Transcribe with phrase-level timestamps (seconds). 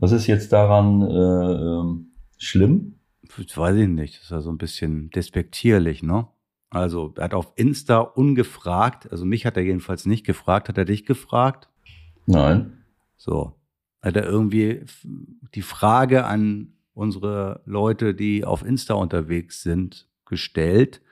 [0.00, 2.06] Was ist jetzt daran äh, ähm,
[2.38, 2.94] schlimm?
[3.36, 4.16] Das weiß ich nicht.
[4.16, 6.26] Das ist ja so ein bisschen despektierlich, ne?
[6.70, 10.86] Also, er hat auf Insta ungefragt, also mich hat er jedenfalls nicht gefragt, hat er
[10.86, 11.68] dich gefragt?
[12.24, 12.78] Nein.
[13.18, 13.52] So.
[14.00, 14.86] Hat er irgendwie
[15.54, 21.02] die Frage an unsere Leute, die auf Insta unterwegs sind, gestellt,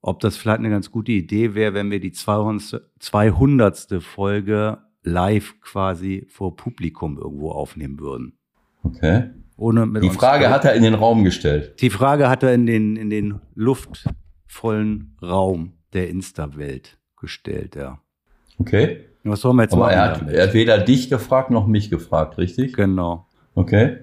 [0.00, 2.82] ob das vielleicht eine ganz gute Idee wäre, wenn wir die 200.
[3.00, 4.02] 200.
[4.02, 8.38] Folge live quasi vor Publikum irgendwo aufnehmen würden.
[8.82, 9.30] Okay.
[9.56, 11.80] Ohne mit die Frage hat er in den Raum gestellt.
[11.80, 18.00] Die Frage hat er in den, in den luftvollen Raum der Insta-Welt gestellt, ja.
[18.58, 19.04] Okay.
[19.24, 19.94] Was sollen wir jetzt Aber machen?
[19.94, 22.74] Er hat, er hat weder dich gefragt noch mich gefragt, richtig?
[22.74, 23.26] Genau.
[23.54, 23.98] Okay.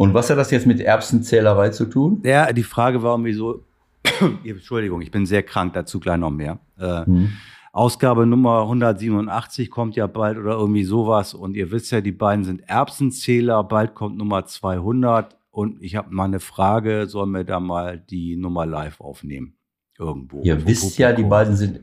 [0.00, 2.22] Und was hat das jetzt mit Erbsenzählerei zu tun?
[2.24, 3.66] Ja, die Frage war irgendwie so,
[4.44, 6.58] Entschuldigung, ich bin sehr krank, dazu gleich noch mehr.
[6.78, 7.32] Äh, hm.
[7.70, 11.34] Ausgabe Nummer 187 kommt ja bald oder irgendwie sowas.
[11.34, 13.62] Und ihr wisst ja, die beiden sind Erbsenzähler.
[13.62, 15.36] Bald kommt Nummer 200.
[15.50, 19.52] Und ich habe mal eine Frage, sollen wir da mal die Nummer live aufnehmen?
[19.98, 20.40] Irgendwo.
[20.40, 21.80] Ihr wisst ja, die beiden sind,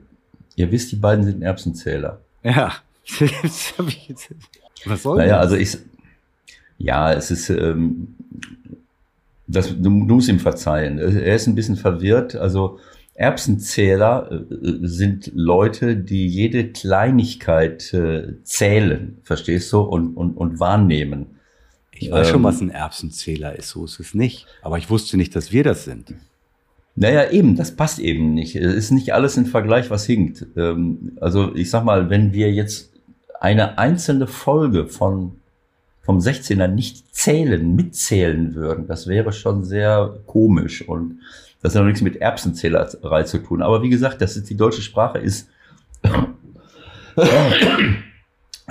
[0.55, 2.21] ihr wisst, die beiden sind Erbsenzähler.
[2.41, 2.71] Ja.
[4.85, 5.51] Was soll naja, das?
[5.51, 5.77] also ich,
[6.77, 8.15] ja, es ist, ähm,
[9.47, 10.99] das, du, musst ihm verzeihen.
[10.99, 12.35] Er ist ein bisschen verwirrt.
[12.35, 12.79] Also
[13.15, 21.37] Erbsenzähler äh, sind Leute, die jede Kleinigkeit äh, zählen, verstehst du, und, und, und wahrnehmen.
[21.93, 24.45] Ich weiß ähm, schon, was ein Erbsenzähler ist, so ist es nicht.
[24.61, 26.13] Aber ich wusste nicht, dass wir das sind.
[26.95, 28.55] Naja, eben, das passt eben nicht.
[28.55, 30.45] Es ist nicht alles im Vergleich, was hinkt.
[30.55, 32.91] Ähm, also ich sag mal, wenn wir jetzt
[33.39, 35.33] eine einzelne Folge von
[36.07, 41.19] vom 16er nicht zählen, mitzählen würden, das wäre schon sehr komisch und
[41.61, 43.61] das hat auch nichts mit Erbsenzählerei zu tun.
[43.61, 45.49] Aber wie gesagt, das ist die deutsche Sprache ist,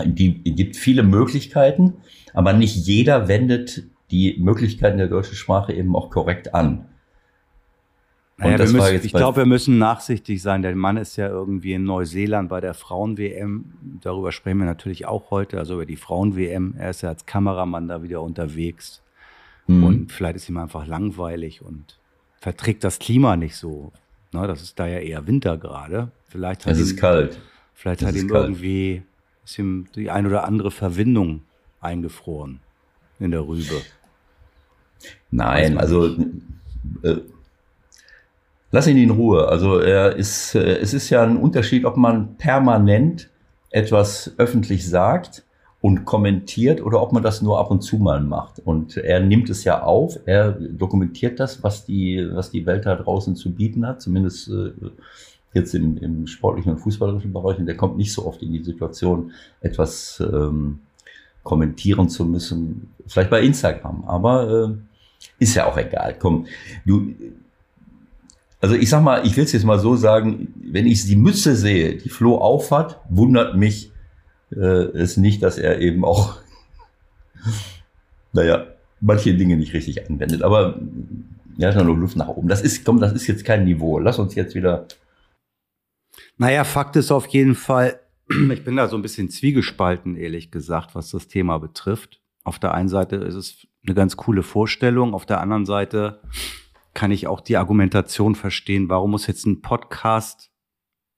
[0.07, 1.99] die gibt viele Möglichkeiten,
[2.33, 6.87] aber nicht jeder wendet die Möglichkeiten der deutschen Sprache eben auch korrekt an.
[8.39, 10.61] Naja, müssen, ich glaube, wir müssen nachsichtig sein.
[10.61, 13.73] Der Mann ist ja irgendwie in Neuseeland bei der Frauen-WM.
[14.03, 16.75] Darüber sprechen wir natürlich auch heute, also über die Frauen-WM.
[16.77, 19.01] Er ist ja als Kameramann da wieder unterwegs.
[19.67, 19.85] Mhm.
[19.85, 21.99] Und vielleicht ist ihm einfach langweilig und
[22.39, 23.91] verträgt das Klima nicht so.
[24.33, 26.11] Ne, das ist da ja eher Winter gerade.
[26.29, 27.41] Vielleicht es ist ihm, kalt.
[27.75, 28.45] Vielleicht es hat ihm kalt.
[28.45, 29.03] irgendwie
[29.45, 31.43] ist ihm die ein oder andere Verwindung
[31.81, 32.61] eingefroren
[33.19, 33.81] in der Rübe.
[35.31, 36.17] Nein, also
[37.03, 37.17] äh,
[38.77, 39.49] lass ihn in Ruhe.
[39.49, 43.31] Also er ist, äh, es ist ja ein Unterschied, ob man permanent
[43.71, 45.45] etwas öffentlich sagt
[45.81, 48.59] und kommentiert oder ob man das nur ab und zu mal macht.
[48.59, 52.97] Und er nimmt es ja auf, er dokumentiert das, was die, was die Welt da
[52.97, 54.73] draußen zu bieten hat, zumindest äh,
[55.55, 57.59] jetzt im, im sportlichen und fußballerischen Bereich.
[57.59, 59.33] Und er kommt nicht so oft in die Situation,
[59.63, 60.81] etwas ähm,
[61.45, 66.17] kommentieren zu müssen, vielleicht bei Instagram, aber äh, ist ja auch egal.
[66.19, 66.45] Komm,
[66.85, 67.15] du,
[68.61, 71.57] also ich sag mal, ich will es jetzt mal so sagen, wenn ich die Mütze
[71.57, 73.93] sehe, die Flo aufhat, wundert mich
[74.51, 76.39] äh, es nicht, dass er eben auch,
[78.33, 78.67] naja,
[79.01, 80.43] manche Dinge nicht richtig anwendet.
[80.43, 80.81] Aber
[81.57, 82.49] ja, ist noch Luft nach oben.
[82.49, 83.99] Das ist, komm, das ist jetzt kein Niveau.
[83.99, 84.87] Lass uns jetzt wieder.
[86.37, 88.01] Naja, Fakt ist auf jeden Fall,
[88.53, 92.21] ich bin da so ein bisschen zwiegespalten, ehrlich gesagt, was das Thema betrifft.
[92.45, 96.21] Auf der einen Seite ist es eine ganz coole Vorstellung, auf der anderen Seite
[96.97, 100.51] kann ich auch die Argumentation verstehen, warum muss jetzt ein Podcast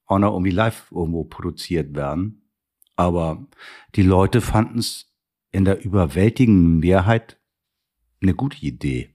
[0.06, 2.50] auch noch irgendwie live irgendwo produziert werden.
[2.96, 3.46] Aber
[3.94, 5.14] die Leute fanden es
[5.52, 7.38] in der überwältigenden Mehrheit
[8.20, 9.14] eine gute Idee.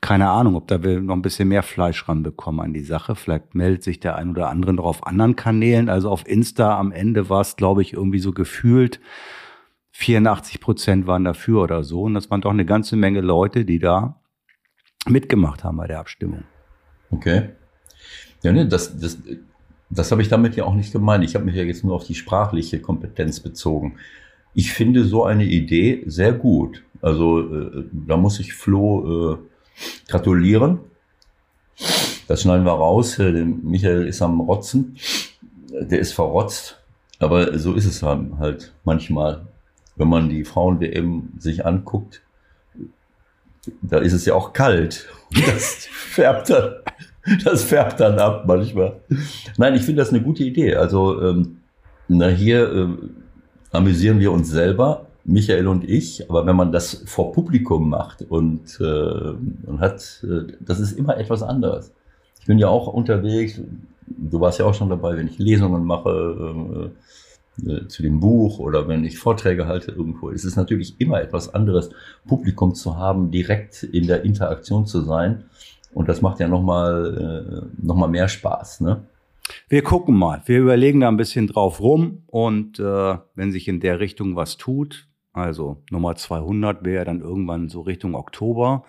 [0.00, 3.14] Keine Ahnung, ob da wir noch ein bisschen mehr Fleisch ranbekommen an die Sache.
[3.14, 5.88] Vielleicht meldet sich der ein oder andere noch auf anderen Kanälen.
[5.88, 9.00] Also auf Insta am Ende war es, glaube ich, irgendwie so gefühlt
[9.92, 12.02] 84 Prozent waren dafür oder so.
[12.02, 14.19] Und das waren doch eine ganze Menge Leute, die da
[15.06, 16.44] mitgemacht haben bei der Abstimmung.
[17.10, 17.50] Okay.
[18.42, 19.18] Ja, ne, das, das,
[19.90, 21.24] das habe ich damit ja auch nicht gemeint.
[21.24, 23.96] Ich habe mich ja jetzt nur auf die sprachliche Kompetenz bezogen.
[24.54, 26.82] Ich finde so eine Idee sehr gut.
[27.02, 29.38] Also äh, da muss ich Flo äh,
[30.08, 30.80] gratulieren.
[32.28, 33.18] Das schneiden wir raus.
[33.18, 34.96] Äh, Michael ist am Rotzen.
[35.70, 36.80] Der ist verrotzt.
[37.18, 39.46] Aber so ist es halt manchmal.
[39.96, 42.22] Wenn man die Frauen-WM sich anguckt,
[43.82, 45.08] da ist es ja auch kalt.
[45.46, 46.74] Das färbt dann,
[47.44, 49.00] das färbt dann ab manchmal.
[49.56, 50.74] Nein, ich finde das eine gute Idee.
[50.74, 51.58] Also, ähm,
[52.08, 52.88] na, hier äh,
[53.72, 58.80] amüsieren wir uns selber, Michael und ich, aber wenn man das vor Publikum macht und,
[58.80, 61.92] äh, und hat, äh, das ist immer etwas anderes.
[62.40, 63.60] Ich bin ja auch unterwegs,
[64.06, 66.90] du warst ja auch schon dabei, wenn ich Lesungen mache,
[67.66, 70.30] äh, zu dem Buch oder wenn ich Vorträge halte irgendwo.
[70.30, 71.90] Es ist natürlich immer etwas anderes,
[72.26, 75.44] Publikum zu haben, direkt in der Interaktion zu sein.
[75.92, 78.80] Und das macht ja nochmal äh, noch mal mehr Spaß.
[78.80, 79.02] Ne?
[79.68, 80.42] Wir gucken mal.
[80.46, 84.56] Wir überlegen da ein bisschen drauf rum und äh, wenn sich in der Richtung was
[84.56, 88.84] tut, also Nummer 200 wäre dann irgendwann so Richtung Oktober,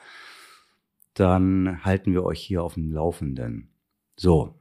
[1.13, 3.69] dann halten wir euch hier auf dem Laufenden.
[4.15, 4.55] So,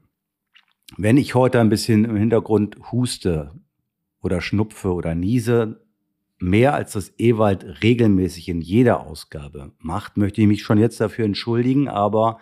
[0.97, 3.53] wenn ich heute ein bisschen im Hintergrund huste
[4.23, 5.81] oder schnupfe oder niese,
[6.39, 11.25] mehr als das Ewald regelmäßig in jeder Ausgabe macht, möchte ich mich schon jetzt dafür
[11.25, 12.39] entschuldigen, aber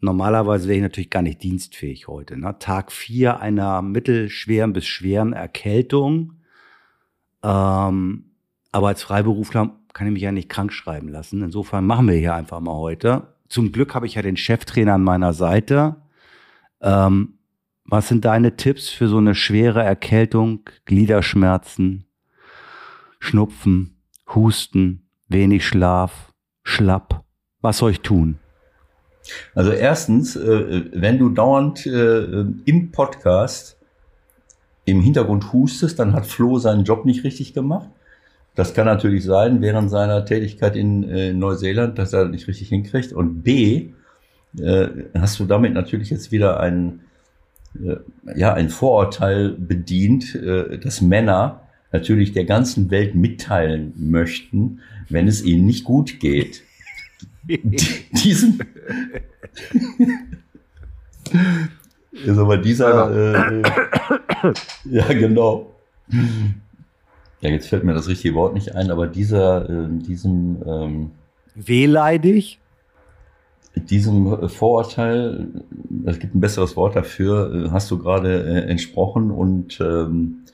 [0.00, 2.38] Normalerweise wäre ich natürlich gar nicht dienstfähig heute.
[2.38, 2.56] Ne?
[2.58, 6.34] Tag vier einer mittelschweren bis schweren Erkältung.
[7.42, 8.24] Ähm,
[8.72, 11.42] aber als Freiberufler kann ich mich ja nicht krank schreiben lassen.
[11.42, 13.34] Insofern machen wir hier einfach mal heute.
[13.48, 15.96] Zum Glück habe ich ja den Cheftrainer an meiner Seite.
[16.82, 17.35] Ähm,
[17.88, 22.04] was sind deine Tipps für so eine schwere Erkältung, Gliederschmerzen,
[23.18, 23.96] Schnupfen,
[24.34, 27.24] Husten, wenig Schlaf, schlapp?
[27.60, 28.38] Was soll ich tun?
[29.54, 33.76] Also erstens, äh, wenn du dauernd äh, im Podcast
[34.84, 37.88] im Hintergrund hustest, dann hat Flo seinen Job nicht richtig gemacht.
[38.54, 43.12] Das kann natürlich sein, während seiner Tätigkeit in äh, Neuseeland, dass er nicht richtig hinkriegt.
[43.12, 43.90] Und B,
[45.12, 47.00] hast du damit natürlich jetzt wieder ein,
[48.34, 50.38] ja, ein Vorurteil bedient,
[50.82, 51.60] dass Männer
[51.92, 56.62] natürlich der ganzen Welt mitteilen möchten, wenn es ihnen nicht gut geht.
[57.46, 58.60] Diesen.
[62.12, 63.62] ist aber dieser.
[63.62, 63.62] Äh,
[64.84, 65.72] ja, genau.
[67.40, 70.62] Ja, jetzt fällt mir das richtige Wort nicht ein, aber dieser, äh, diesem.
[70.66, 71.10] Ähm,
[71.54, 72.58] Wehleidig?
[73.76, 75.48] Diesem Vorurteil,
[76.06, 80.44] es gibt ein besseres Wort dafür, äh, hast du gerade äh, entsprochen und ähm,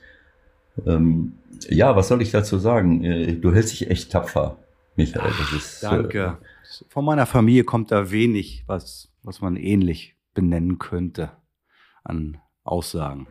[0.85, 1.33] ähm,
[1.69, 3.03] ja, was soll ich dazu sagen?
[3.03, 4.57] Äh, du hältst dich echt tapfer,
[4.95, 5.31] Michael.
[5.37, 6.37] Das ist, Danke.
[6.41, 11.31] Äh, von meiner Familie kommt da wenig, was, was man ähnlich benennen könnte
[12.03, 13.27] an Aussagen.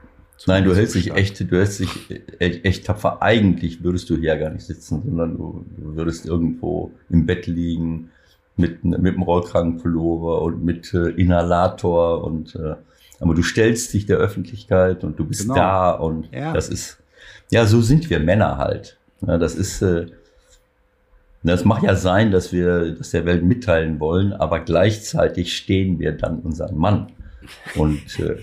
[0.47, 2.11] Nein, du hältst dich echt, du hältst dich
[2.41, 3.23] echt, echt, tapfer.
[3.23, 8.11] Eigentlich würdest du hier gar nicht sitzen, sondern du, du würdest irgendwo im Bett liegen
[8.57, 12.75] mit, mit dem Rollkragenpullover und mit äh, Inhalator und äh,
[13.21, 15.55] aber du stellst dich der Öffentlichkeit und du bist genau.
[15.55, 16.53] da und ja.
[16.53, 16.99] das ist
[17.51, 18.99] ja so sind wir Männer halt.
[19.27, 20.07] Ja, das ist äh,
[21.45, 26.13] das mag ja sein, dass wir das der Welt mitteilen wollen, aber gleichzeitig stehen wir
[26.13, 27.09] dann unseren Mann
[27.75, 28.37] und, äh,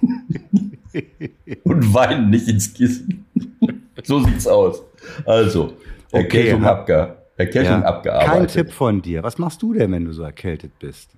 [1.64, 3.26] und weinen nicht ins Kissen.
[4.02, 4.82] so sieht's aus.
[5.26, 5.74] Also,
[6.10, 7.84] Erkältung, okay, abge Erkältung ja.
[7.84, 8.32] abgearbeitet.
[8.32, 9.22] Kein Tipp von dir.
[9.22, 11.10] Was machst du denn, wenn du so erkältet bist?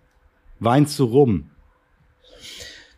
[0.59, 1.51] Weinst du rum?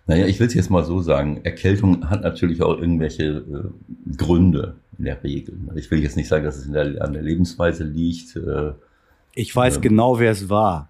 [0.07, 1.41] Naja, ich will es jetzt mal so sagen.
[1.45, 5.57] Erkältung hat natürlich auch irgendwelche äh, Gründe in der Regel.
[5.77, 8.35] Ich will jetzt nicht sagen, dass es der, an der Lebensweise liegt.
[8.35, 8.73] Äh,
[9.35, 10.89] ich weiß ähm, genau, wer es war.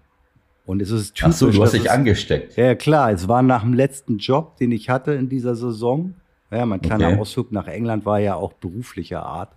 [0.65, 1.33] Und es ist typisch.
[1.35, 2.57] Ach so, du hast dich angesteckt.
[2.57, 3.11] Ja, klar.
[3.11, 6.15] Es war nach dem letzten Job, den ich hatte in dieser Saison.
[6.49, 7.19] Ja, mein kleiner okay.
[7.19, 9.51] Ausflug nach England war ja auch beruflicher Art.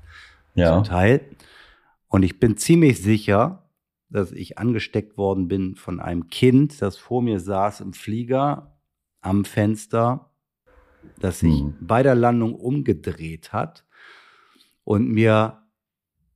[0.55, 0.75] Ja.
[0.75, 1.21] Zum Teil.
[2.17, 3.69] Und ich bin ziemlich sicher,
[4.09, 8.75] dass ich angesteckt worden bin von einem Kind, das vor mir saß im Flieger
[9.21, 10.31] am Fenster,
[11.21, 11.75] das sich mhm.
[11.79, 13.85] bei der Landung umgedreht hat
[14.83, 15.63] und mir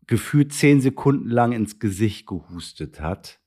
[0.06, 3.40] gefühlt zehn Sekunden lang ins Gesicht gehustet hat.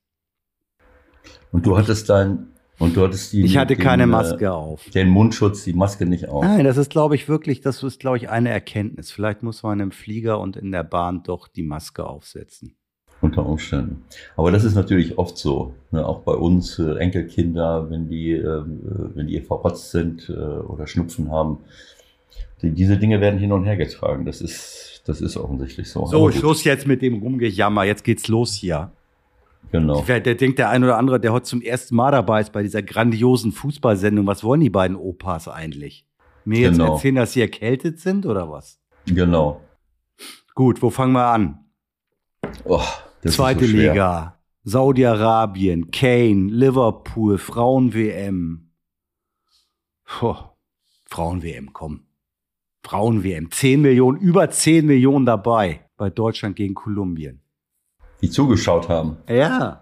[1.52, 3.44] Und du hattest dein und du hattest die.
[3.44, 4.90] Ich hatte den, keine äh, Maske auf.
[4.90, 6.44] Den Mundschutz, die Maske nicht auf.
[6.44, 9.12] Nein, das ist, glaube ich, wirklich, das ist, glaube ich, eine Erkenntnis.
[9.12, 12.76] Vielleicht muss man im Flieger und in der Bahn doch die Maske aufsetzen.
[13.22, 14.04] Unter Umständen.
[14.36, 15.74] Aber das ist natürlich oft so.
[15.92, 16.06] Ne?
[16.06, 21.32] Auch bei uns äh, Enkelkinder, wenn die, äh, wenn die verrotzt sind äh, oder Schnupfen
[21.32, 21.60] haben,
[22.62, 24.26] die, diese Dinge werden hin und her getragen.
[24.26, 26.06] Das ist, das ist offensichtlich so.
[26.06, 27.86] So, Schluss jetzt mit dem Rumgejammer.
[27.86, 28.92] Jetzt geht's los hier.
[29.72, 30.04] Genau.
[30.04, 32.62] Der, der denkt der ein oder andere, der heute zum ersten Mal dabei ist bei
[32.62, 34.28] dieser grandiosen Fußballsendung.
[34.28, 36.06] Was wollen die beiden Opas eigentlich?
[36.46, 36.94] Mir jetzt genau.
[36.94, 38.80] erzählen, dass sie erkältet sind oder was?
[39.06, 39.62] Genau.
[40.54, 41.66] Gut, wo fangen wir an?
[42.66, 42.84] Oh,
[43.26, 44.40] Zweite so Liga.
[44.66, 48.72] Saudi-Arabien, Kane, Liverpool, Frauen-WM.
[50.06, 52.06] Frauen-WM, komm.
[52.86, 53.52] Frauen-WM.
[53.52, 57.43] 10 Millionen, über 10 Millionen dabei bei Deutschland gegen Kolumbien.
[58.24, 59.18] Die zugeschaut haben.
[59.28, 59.82] Ja.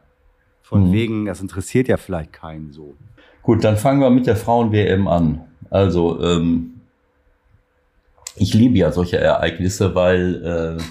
[0.64, 0.92] Von mhm.
[0.92, 2.96] wegen, das interessiert ja vielleicht keinen so.
[3.44, 5.42] Gut, dann fangen wir mit der Frauen-WM an.
[5.70, 6.82] Also, ähm,
[8.36, 10.84] ich liebe ja solche Ereignisse, weil, äh,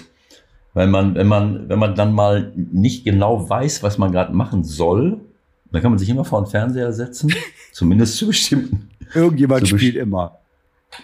[0.73, 4.63] weil man, wenn man, wenn man dann mal nicht genau weiß, was man gerade machen
[4.63, 5.19] soll,
[5.71, 7.33] dann kann man sich immer vor den Fernseher setzen,
[7.73, 8.89] zumindest zu bestimmten.
[9.13, 10.40] Irgendjemand zu spielt immer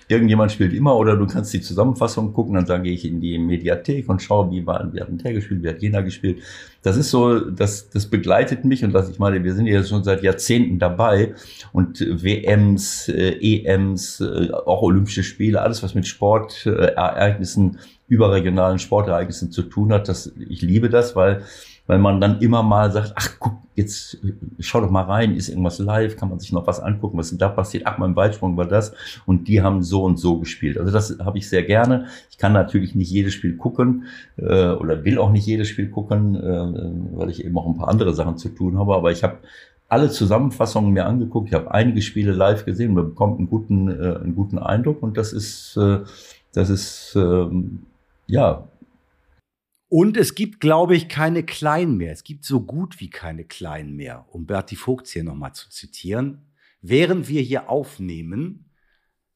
[0.07, 4.09] irgendjemand spielt immer oder du kannst die Zusammenfassung gucken, dann sage ich in die Mediathek
[4.09, 6.41] und schaue, wie war, wie hat der gespielt, wie hat jener gespielt.
[6.81, 10.03] Das ist so, das, das begleitet mich und das, ich meine, wir sind ja schon
[10.03, 11.35] seit Jahrzehnten dabei
[11.73, 19.63] und WMs, äh, EMs, äh, auch Olympische Spiele, alles was mit Sportereignissen, überregionalen Sportereignissen zu
[19.63, 21.43] tun hat, das, ich liebe das, weil
[21.87, 24.17] weil man dann immer mal sagt, ach guck, jetzt
[24.59, 27.47] schau doch mal rein, ist irgendwas live, kann man sich noch was angucken, was da
[27.49, 28.93] passiert, ach, mein Weitsprung war das.
[29.25, 30.77] Und die haben so und so gespielt.
[30.77, 32.07] Also das habe ich sehr gerne.
[32.31, 34.05] Ich kann natürlich nicht jedes Spiel gucken
[34.37, 37.89] äh, oder will auch nicht jedes Spiel gucken, äh, weil ich eben auch ein paar
[37.89, 39.37] andere Sachen zu tun habe, aber ich habe
[39.89, 44.17] alle Zusammenfassungen mir angeguckt, ich habe einige Spiele live gesehen, man bekommt einen guten, äh,
[44.17, 45.01] einen guten Eindruck.
[45.01, 45.99] Und das ist, äh,
[46.53, 47.47] das ist, äh,
[48.27, 48.67] ja,
[49.89, 52.11] und es gibt, glaube ich, keine Kleinen mehr.
[52.11, 56.51] Es gibt so gut wie keine Kleinen mehr, um Berti Vogts hier nochmal zu zitieren.
[56.81, 58.69] Während wir hier aufnehmen,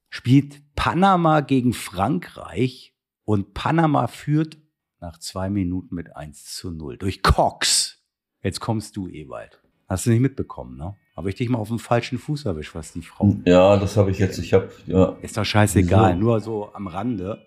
[0.09, 4.57] spielt Panama gegen Frankreich und Panama führt
[4.99, 8.03] nach zwei Minuten mit 1 zu 0 durch Cox.
[8.43, 9.61] Jetzt kommst du, Ewald.
[9.87, 10.95] Hast du nicht mitbekommen, ne?
[11.15, 13.35] Habe ich dich mal auf dem falschen Fuß erwischt, was die Frau.
[13.45, 14.37] Ja, das habe ich jetzt.
[14.37, 14.71] Ich habe.
[14.85, 15.17] Ja.
[15.21, 16.19] Ist doch scheißegal, so.
[16.19, 17.45] nur so am Rande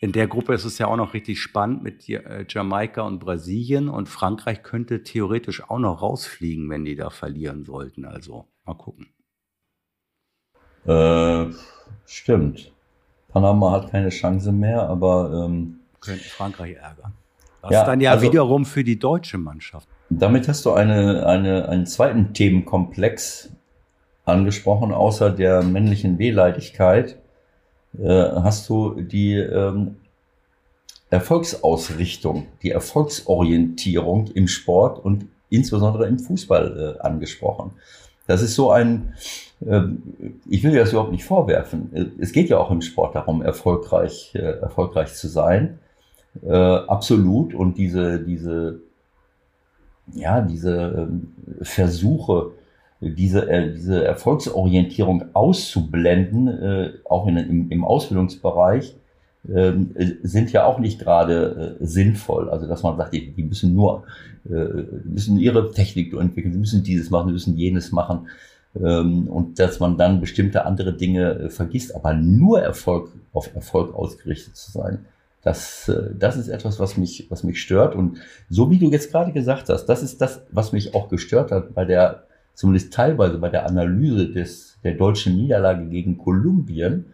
[0.00, 3.88] in der Gruppe ist es ja auch noch richtig spannend mit äh, Jamaika und Brasilien
[3.88, 8.04] und Frankreich könnte theoretisch auch noch rausfliegen, wenn die da verlieren sollten.
[8.04, 9.08] Also mal gucken.
[10.86, 11.52] Äh,
[12.06, 12.72] stimmt.
[13.28, 17.12] Panama hat keine Chance mehr, aber ähm, könnte Frankreich ärgern.
[17.62, 19.88] Das ja, ist dann ja also, wiederum für die deutsche Mannschaft.
[20.10, 23.50] Damit hast du eine, eine, einen zweiten Themenkomplex
[24.24, 27.18] angesprochen, außer der männlichen Wehleidigkeit
[27.96, 29.96] hast du die ähm,
[31.10, 37.72] Erfolgsausrichtung, die Erfolgsorientierung im Sport und insbesondere im Fußball äh, angesprochen.
[38.26, 39.14] Das ist so ein,
[39.66, 39.82] äh,
[40.46, 41.90] ich will dir das überhaupt nicht vorwerfen.
[41.94, 45.78] Äh, es geht ja auch im Sport darum, erfolgreich, äh, erfolgreich zu sein.
[46.42, 47.54] Äh, absolut.
[47.54, 48.80] Und diese, diese,
[50.12, 52.52] ja, diese ähm, Versuche,
[53.00, 58.96] diese, äh, diese Erfolgsorientierung auszublenden, äh, auch in, im, im Ausbildungsbereich,
[59.48, 59.72] äh,
[60.22, 62.50] sind ja auch nicht gerade äh, sinnvoll.
[62.50, 64.04] Also dass man sagt, die, die müssen nur,
[64.48, 68.28] äh, müssen ihre Technik entwickeln, sie müssen dieses machen, sie müssen jenes machen.
[68.76, 73.94] Ähm, und dass man dann bestimmte andere Dinge äh, vergisst, aber nur Erfolg auf Erfolg
[73.94, 75.06] ausgerichtet zu sein.
[75.42, 77.94] Das, das ist etwas, was mich, was mich stört.
[77.94, 78.18] Und
[78.50, 81.74] so wie du jetzt gerade gesagt hast, das ist das, was mich auch gestört hat
[81.74, 82.24] bei der
[82.58, 87.04] zumindest teilweise bei der Analyse des, der deutschen Niederlage gegen Kolumbien,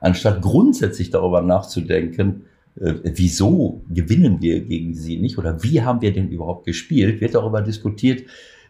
[0.00, 2.42] anstatt grundsätzlich darüber nachzudenken,
[2.80, 7.34] äh, wieso gewinnen wir gegen sie nicht oder wie haben wir denn überhaupt gespielt, wird
[7.34, 8.22] darüber diskutiert,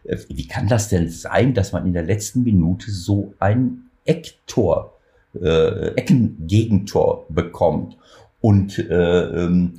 [0.05, 4.97] äh, wie kann das denn sein, dass man in der letzten Minute so ein Ecktor,
[5.39, 7.97] äh, Eckengegentor bekommt.
[8.41, 9.73] Und äh, ähm,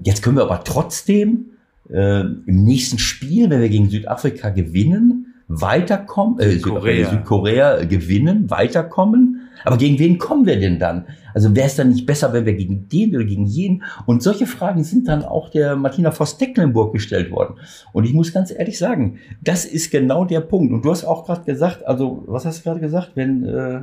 [0.00, 1.46] jetzt können wir aber trotzdem
[1.90, 5.21] äh, im nächsten Spiel, wenn wir gegen Südafrika gewinnen,
[5.60, 7.10] weiterkommen, äh, Südkorea.
[7.10, 9.48] Südkorea gewinnen, weiterkommen.
[9.64, 11.06] Aber gegen wen kommen wir denn dann?
[11.34, 13.84] Also wäre es dann nicht besser, wenn wir gegen den oder gegen jeden?
[14.06, 17.56] Und solche Fragen sind dann auch der Martina Voss-Tecklenburg gestellt worden.
[17.92, 20.72] Und ich muss ganz ehrlich sagen, das ist genau der Punkt.
[20.72, 23.82] Und du hast auch gerade gesagt, also was hast du gerade gesagt, wenn äh,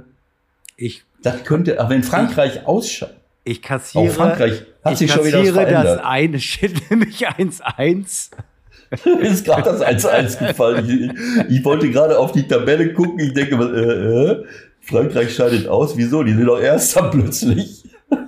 [0.78, 3.14] ich das könnte, aber wenn Frankreich ausschaut.
[3.44, 6.00] Ich kassiere, auch Frankreich hat sich schon wieder was verändert.
[6.00, 8.32] das eine Schild nämlich 1-1
[9.22, 11.14] ist gerade das 1-1 gefallen.
[11.48, 13.20] Ich, ich, wollte gerade auf die Tabelle gucken.
[13.20, 14.46] Ich denke, äh, äh,
[14.80, 15.96] Frankreich scheidet aus.
[15.98, 16.24] Wieso?
[16.24, 17.84] Die sind doch Erster plötzlich.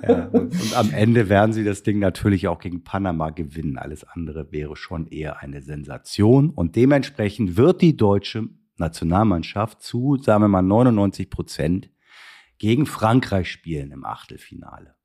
[0.08, 3.78] Ja, und, und, am Ende werden sie das Ding natürlich auch gegen Panama gewinnen.
[3.78, 6.52] Alles andere wäre schon eher eine Sensation.
[6.52, 8.44] Und dementsprechend wird die deutsche
[8.78, 11.90] Nationalmannschaft zu, sagen wir mal, 99 Prozent
[12.60, 14.96] gegen Frankreich spielen im Achtelfinale.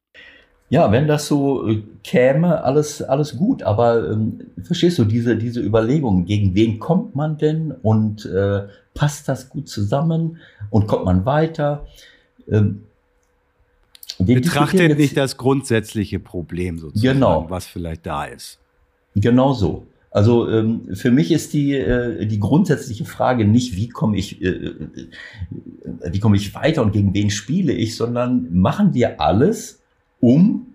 [0.68, 3.62] Ja, wenn das so äh, käme, alles, alles gut.
[3.62, 8.62] Aber ähm, verstehst du diese, diese Überlegungen, gegen wen kommt man denn und äh,
[8.94, 10.38] passt das gut zusammen
[10.70, 11.86] und kommt man weiter?
[12.50, 12.82] Ähm,
[14.18, 17.46] Betrachtet nicht das grundsätzliche Problem sozusagen, genau.
[17.48, 18.58] was vielleicht da ist.
[19.14, 19.86] Genau so.
[20.10, 24.48] Also ähm, für mich ist die, äh, die grundsätzliche Frage nicht, wie komme ich, äh,
[24.48, 24.74] äh,
[26.10, 29.82] wie komme ich weiter und gegen wen spiele ich, sondern machen wir alles,
[30.20, 30.66] um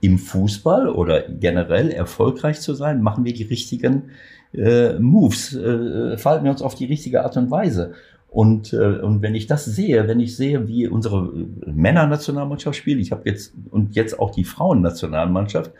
[0.00, 4.10] im Fußball oder generell erfolgreich zu sein, machen wir die richtigen
[4.52, 7.94] äh, Moves, äh, verhalten wir uns auf die richtige Art und Weise.
[8.28, 11.30] Und, äh, und wenn ich das sehe, wenn ich sehe, wie unsere
[11.66, 15.70] Männernationalmannschaft spielt, ich habe jetzt und jetzt auch die Frauennationalmannschaft,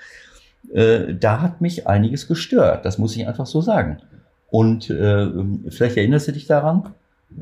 [0.72, 2.84] äh, da hat mich einiges gestört.
[2.84, 3.98] Das muss ich einfach so sagen.
[4.50, 5.28] Und äh,
[5.68, 6.94] vielleicht erinnerst du dich daran,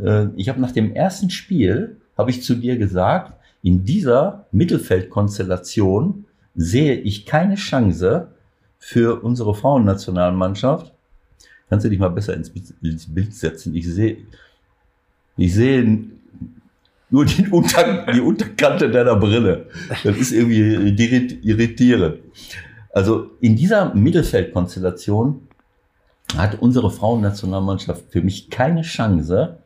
[0.03, 6.25] äh, ich habe nach dem ersten Spiel, habe ich zu dir gesagt, in dieser Mittelfeldkonstellation
[6.55, 8.29] sehe ich keine Chance
[8.79, 10.93] für unsere Frauennationalmannschaft.
[11.69, 13.75] Kannst du dich mal besser ins, Bild setzen?
[13.75, 14.19] Ich sehe,
[15.37, 16.05] ich sehe
[17.09, 19.67] nur die, Unter, die Unterkante deiner Brille.
[20.03, 22.19] Das ist irgendwie irritierend.
[22.93, 25.47] Also in dieser Mittelfeldkonstellation
[26.37, 29.59] hat unsere Frauennationalmannschaft für mich keine Chance,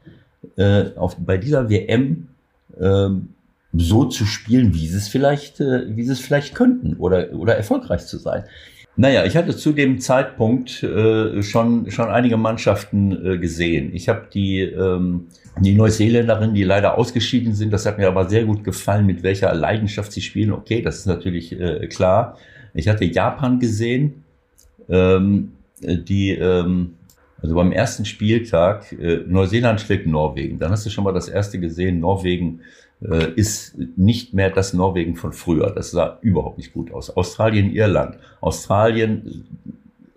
[0.57, 2.29] äh, auf, bei dieser WM
[2.79, 3.09] äh,
[3.79, 7.57] so zu spielen, wie sie es vielleicht, äh, wie sie es vielleicht könnten oder, oder
[7.57, 8.45] erfolgreich zu sein.
[8.99, 13.91] Naja, ich hatte zu dem Zeitpunkt äh, schon, schon einige Mannschaften äh, gesehen.
[13.93, 15.27] Ich habe die, ähm,
[15.61, 19.55] die Neuseeländerin, die leider ausgeschieden sind, das hat mir aber sehr gut gefallen, mit welcher
[19.55, 20.53] Leidenschaft sie spielen.
[20.53, 22.39] Okay, das ist natürlich äh, klar.
[22.73, 24.25] Ich hatte Japan gesehen,
[24.89, 25.53] ähm,
[25.83, 26.95] die, ähm,
[27.43, 30.59] also beim ersten Spieltag, äh, Neuseeland schlägt Norwegen.
[30.59, 32.61] Dann hast du schon mal das erste gesehen, Norwegen
[33.03, 35.71] äh, ist nicht mehr das Norwegen von früher.
[35.71, 37.15] Das sah überhaupt nicht gut aus.
[37.17, 38.19] Australien, Irland.
[38.41, 39.45] Australien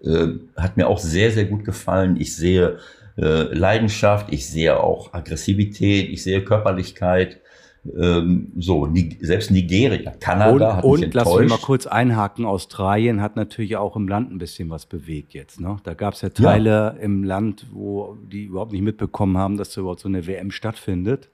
[0.03, 2.15] äh, hat mir auch sehr, sehr gut gefallen.
[2.19, 2.77] Ich sehe
[3.17, 7.41] äh, Leidenschaft, ich sehe auch Aggressivität, ich sehe Körperlichkeit.
[7.97, 8.89] Ähm, so,
[9.21, 11.25] selbst Nigeria, Kanada und, hat und, mich enttäuscht.
[11.27, 15.33] lass mich mal kurz einhaken, Australien hat natürlich auch im Land ein bisschen was bewegt
[15.33, 15.61] jetzt.
[15.61, 15.77] Ne?
[15.83, 16.89] Da gab es ja Teile ja.
[16.89, 21.29] im Land, wo die überhaupt nicht mitbekommen haben, dass da überhaupt so eine WM stattfindet.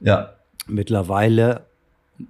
[0.00, 0.34] Ja.
[0.70, 1.66] Mittlerweile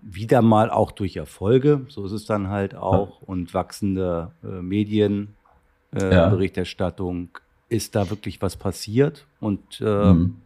[0.02, 3.26] wieder mal auch durch Erfolge, so ist es dann halt auch, ja.
[3.26, 7.28] und wachsende äh, Medienberichterstattung,
[7.68, 10.36] äh, ist da wirklich was passiert und äh, mhm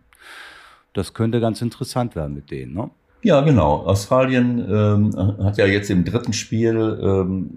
[0.94, 2.90] das könnte ganz interessant werden mit denen, ne?
[3.22, 3.86] Ja, genau.
[3.86, 7.50] Australien ähm, hat ja jetzt im dritten Spiel ähm,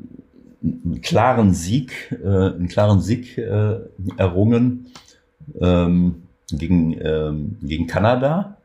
[0.63, 3.80] einen klaren Sieg, äh, einen klaren Sieg äh,
[4.15, 4.88] errungen
[5.60, 8.57] ähm, gegen, ähm, gegen Kanada,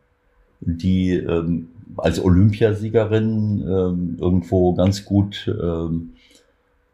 [0.64, 6.14] die ähm, als Olympiasiegerin ähm, irgendwo ganz gut ähm,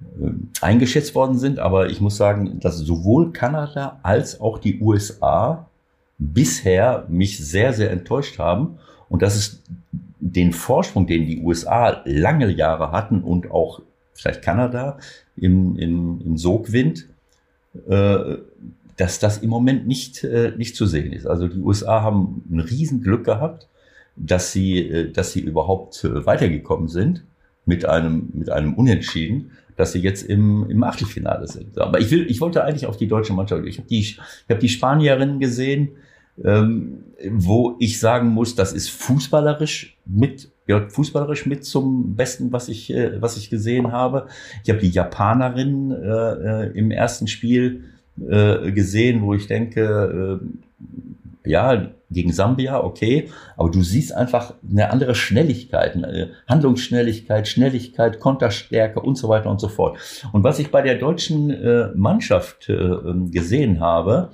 [0.00, 1.58] äh, eingeschätzt worden sind.
[1.58, 5.68] Aber ich muss sagen, dass sowohl Kanada als auch die USA
[6.18, 8.78] bisher mich sehr, sehr enttäuscht haben.
[9.08, 9.62] Und das ist
[10.20, 13.80] den Vorsprung, den die USA lange Jahre hatten und auch
[14.14, 14.98] vielleicht Kanada
[15.36, 17.08] im, im, im Sogwind,
[17.88, 18.36] äh,
[18.98, 21.26] dass das im Moment nicht, äh, nicht zu sehen ist.
[21.26, 23.68] Also die USA haben ein Riesenglück gehabt,
[24.16, 27.24] dass sie, äh, dass sie überhaupt äh, weitergekommen sind
[27.64, 31.78] mit einem, mit einem Unentschieden dass sie jetzt im, im Achtelfinale sind.
[31.78, 33.64] Aber ich will, ich wollte eigentlich auf die deutsche Mannschaft.
[33.64, 35.90] Ich habe die, ich habe die Spanierinnen gesehen,
[36.44, 42.68] ähm, wo ich sagen muss, das ist fußballerisch mit gehört fußballerisch mit zum Besten, was
[42.68, 44.26] ich äh, was ich gesehen habe.
[44.62, 47.84] Ich habe die Japanerin äh, äh, im ersten Spiel
[48.28, 54.90] äh, gesehen, wo ich denke, äh, ja gegen Sambia, okay, aber du siehst einfach eine
[54.90, 59.98] andere Schnelligkeit, eine Handlungsschnelligkeit, Schnelligkeit, Konterstärke und so weiter und so fort.
[60.32, 64.30] Und was ich bei der deutschen äh, Mannschaft ähm, gesehen habe,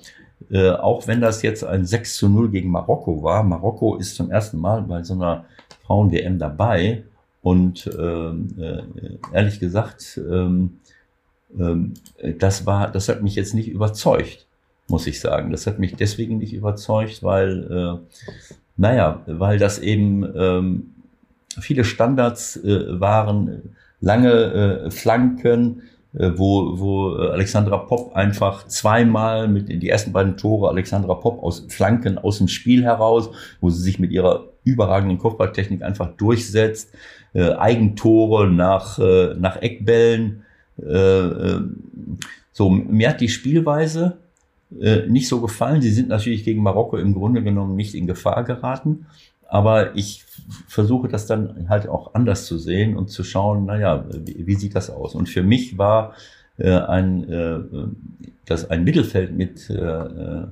[0.50, 3.42] äh, auch wenn das jetzt ein 6 zu 0 gegen Marokko war.
[3.42, 5.46] Marokko ist zum ersten Mal bei so einer
[5.86, 7.04] Frauen-WM dabei.
[7.42, 10.80] Und ähm, äh, ehrlich gesagt, ähm,
[12.38, 14.46] das war, das hat mich jetzt nicht überzeugt,
[14.88, 15.50] muss ich sagen.
[15.50, 18.18] Das hat mich deswegen nicht überzeugt, weil, äh,
[18.76, 20.94] naja, weil das eben ähm,
[21.60, 25.82] viele Standards äh, waren, lange äh, Flanken,
[26.14, 31.66] äh, wo, wo Alexandra Popp einfach zweimal mit die ersten beiden Tore Alexandra Popp aus
[31.68, 36.94] Flanken aus dem Spiel heraus, wo sie sich mit ihrer überragenden Kopfballtechnik einfach durchsetzt,
[37.34, 40.43] äh, Eigentore nach, äh, nach Eckbällen.
[40.82, 41.60] Äh, äh,
[42.52, 44.18] so, mir hat die Spielweise
[44.80, 45.82] äh, nicht so gefallen.
[45.82, 49.06] Sie sind natürlich gegen Marokko im Grunde genommen nicht in Gefahr geraten.
[49.48, 50.24] Aber ich
[50.66, 54.74] versuche das dann halt auch anders zu sehen und zu schauen, naja, wie, wie sieht
[54.74, 55.14] das aus?
[55.14, 56.14] Und für mich war
[56.58, 57.58] äh, ein, äh,
[58.46, 60.46] das ein Mittelfeld mit, äh,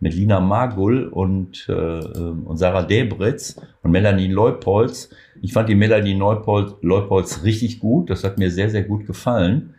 [0.00, 5.10] mit Lina Magul und, äh, und Sarah Debritz und Melanie Leupolz.
[5.42, 8.10] Ich fand die Melanie Leupolz, Leupolz richtig gut.
[8.10, 9.74] Das hat mir sehr, sehr gut gefallen.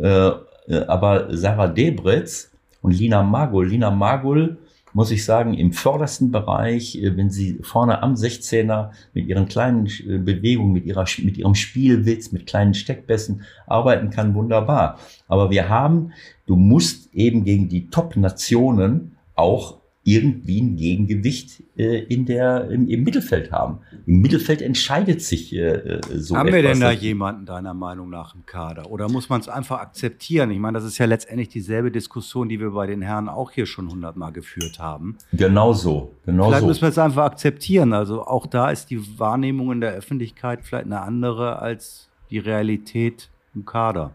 [0.00, 0.30] Äh,
[0.70, 4.58] Äh, aber Sarah Debritz und Lina Magul, Lina Magul,
[4.92, 9.86] muss ich sagen, im vordersten Bereich, äh, wenn sie vorne am 16er mit ihren kleinen
[9.86, 14.98] äh, Bewegungen, mit, ihrer, mit ihrem Spielwitz, mit kleinen Steckbässen arbeiten kann, wunderbar.
[15.28, 16.12] Aber wir haben,
[16.46, 23.04] du musst eben gegen die Top-Nationen auch irgendwie ein Gegengewicht äh, in der, im, im,
[23.04, 23.80] Mittelfeld haben.
[24.06, 26.36] Im Mittelfeld entscheidet sich äh, äh so.
[26.36, 28.90] Haben wir denn da jemanden deiner Meinung nach im Kader?
[28.90, 30.50] Oder muss man es einfach akzeptieren?
[30.52, 33.66] Ich meine, das ist ja letztendlich dieselbe Diskussion, die wir bei den Herren auch hier
[33.66, 35.18] schon hundertmal geführt haben.
[35.32, 36.14] Genau so.
[36.24, 36.66] Genau vielleicht so.
[36.68, 37.92] müssen wir es einfach akzeptieren.
[37.92, 43.28] Also auch da ist die Wahrnehmung in der Öffentlichkeit vielleicht eine andere als die Realität
[43.54, 44.14] im Kader.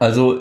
[0.00, 0.40] Also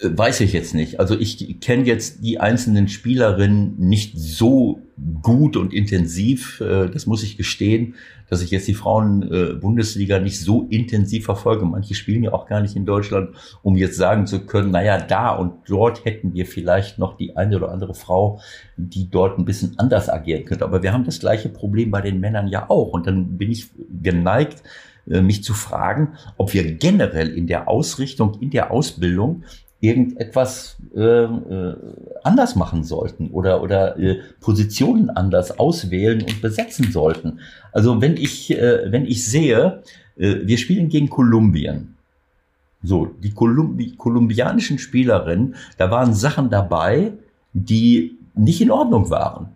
[0.00, 1.00] Weiß ich jetzt nicht.
[1.00, 4.80] Also ich kenne jetzt die einzelnen Spielerinnen nicht so
[5.22, 7.94] gut und intensiv, äh, das muss ich gestehen,
[8.28, 11.64] dass ich jetzt die Frauen-Bundesliga nicht so intensiv verfolge.
[11.64, 13.30] Manche spielen ja auch gar nicht in Deutschland,
[13.62, 17.56] um jetzt sagen zu können, naja, da und dort hätten wir vielleicht noch die eine
[17.56, 18.40] oder andere Frau,
[18.76, 20.64] die dort ein bisschen anders agieren könnte.
[20.64, 22.92] Aber wir haben das gleiche Problem bei den Männern ja auch.
[22.92, 23.70] Und dann bin ich
[24.02, 24.62] geneigt,
[25.10, 29.42] äh, mich zu fragen, ob wir generell in der Ausrichtung, in der Ausbildung
[29.80, 31.76] irgendetwas äh, äh,
[32.24, 37.40] anders machen sollten oder, oder äh, Positionen anders auswählen und besetzen sollten.
[37.72, 39.82] Also wenn ich, äh, wenn ich sehe,
[40.16, 41.94] äh, wir spielen gegen Kolumbien.
[42.82, 47.12] So, die, Kolumbi kolumbianischen Spielerinnen, da waren Sachen dabei,
[47.52, 49.48] die nicht in Ordnung waren.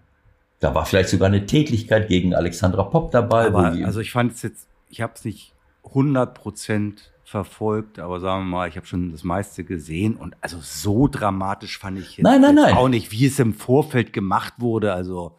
[0.59, 3.47] Da war vielleicht sogar eine Tätigkeit gegen Alexandra Popp dabei.
[3.47, 5.55] Aber, also ich fand es jetzt, ich habe es nicht
[5.85, 10.59] 100 Prozent verfolgt, aber sagen wir mal, ich habe schon das meiste gesehen und also
[10.61, 12.77] so dramatisch fand ich jetzt, nein, nein, jetzt nein.
[12.77, 14.93] auch nicht, wie es im Vorfeld gemacht wurde.
[14.93, 15.39] Also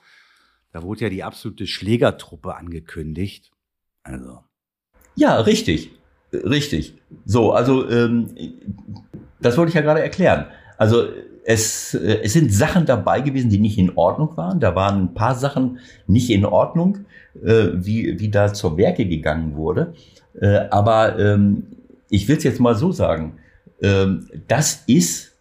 [0.72, 3.52] da wurde ja die absolute Schlägertruppe angekündigt.
[4.02, 4.40] Also.
[5.16, 5.92] Ja, richtig,
[6.34, 6.96] richtig.
[7.26, 8.36] So, also ähm,
[9.40, 10.48] das wollte ich ja gerade erklären.
[10.80, 11.06] Also
[11.46, 14.60] es, äh, es sind Sachen dabei gewesen, die nicht in Ordnung waren.
[14.60, 15.78] Da waren ein paar Sachen
[16.08, 19.94] nicht in Ordnung, äh, wie, wie da zur Werke gegangen wurde.
[20.42, 21.68] Äh, aber ähm,
[22.14, 23.40] ich will es jetzt mal so sagen,
[23.82, 25.32] ähm, das ist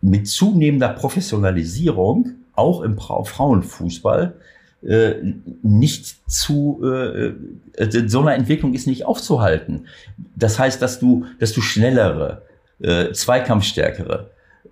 [0.00, 4.34] mit zunehmender Professionalisierung auch im Frauenfußball
[4.82, 5.14] äh,
[5.62, 7.32] nicht zu äh,
[7.74, 9.86] äh, so einer Entwicklung ist nicht aufzuhalten.
[10.34, 12.42] Das heißt, dass du, dass du schnellere,
[12.80, 14.30] äh, zweikampfstärkere,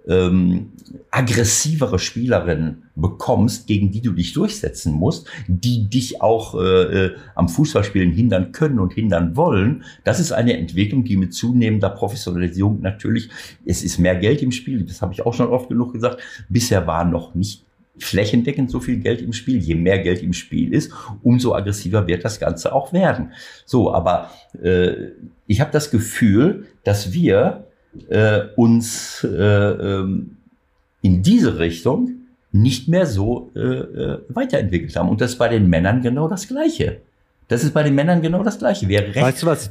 [0.09, 0.72] ähm,
[1.11, 7.49] aggressivere Spielerinnen bekommst, gegen die du dich durchsetzen musst, die dich auch äh, äh, am
[7.49, 9.85] Fußballspielen hindern können und hindern wollen.
[10.05, 13.29] Das ist eine Entwicklung, die mit zunehmender Professionalisierung natürlich,
[13.64, 16.87] es ist mehr Geld im Spiel, das habe ich auch schon oft genug gesagt, bisher
[16.87, 17.64] war noch nicht
[17.99, 19.59] flächendeckend so viel Geld im Spiel.
[19.59, 23.33] Je mehr Geld im Spiel ist, umso aggressiver wird das Ganze auch werden.
[23.64, 24.31] So, aber
[24.62, 25.12] äh,
[25.46, 27.66] ich habe das Gefühl, dass wir
[28.09, 30.37] äh, uns äh, ähm,
[31.03, 32.13] in diese Richtung
[32.53, 35.09] nicht mehr so äh, äh, weiterentwickelt haben.
[35.09, 37.01] Und das ist bei den Männern genau das Gleiche.
[37.49, 38.89] Das ist bei den Männern genau das Gleiche.
[38.89, 39.71] Wer recht, weißt du was?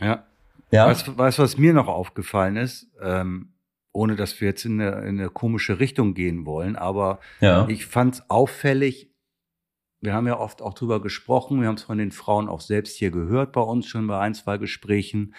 [0.00, 0.24] Ja.
[0.72, 0.86] Ja.
[0.86, 2.88] Weißt du, weißt, was mir noch aufgefallen ist?
[3.00, 3.52] Ähm,
[3.92, 7.66] ohne dass wir jetzt in eine, in eine komische Richtung gehen wollen, aber ja.
[7.68, 9.10] ich fand es auffällig.
[10.02, 11.60] Wir haben ja oft auch drüber gesprochen.
[11.62, 14.34] Wir haben es von den Frauen auch selbst hier gehört bei uns schon bei ein,
[14.34, 15.34] zwei Gesprächen.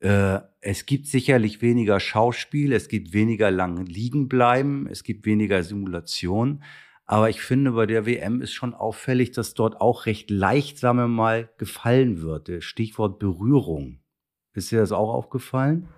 [0.00, 5.62] Äh, es gibt sicherlich weniger Schauspiel, es gibt weniger lang liegen bleiben, es gibt weniger
[5.62, 6.62] Simulation.
[7.06, 10.98] Aber ich finde, bei der WM ist schon auffällig, dass dort auch recht leicht, sagen
[10.98, 12.62] wir mal, gefallen wird.
[12.62, 13.98] Stichwort Berührung.
[14.54, 15.88] Ist dir das auch aufgefallen?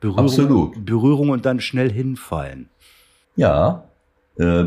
[0.00, 0.84] Berührung, Absolut.
[0.84, 2.68] Berührung und dann schnell hinfallen.
[3.36, 3.88] Ja,
[4.36, 4.64] äh,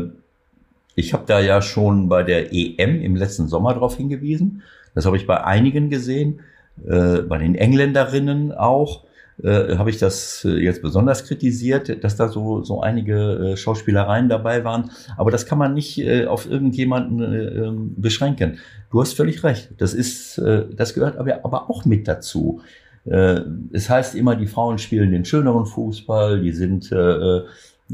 [0.96, 4.62] ich habe da ja schon bei der EM im letzten Sommer darauf hingewiesen.
[4.94, 6.40] Das habe ich bei einigen gesehen
[6.84, 9.04] äh, bei den Engländerinnen auch,
[9.42, 14.28] äh, habe ich das äh, jetzt besonders kritisiert, dass da so, so einige äh, Schauspielereien
[14.28, 14.90] dabei waren.
[15.16, 18.58] Aber das kann man nicht äh, auf irgendjemanden äh, ähm, beschränken.
[18.90, 19.70] Du hast völlig recht.
[19.78, 22.60] Das ist, äh, das gehört aber, aber auch mit dazu.
[23.04, 23.40] Äh,
[23.72, 27.42] es heißt immer, die Frauen spielen den schöneren Fußball, die sind äh,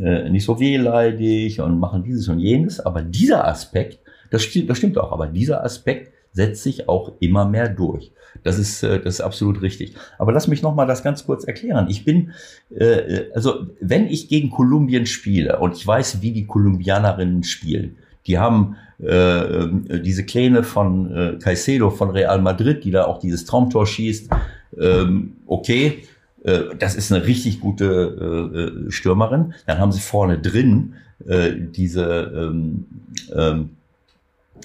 [0.01, 2.79] äh, nicht so wehleidig und machen dieses und jenes.
[2.79, 3.99] Aber dieser Aspekt,
[4.31, 8.12] das das stimmt auch, aber dieser Aspekt setzt sich auch immer mehr durch.
[8.42, 9.95] Das ist, äh, das ist absolut richtig.
[10.18, 11.87] Aber lass mich noch mal das ganz kurz erklären.
[11.88, 12.33] Ich bin,
[12.71, 18.38] äh, also wenn ich gegen Kolumbien spiele und ich weiß, wie die Kolumbianerinnen spielen, die
[18.38, 19.66] haben äh,
[20.01, 24.31] diese Kleine von äh, Caicedo von Real Madrid, die da auch dieses Traumtor schießt.
[24.81, 26.05] Ähm, okay,
[26.45, 29.55] äh, das ist eine richtig gute äh, Stürmerin.
[29.66, 30.95] Dann haben sie vorne drin
[31.27, 32.87] äh, diese ähm,
[33.35, 33.71] ähm,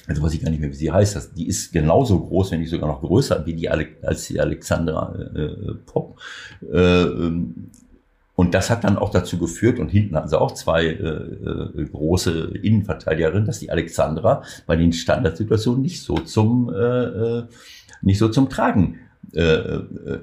[0.06, 2.70] also weiß ich gar nicht mehr, wie sie heißt, die ist genauso groß, wenn nicht
[2.70, 6.20] sogar noch größer wie die Ale als die Alexandra äh, Pop.
[6.62, 7.72] Äh, ähm,
[8.36, 11.86] Und das hat dann auch dazu geführt, und hinten hatten sie auch zwei äh, äh,
[11.86, 17.44] große Innenverteidigerinnen, dass die Alexandra bei den Standardsituationen nicht so zum, äh, äh
[18.04, 19.00] nicht so zum Tragen
[19.34, 20.20] äh, äh,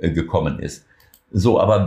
[0.00, 0.86] äh, gekommen ist.
[1.30, 1.84] So, aber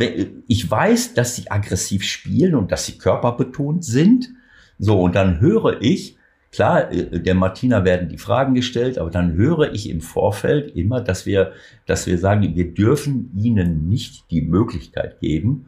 [0.48, 4.30] ich weiß, dass sie aggressiv spielen und dass sie körperbetont sind.
[4.78, 6.16] So, und dann höre ich,
[6.52, 11.02] klar, äh, der Martina werden die Fragen gestellt, aber dann höre ich im Vorfeld immer,
[11.02, 11.54] dass wir,
[11.86, 15.68] dass wir sagen, wir dürfen ihnen nicht die Möglichkeit geben,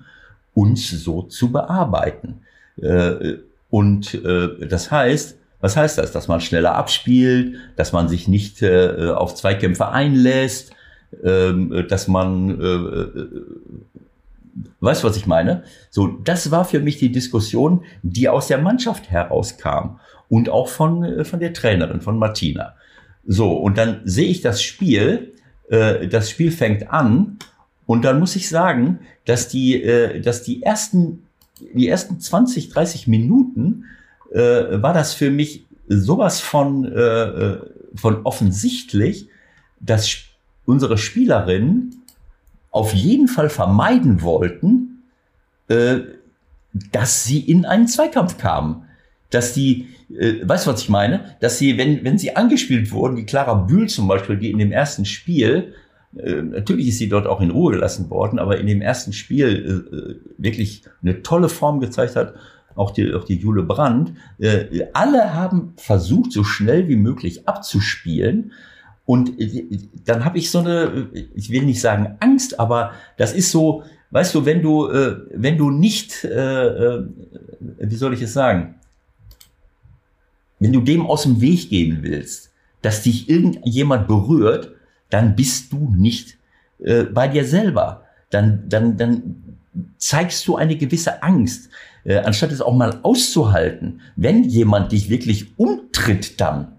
[0.54, 2.42] uns so zu bearbeiten.
[2.82, 3.38] Äh,
[3.70, 6.12] und das heißt, was heißt das?
[6.12, 10.76] Dass man schneller abspielt, dass man sich nicht auf Zweikämpfe einlässt,
[11.22, 13.28] ähm, dass man, äh, äh,
[14.80, 15.64] weißt du, was ich meine?
[15.90, 20.00] So, das war für mich die Diskussion, die aus der Mannschaft herauskam
[20.34, 22.74] und auch von, äh, von der Trainerin, von Martina.
[23.24, 25.32] So, und dann sehe ich das Spiel,
[25.70, 27.38] äh, das Spiel fängt an
[27.86, 31.28] und dann muss ich sagen, dass die, äh, dass die ersten,
[31.76, 33.86] die ersten 20, 30 Minuten
[34.32, 37.60] äh, war das für mich sowas von, äh, äh
[37.96, 39.28] von offensichtlich,
[39.80, 40.18] dass
[40.66, 42.02] unsere Spielerinnen
[42.72, 45.04] auf jeden Fall vermeiden wollten,
[45.68, 46.00] äh,
[46.92, 48.86] dass sie in einen Zweikampf kamen.
[49.30, 51.36] Dass die, äh, weißt du, was ich meine?
[51.40, 54.72] Dass sie, wenn, wenn sie angespielt wurden, die Clara Bühl zum Beispiel, die in dem
[54.72, 55.74] ersten Spiel,
[56.18, 59.86] äh, natürlich ist sie dort auch in Ruhe gelassen worden, aber in dem ersten Spiel
[59.92, 62.34] äh, äh wirklich eine tolle Form gezeigt hat,
[62.76, 64.14] auch die, auch die Jule Brandt.
[64.40, 68.52] Äh, alle haben versucht, so schnell wie möglich abzuspielen
[69.06, 73.52] und äh, dann habe ich so eine, ich will nicht sagen Angst, aber das ist
[73.52, 77.04] so, weißt du, wenn du, äh, wenn du nicht, äh,
[77.80, 78.76] wie soll ich es sagen,
[80.64, 84.72] wenn du dem aus dem Weg gehen willst, dass dich irgendjemand berührt,
[85.10, 86.38] dann bist du nicht
[87.14, 88.04] bei dir selber.
[88.30, 89.58] Dann, dann, dann
[89.98, 91.70] zeigst du eine gewisse Angst,
[92.06, 94.02] anstatt es auch mal auszuhalten.
[94.16, 96.74] Wenn jemand dich wirklich umtritt, dann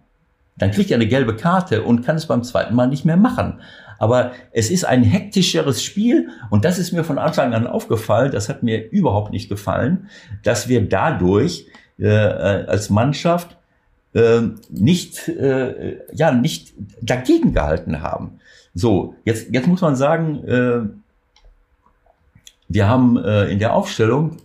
[0.57, 3.61] dann kriegt er eine gelbe Karte und kann es beim zweiten Mal nicht mehr machen.
[3.99, 8.33] Aber es ist ein hektischeres Spiel und das ist mir von Anfang an aufgefallen.
[8.33, 10.09] Das hat mir überhaupt nicht gefallen,
[10.43, 11.67] dass wir dadurch
[11.99, 13.57] äh, als Mannschaft
[14.15, 18.41] äh, nicht, äh, ja, nicht dagegen gehalten haben.
[18.75, 20.81] So, jetzt, jetzt muss man sagen, äh,
[22.69, 24.39] wir haben äh, in der Aufstellung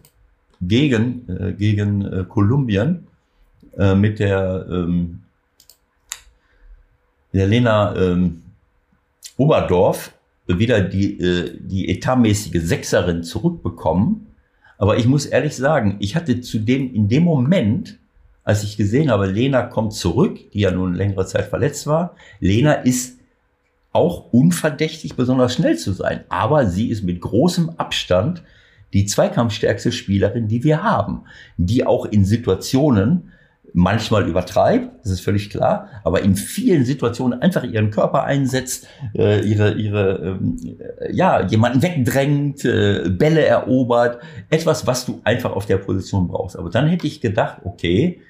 [0.62, 3.08] gegen, äh, gegen äh, Kolumbien
[3.78, 5.22] äh, mit der ähm,
[7.34, 8.42] der Lena ähm,
[9.38, 10.14] Oberdorf
[10.48, 14.28] wieder die, äh, die etatmäßige Sechserin zurückbekommen.
[14.78, 18.00] Aber ich muss ehrlich sagen, ich hatte zu dem, in dem Moment,
[18.50, 22.16] als ich gesehen habe, Lena kommt zurück, die ja nun längere Zeit verletzt war.
[22.40, 23.20] Lena ist
[23.92, 26.24] auch unverdächtig, besonders schnell zu sein.
[26.30, 28.42] Aber sie ist mit großem Abstand
[28.92, 31.26] die zweikampfstärkste Spielerin, die wir haben,
[31.58, 33.32] die auch in Situationen,
[33.74, 39.48] manchmal übertreibt, das ist völlig klar, aber in vielen Situationen einfach ihren Körper einsetzt, äh,
[39.48, 40.40] ihre, ihre,
[41.02, 46.58] äh, ja, jemanden wegdrängt, äh, Bälle erobert, etwas, was du einfach auf der Position brauchst.
[46.58, 48.22] Aber dann hätte ich gedacht, okay,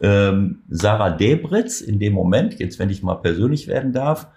[0.00, 4.28] ähm, Sarah Debritz in dem Moment, jetzt wenn ich mal persönlich werden darf,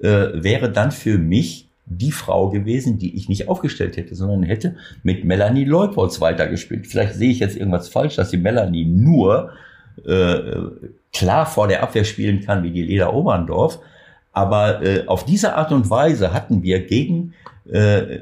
[0.00, 4.76] äh, wäre dann für mich die Frau gewesen, die ich nicht aufgestellt hätte, sondern hätte
[5.02, 6.86] mit Melanie Leupolz weitergespielt.
[6.86, 9.50] Vielleicht sehe ich jetzt irgendwas falsch, dass die Melanie nur
[10.06, 10.40] äh,
[11.12, 13.80] klar vor der Abwehr spielen kann wie die Leder Oberndorf.
[14.32, 17.34] Aber äh, auf diese Art und Weise hatten wir gegen
[17.70, 18.20] äh,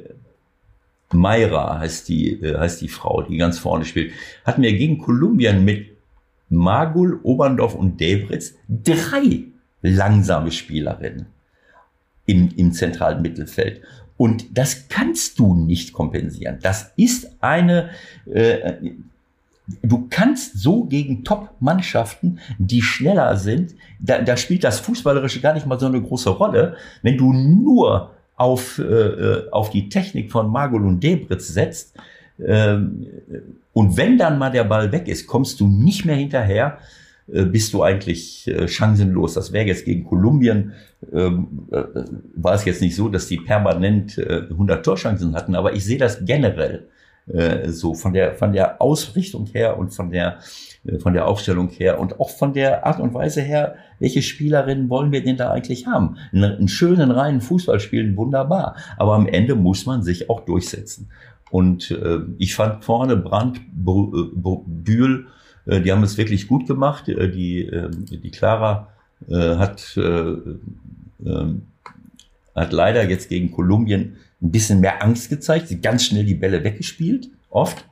[1.12, 4.12] Mayra heißt die, äh, heißt die Frau, die ganz vorne spielt,
[4.44, 5.91] hatten wir gegen Kolumbien mit
[6.52, 9.44] Magul, Oberndorf und Debritz drei
[9.80, 11.26] langsame Spielerinnen
[12.26, 13.80] im, im zentralen Mittelfeld.
[14.16, 16.58] Und das kannst du nicht kompensieren.
[16.62, 17.90] Das ist eine,
[18.26, 18.74] äh,
[19.82, 25.66] du kannst so gegen Top-Mannschaften, die schneller sind, da, da spielt das Fußballerische gar nicht
[25.66, 30.50] mal so eine große Rolle, wenn du nur auf, äh, äh auf die Technik von
[30.50, 31.96] Margol und Debritz setzt.
[32.38, 33.06] Ähm,
[33.72, 36.78] und wenn dann mal der Ball weg ist, kommst du nicht mehr hinterher,
[37.32, 39.34] äh, bist du eigentlich äh, chancenlos.
[39.34, 40.72] Das wäre jetzt gegen Kolumbien,
[41.12, 41.82] ähm, äh,
[42.34, 45.98] war es jetzt nicht so, dass die permanent äh, 100 Torchancen hatten, aber ich sehe
[45.98, 46.88] das generell
[47.66, 50.38] so von der von der Ausrichtung her und von der
[50.98, 55.12] von der Aufstellung her und auch von der Art und Weise her, welche Spielerinnen wollen
[55.12, 56.16] wir denn da eigentlich haben?
[56.32, 61.10] Einen, einen schönen reinen Fußball spielen, wunderbar, aber am Ende muss man sich auch durchsetzen.
[61.52, 65.26] Und äh, ich fand vorne Brand, Bühl,
[65.66, 67.08] äh, die haben es wirklich gut gemacht.
[67.08, 68.88] Äh, die, äh, die Clara
[69.28, 70.32] äh, hat äh,
[71.24, 71.54] äh,
[72.54, 76.64] hat leider jetzt gegen Kolumbien ein bisschen mehr Angst gezeigt, sie ganz schnell die Bälle
[76.64, 77.84] weggespielt, oft.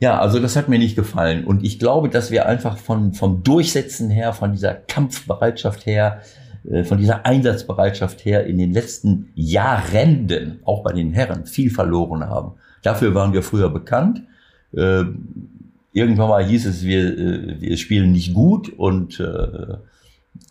[0.00, 1.44] Ja, also das hat mir nicht gefallen.
[1.44, 6.41] Und ich glaube, dass wir einfach von, vom Durchsetzen her, von dieser Kampfbereitschaft her, äh,
[6.84, 12.52] von dieser Einsatzbereitschaft her in den letzten Jahren, auch bei den Herren, viel verloren haben.
[12.82, 14.22] Dafür waren wir früher bekannt.
[14.72, 15.04] Äh,
[15.92, 19.20] irgendwann mal hieß es, wir, äh, wir spielen nicht gut und,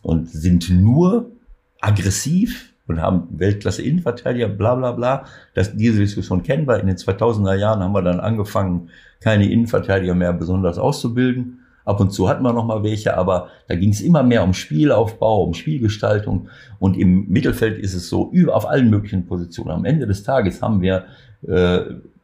[0.02, 1.32] und sind nur
[1.80, 5.26] aggressiv und haben Weltklasse Innenverteidiger, bla bla bla.
[5.54, 6.80] Das, diese Diskussion kennen wir.
[6.80, 11.61] In den 2000er Jahren haben wir dann angefangen, keine Innenverteidiger mehr besonders auszubilden.
[11.86, 14.54] Ab und zu hatten wir noch mal welche, aber da ging es immer mehr um
[14.54, 16.50] Spielaufbau, um Spielgestaltung.
[16.80, 19.72] Und im Mittelfeld ist es so, über auf allen möglichen Positionen.
[19.72, 21.06] Am Ende des Tages haben wir
[21.48, 21.82] äh,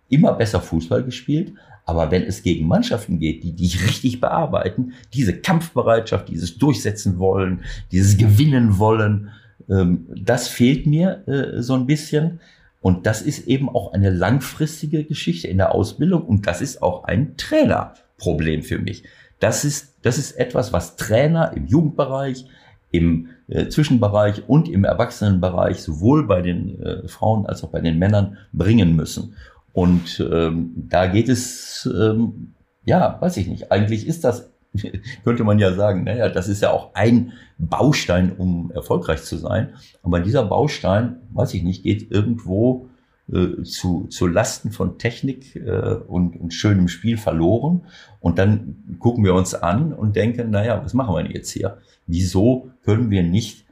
[0.10, 1.54] immer besser Fußball gespielt.
[1.86, 7.62] Aber wenn es gegen Mannschaften geht, die dich richtig bearbeiten, diese Kampfbereitschaft, dieses Durchsetzen wollen,
[7.94, 9.30] dieses Gewinnen wollen,
[9.70, 12.42] ähm, das fehlt mir äh, so ein bisschen.
[12.82, 17.06] Und das ist eben auch eine langfristige Geschichte in der Ausbildung und das ist auch
[17.06, 19.04] ein Trainerproblem für mich.
[19.40, 22.46] Das ist, das ist etwas, was Trainer im Jugendbereich,
[22.92, 28.00] im äh, Zwischenbereich und im Erwachsenenbereich sowohl bei den äh, Frauen als auch bei den
[28.00, 29.36] Männern bringen müssen.
[29.74, 34.50] Und ähm, da geht es, ähm, ja, weiß ich nicht, eigentlich ist das,
[35.24, 39.76] könnte man ja sagen, naja, das ist ja auch ein Baustein, um erfolgreich zu sein.
[40.02, 42.90] Aber dieser Baustein, weiß ich nicht, geht irgendwo
[43.32, 47.86] äh, zu, zu Lasten von Technik äh, und, und schönem Spiel verloren.
[48.20, 51.78] Und dann gucken wir uns an und denken, naja, was machen wir denn jetzt hier?
[52.06, 53.68] Wieso können wir nicht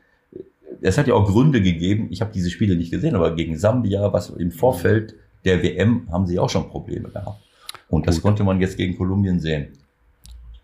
[0.81, 4.13] es hat ja auch Gründe gegeben, ich habe diese Spiele nicht gesehen, aber gegen Sambia,
[4.13, 7.41] was im Vorfeld der WM, haben sie auch schon Probleme gehabt.
[7.89, 8.23] Und das Gut.
[8.23, 9.69] konnte man jetzt gegen Kolumbien sehen.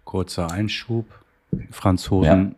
[0.04, 1.06] Kurzer Einschub.
[1.70, 2.56] Franzosen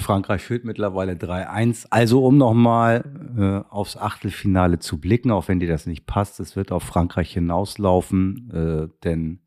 [0.00, 1.86] Frankreich führt mittlerweile 3-1.
[1.90, 3.04] Also um nochmal
[3.36, 7.32] äh, aufs Achtelfinale zu blicken, auch wenn dir das nicht passt, es wird auf Frankreich
[7.32, 9.40] hinauslaufen, äh, denn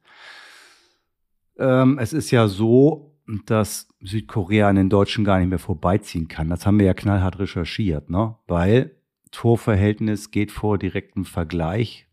[1.59, 6.49] ähm, es ist ja so, dass Südkorea an den Deutschen gar nicht mehr vorbeiziehen kann.
[6.49, 8.35] Das haben wir ja knallhart recherchiert, ne?
[8.47, 8.95] Weil
[9.31, 12.07] Torverhältnis geht vor direktem Vergleich.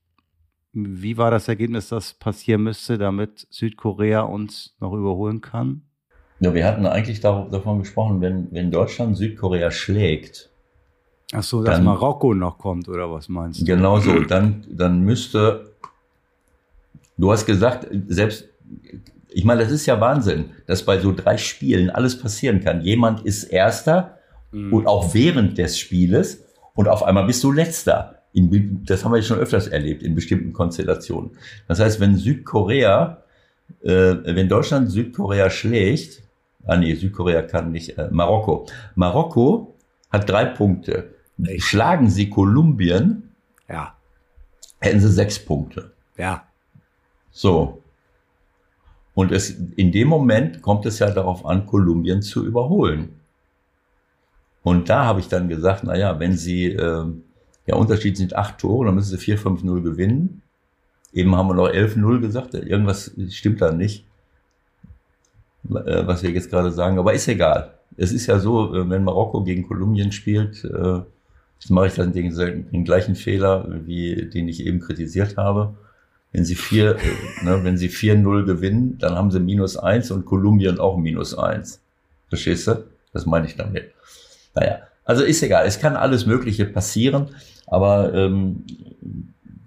[0.73, 5.83] Wie war das Ergebnis, das passieren müsste, damit Südkorea uns noch überholen kann?
[6.45, 10.51] Ja, wir hatten eigentlich davon gesprochen, wenn, wenn Deutschland Südkorea schlägt.
[11.33, 13.65] Ach so, dass dann, Marokko noch kommt, oder was meinst du?
[13.65, 15.73] Genau so, dann, dann müsste,
[17.17, 18.47] du hast gesagt, selbst,
[19.31, 22.83] ich meine, das ist ja Wahnsinn, dass bei so drei Spielen alles passieren kann.
[22.83, 24.19] Jemand ist Erster
[24.53, 24.75] mhm.
[24.75, 28.17] und auch während des Spieles und auf einmal bist du Letzter.
[28.35, 31.31] In, das haben wir schon öfters erlebt in bestimmten Konstellationen.
[31.69, 33.23] Das heißt, wenn Südkorea,
[33.83, 33.91] äh,
[34.27, 36.24] wenn Deutschland Südkorea schlägt,
[36.67, 37.99] Ah nee, Südkorea kann nicht.
[37.99, 38.67] Äh, Marokko.
[38.95, 39.75] Marokko
[40.11, 41.15] hat drei Punkte.
[41.45, 41.65] Echt?
[41.65, 43.31] Schlagen sie Kolumbien,
[43.69, 43.97] ja.
[44.79, 45.93] hätten sie sechs Punkte.
[46.17, 46.45] Ja.
[47.31, 47.83] So.
[49.15, 53.21] Und es, in dem Moment kommt es ja darauf an, Kolumbien zu überholen.
[54.63, 57.05] Und da habe ich dann gesagt, na ja, wenn sie, äh,
[57.67, 60.43] der Unterschied sind acht Tore, dann müssen sie 4-5-0 gewinnen.
[61.13, 64.07] Eben haben wir noch 11-0 gesagt, irgendwas stimmt da nicht.
[65.71, 67.73] Äh, was wir jetzt gerade sagen, aber ist egal.
[67.97, 71.01] Es ist ja so, äh, wenn Marokko gegen Kolumbien spielt, äh,
[71.71, 72.31] mache ich dann den,
[72.71, 75.75] den gleichen Fehler, wie den ich eben kritisiert habe.
[76.31, 76.97] Wenn sie vier,
[77.43, 81.81] ne, wenn sie 4-0 gewinnen, dann haben sie minus eins und Kolumbien auch minus eins.
[82.29, 82.85] Verstehst du?
[83.13, 83.93] Das meine ich damit.
[84.55, 85.67] Naja, also ist egal.
[85.67, 87.29] Es kann alles Mögliche passieren,
[87.67, 88.65] aber ähm,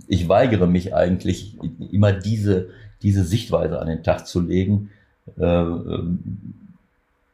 [0.07, 1.57] ich weigere mich eigentlich
[1.91, 2.69] immer diese,
[3.01, 4.91] diese Sichtweise an den Tag zu legen,
[5.37, 6.03] äh, äh,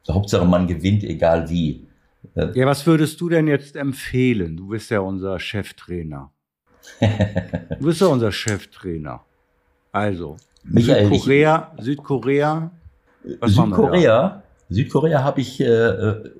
[0.08, 1.86] Hauptsache man gewinnt, egal wie.
[2.34, 4.56] Äh, ja, was würdest du denn jetzt empfehlen?
[4.56, 6.30] Du bist ja unser Cheftrainer.
[7.00, 9.20] du bist ja unser Cheftrainer.
[9.92, 12.70] Also, Michael, Südkorea, ich, Südkorea.
[13.42, 16.30] Südkorea, Südkorea habe ich äh, äh,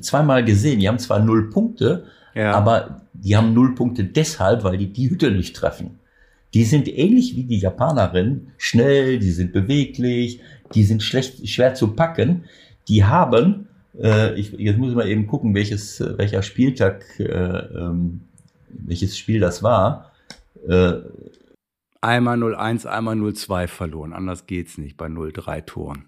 [0.00, 0.80] zweimal gesehen.
[0.80, 2.04] Die haben zwar null Punkte,
[2.34, 2.52] ja.
[2.52, 5.98] aber die haben null Punkte deshalb, weil die die Hütte nicht treffen.
[6.54, 10.40] Die sind ähnlich wie die Japanerinnen, schnell, die sind beweglich,
[10.74, 12.44] die sind schlecht, schwer zu packen.
[12.88, 13.68] Die haben,
[14.00, 18.20] äh, ich, jetzt muss ich mal eben gucken, welches, welcher Spieltag, äh, ähm,
[18.68, 20.12] welches Spiel das war.
[20.68, 20.94] Äh,
[22.00, 24.12] einmal 0-1, einmal 0-2 verloren.
[24.12, 26.06] Anders geht's nicht bei 0-3 Toren.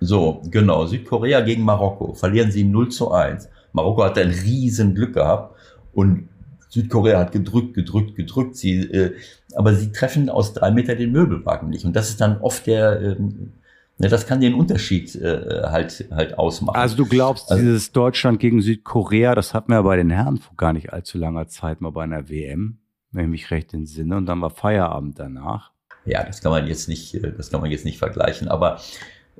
[0.00, 0.86] So, genau.
[0.86, 2.14] Südkorea gegen Marokko.
[2.14, 3.48] Verlieren sie 0 zu 1.
[3.72, 5.56] Marokko hat ein riesen Glück gehabt
[5.92, 6.28] und
[6.68, 8.56] Südkorea hat gedrückt, gedrückt, gedrückt.
[8.56, 9.14] Sie, äh,
[9.54, 11.84] aber sie treffen aus drei Meter den Möbelwagen nicht.
[11.84, 13.52] Und das ist dann oft der, ähm,
[13.96, 16.76] Ne, das kann den Unterschied äh, halt, halt ausmachen.
[16.76, 20.56] Also du glaubst, also, dieses Deutschland gegen Südkorea, das hatten wir bei den Herren vor
[20.56, 22.78] gar nicht allzu langer Zeit mal bei einer WM,
[23.12, 25.70] wenn ich mich recht entsinne, und dann war Feierabend danach.
[26.06, 28.48] Ja, das kann man jetzt nicht, äh, das kann man jetzt nicht vergleichen.
[28.48, 28.80] Aber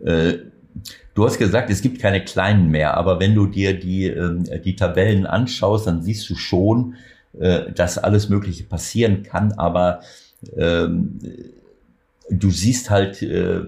[0.04, 0.34] äh,
[1.14, 2.96] du hast gesagt, es gibt keine kleinen mehr.
[2.96, 6.94] Aber wenn du dir die äh, die Tabellen anschaust, dann siehst du schon,
[7.38, 9.52] äh, dass alles Mögliche passieren kann.
[9.52, 10.00] Aber
[10.56, 11.18] ähm,
[12.30, 13.62] du siehst halt äh,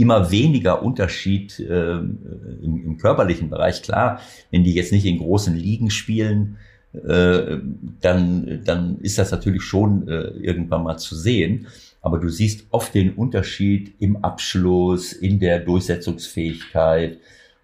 [0.00, 3.82] immer weniger Unterschied äh, im, im, körperlichen Bereich.
[3.82, 4.20] Klar,
[4.50, 6.56] wenn die jetzt nicht in großen Ligen spielen,
[6.92, 7.58] äh,
[8.00, 11.66] dann, dann ist das natürlich schon äh, irgendwann mal zu sehen.
[12.02, 17.18] Aber du siehst oft den Unterschied im Abschluss, in der Durchsetzungsfähigkeit,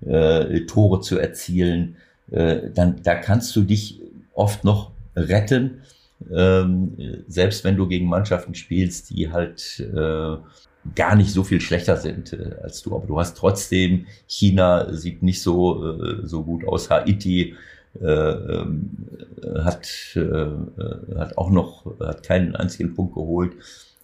[0.04, 1.96] äh, Tore zu erzielen.
[2.30, 4.00] Äh, dann, da kannst du dich
[4.34, 5.82] oft noch retten,
[6.32, 6.96] ähm,
[7.28, 10.36] selbst wenn du gegen Mannschaften spielst, die halt äh,
[10.94, 12.94] gar nicht so viel schlechter sind äh, als du.
[12.94, 17.54] Aber du hast trotzdem, China sieht nicht so, äh, so gut aus, Haiti
[18.00, 18.90] äh, ähm,
[19.64, 23.52] hat, äh, hat auch noch, hat keinen einzigen Punkt geholt,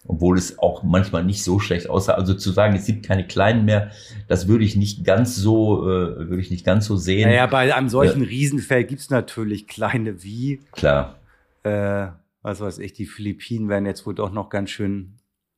[0.07, 2.13] obwohl es auch manchmal nicht so schlecht aussah.
[2.13, 3.91] Also zu sagen, es gibt keine Kleinen mehr,
[4.27, 7.29] das würde ich nicht ganz so, äh, würde ich nicht ganz so sehen.
[7.29, 10.61] Naja, bei einem solchen äh, Riesenfeld gibt's natürlich kleine wie.
[10.71, 11.19] Klar.
[11.63, 12.07] Äh,
[12.41, 15.13] was weiß ich, die Philippinen werden jetzt wohl doch noch ganz schön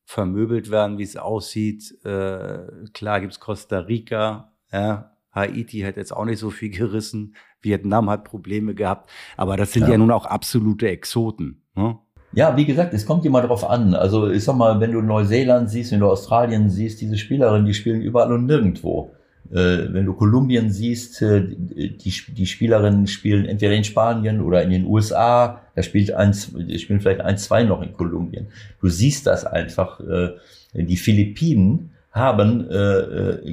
[0.06, 1.94] vermöbelt werden, wie es aussieht.
[2.04, 5.12] Äh, klar gibt's Costa Rica, ja.
[5.32, 7.36] Haiti hat jetzt auch nicht so viel gerissen.
[7.60, 9.10] Vietnam hat Probleme gehabt.
[9.36, 11.62] Aber das sind ja, ja nun auch absolute Exoten.
[11.74, 11.98] Ne?
[12.32, 13.94] Ja, wie gesagt, es kommt immer drauf an.
[13.94, 17.74] Also ich sag mal, wenn du Neuseeland siehst, wenn du Australien siehst, diese Spielerinnen, die
[17.74, 19.15] spielen überall und nirgendwo.
[19.52, 24.70] Äh, wenn du Kolumbien siehst, äh, die, die Spielerinnen spielen entweder in Spanien oder in
[24.70, 28.48] den USA, da spielt eins, spielen vielleicht ein, zwei noch in Kolumbien.
[28.80, 30.00] Du siehst das einfach.
[30.00, 30.32] Äh,
[30.74, 32.68] die Philippinen haben,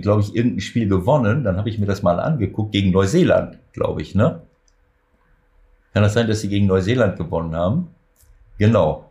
[0.02, 1.44] glaube ich, irgendein Spiel gewonnen.
[1.44, 4.42] Dann habe ich mir das mal angeguckt gegen Neuseeland, glaube ich, ne?
[5.94, 7.88] Kann das sein, dass sie gegen Neuseeland gewonnen haben?
[8.58, 9.10] Genau.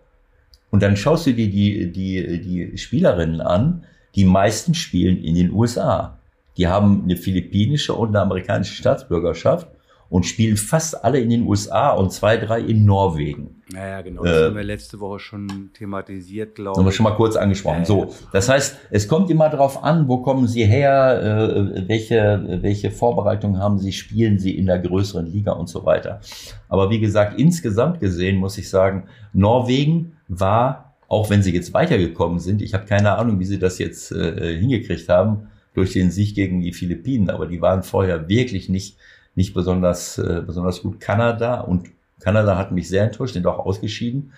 [0.71, 3.85] Und dann schaust du dir die, die, die Spielerinnen an.
[4.15, 6.19] Die meisten spielen in den USA.
[6.57, 9.69] Die haben eine philippinische und eine amerikanische Staatsbürgerschaft
[10.13, 13.63] und spielen fast alle in den USA und zwei, drei in Norwegen.
[13.73, 14.23] Naja, genau.
[14.25, 16.79] Das äh, haben wir letzte Woche schon thematisiert, glaube ich.
[16.79, 17.79] Haben wir schon mal kurz angesprochen.
[17.79, 22.59] Ja, so, das heißt, es kommt immer darauf an, wo kommen Sie her, äh, welche,
[22.61, 26.21] welche Vorbereitungen haben Sie, spielen Sie in der größeren Liga und so weiter.
[26.69, 32.39] Aber wie gesagt, insgesamt gesehen muss ich sagen, Norwegen war, auch wenn sie jetzt weitergekommen
[32.39, 36.35] sind, ich habe keine Ahnung, wie sie das jetzt äh, hingekriegt haben, durch den Sieg
[36.35, 38.97] gegen die Philippinen, aber die waren vorher wirklich nicht,
[39.35, 41.01] nicht besonders, äh, besonders gut.
[41.01, 41.89] Kanada und
[42.21, 44.33] Kanada hat mich sehr enttäuscht, sind auch ausgeschieden.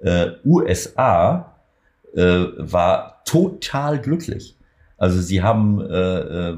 [0.00, 1.54] Äh, USA
[2.14, 4.56] äh, war total glücklich.
[4.96, 6.18] Also sie haben, äh,
[6.50, 6.56] äh,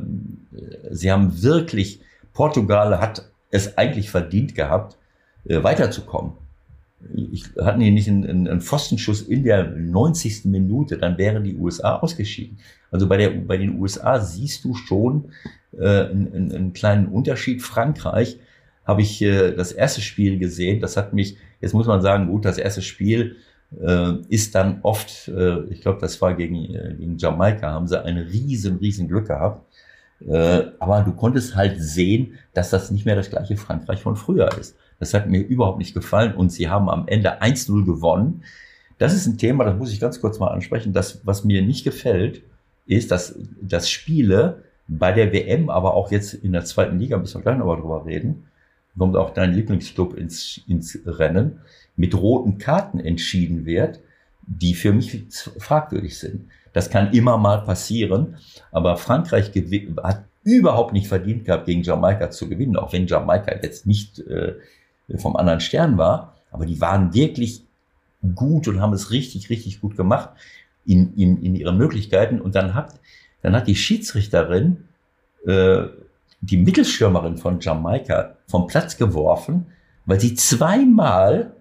[0.91, 2.01] sie haben wirklich,
[2.33, 4.97] Portugal hat es eigentlich verdient gehabt,
[5.45, 6.33] äh, weiterzukommen
[7.15, 10.45] ich, hatten die nicht einen, einen Pfostenschuss in der 90.
[10.47, 12.59] Minute, dann wären die USA ausgeschieden.
[12.91, 15.33] Also bei, der, bei den USA siehst du schon
[15.79, 17.63] äh, einen, einen kleinen Unterschied.
[17.63, 18.39] Frankreich
[18.85, 20.81] habe ich äh, das erste Spiel gesehen.
[20.81, 23.37] Das hat mich, jetzt muss man sagen, gut, das erste Spiel
[23.81, 28.03] äh, ist dann oft, äh, ich glaube, das war gegen, äh, gegen Jamaika, haben sie
[28.03, 29.67] ein riesen, riesen Glück gehabt.
[30.29, 34.49] Äh, aber du konntest halt sehen, dass das nicht mehr das gleiche Frankreich von früher
[34.59, 34.77] ist.
[35.03, 38.45] Das hat mir überhaupt nicht gefallen und sie haben am Ende 1-0 gewonnen.
[38.99, 40.93] Das ist ein Thema, das muss ich ganz kurz mal ansprechen.
[40.93, 42.43] Das, was mir nicht gefällt,
[42.87, 47.41] ist, dass, dass Spiele bei der WM, aber auch jetzt in der zweiten Liga, müssen
[47.41, 48.47] wir gleich noch mal drüber reden,
[48.97, 51.59] kommt auch dein Lieblingsclub ins, ins Rennen,
[51.97, 53.99] mit roten Karten entschieden wird,
[54.47, 55.25] die für mich
[55.59, 56.49] fragwürdig sind.
[56.73, 58.37] Das kann immer mal passieren,
[58.71, 59.51] aber Frankreich
[60.05, 64.55] hat überhaupt nicht verdient gehabt, gegen Jamaika zu gewinnen, auch wenn Jamaika jetzt nicht äh,
[65.19, 67.65] vom anderen Stern war, aber die waren wirklich
[68.35, 70.31] gut und haben es richtig, richtig gut gemacht
[70.85, 72.41] in, in, in ihren Möglichkeiten.
[72.41, 72.95] Und dann hat,
[73.43, 74.85] dann hat die Schiedsrichterin
[75.47, 75.85] äh,
[76.41, 79.67] die Mittelstürmerin von Jamaika vom Platz geworfen,
[80.07, 81.53] weil sie zweimal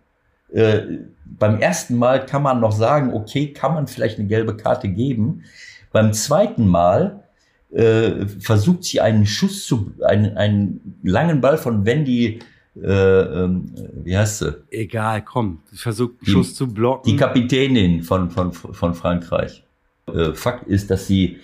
[0.52, 0.82] äh,
[1.26, 5.43] beim ersten Mal kann man noch sagen, okay, kann man vielleicht eine gelbe Karte geben.
[5.91, 7.24] Beim zweiten Mal
[7.72, 12.39] äh, versucht sie einen Schuss zu, einen, einen langen Ball von Wendy
[12.76, 14.63] äh, ähm, wie heißt sie?
[14.72, 17.09] Egal, komm, versucht einen Schuss zu blocken.
[17.09, 19.63] Die Kapitänin von, von, von Frankreich.
[20.07, 21.38] Äh, Fakt ist, dass sie,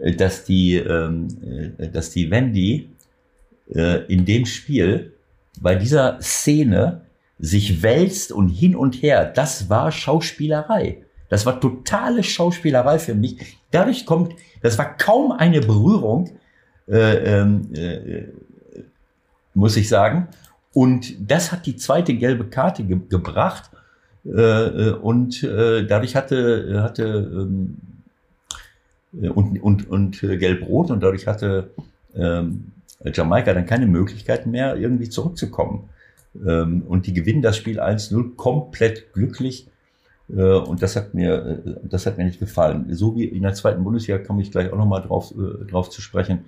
[0.00, 1.28] äh, dass die, ähm,
[1.78, 2.90] äh, dass die Wendy
[3.74, 5.14] äh, in dem Spiel
[5.60, 7.02] bei dieser Szene
[7.38, 9.24] sich wälzt und hin und her.
[9.24, 11.02] Das war Schauspielerei.
[11.28, 13.58] Das war totale Schauspielerei für mich.
[13.70, 16.38] Dadurch kommt, das war kaum eine Berührung,
[16.88, 18.24] äh, ähm, äh,
[19.54, 20.28] muss ich sagen.
[20.76, 23.70] Und das hat die zweite gelbe Karte ge gebracht.
[24.26, 27.02] Äh, äh und äh, dadurch hatte, hatte
[27.32, 27.78] ähm,
[29.18, 31.70] äh, und, und, und gelb-rot und dadurch hatte
[32.14, 32.72] ähm,
[33.02, 35.88] Jamaika dann keine Möglichkeit mehr, irgendwie zurückzukommen.
[36.46, 39.68] Ähm, und die gewinnen das Spiel 1-0 komplett glücklich.
[40.28, 42.94] Äh, und das hat mir, äh, das hat mir nicht gefallen.
[42.94, 46.02] So wie in der zweiten Bundesliga komme ich gleich auch nochmal drauf, äh, drauf zu
[46.02, 46.44] sprechen.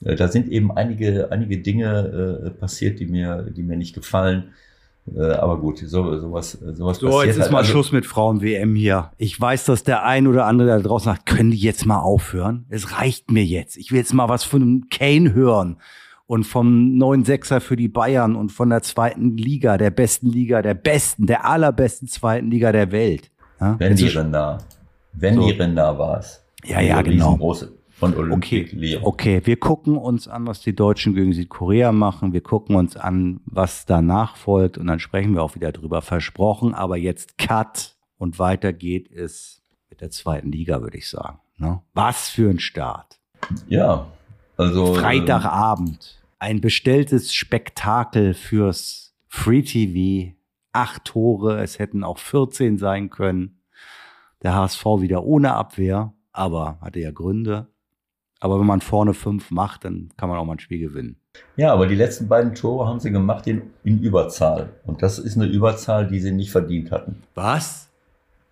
[0.00, 4.50] Da sind eben einige, einige Dinge passiert, die mir, die mir nicht gefallen.
[5.16, 7.12] Aber gut, so, sowas, sowas so, passiert.
[7.12, 7.52] So, jetzt ist halt.
[7.52, 9.10] mal also, Schluss mit Frauen-WM hier.
[9.16, 12.66] Ich weiß, dass der ein oder andere da draußen sagt, können die jetzt mal aufhören?
[12.68, 13.76] Es reicht mir jetzt.
[13.76, 15.78] Ich will jetzt mal was von einem Kane hören
[16.26, 20.60] und vom neuen Sechser für die Bayern und von der zweiten Liga, der besten Liga,
[20.60, 23.30] der besten, der allerbesten zweiten Liga der Welt.
[23.60, 23.76] Ja?
[23.78, 24.58] Wenn die Rinder,
[25.14, 25.46] wenn so.
[25.46, 26.44] die Rinder war es.
[26.64, 27.38] Ja, ja, genau.
[27.98, 29.00] Von Olympique okay.
[29.02, 32.32] okay, wir gucken uns an, was die Deutschen gegen Südkorea machen.
[32.32, 36.00] Wir gucken uns an, was danach folgt und dann sprechen wir auch wieder drüber.
[36.00, 41.40] Versprochen, aber jetzt Cut und weiter geht es mit der zweiten Liga, würde ich sagen.
[41.56, 41.82] Ne?
[41.92, 43.18] Was für ein Start.
[43.66, 44.06] Ja,
[44.56, 44.94] also.
[44.94, 50.34] Freitagabend ein bestelltes Spektakel fürs Free TV.
[50.72, 53.62] Acht Tore, es hätten auch 14 sein können.
[54.42, 57.68] Der HSV wieder ohne Abwehr, aber hatte ja Gründe.
[58.40, 61.16] Aber wenn man vorne fünf macht, dann kann man auch mal ein Spiel gewinnen.
[61.56, 64.70] Ja, aber die letzten beiden Tore haben sie gemacht in, in Überzahl.
[64.84, 67.22] Und das ist eine Überzahl, die sie nicht verdient hatten.
[67.34, 67.88] Was?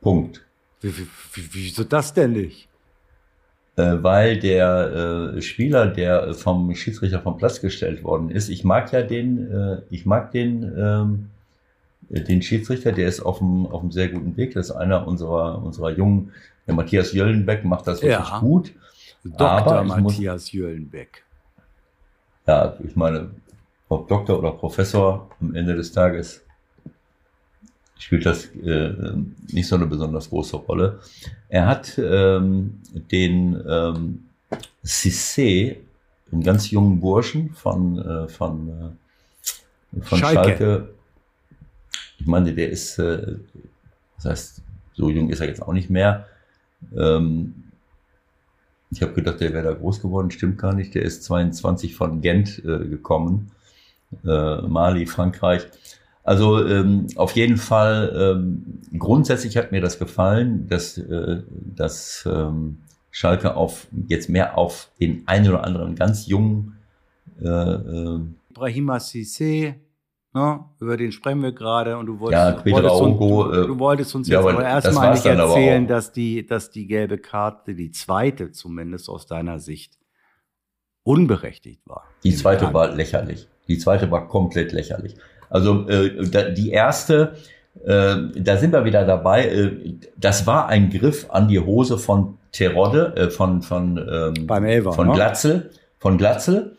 [0.01, 0.45] Punkt.
[0.80, 2.68] Wie, wie, wie, wieso das denn nicht?
[3.76, 8.93] äh, weil der äh, Spieler, der vom Schiedsrichter vom Platz gestellt worden ist, ich mag
[8.93, 11.26] ja den, äh, ich mag den, ähm,
[12.09, 14.55] den Schiedsrichter, der ist auf einem, auf einem sehr guten Weg.
[14.55, 16.32] Das ist einer unserer, unserer Jungen,
[16.66, 18.39] der Matthias Jöllenbeck macht das wirklich ja.
[18.39, 18.72] gut.
[19.30, 19.84] Dr.
[19.84, 21.24] Matthias muss, Jöllenbeck.
[22.46, 23.30] Ja, ich meine,
[23.88, 26.42] ob Doktor oder Professor am Ende des Tages
[27.98, 28.92] spielt das äh,
[29.52, 31.00] nicht so eine besonders große Rolle.
[31.48, 34.24] Er hat ähm, den ähm,
[34.84, 35.76] Cissé,
[36.30, 38.94] einen ganz jungen Burschen von, äh, von,
[39.94, 40.56] äh, von Schalke.
[40.56, 40.88] Schalke.
[42.18, 43.36] Ich meine, der ist, äh,
[44.16, 44.62] das heißt,
[44.94, 46.26] so jung ist er jetzt auch nicht mehr.
[46.96, 47.65] Ähm,
[48.91, 50.95] ich habe gedacht, der wäre da groß geworden, stimmt gar nicht.
[50.95, 53.51] Der ist 22 von Gent äh, gekommen,
[54.24, 55.66] äh, Mali, Frankreich.
[56.22, 62.78] Also ähm, auf jeden Fall, ähm, grundsätzlich hat mir das gefallen, dass, äh, dass ähm,
[63.11, 66.76] Schalke auf jetzt mehr auf den einen oder anderen ganz jungen
[67.41, 68.20] äh, äh,
[68.51, 69.74] Ibrahima Sissé,
[70.37, 74.14] ne, über den sprechen wir gerade und du wolltest, ja, wolltest, uns, du, du wolltest
[74.14, 78.53] uns ja, jetzt aber erstmal nicht erzählen, dass die, dass die gelbe Karte, die zweite
[78.53, 79.99] zumindest aus deiner Sicht,
[81.03, 82.05] unberechtigt war.
[82.22, 83.49] Die zweite war lächerlich.
[83.68, 85.16] Die zweite war komplett lächerlich.
[85.49, 87.37] Also äh, die erste,
[87.84, 89.47] äh, da sind wir wieder dabei.
[89.47, 94.64] Äh, das war ein Griff an die Hose von Terodde, äh, von von ähm, Beim
[94.64, 95.14] Elfer, von ne?
[95.14, 96.76] Glatzel, von Glatzel.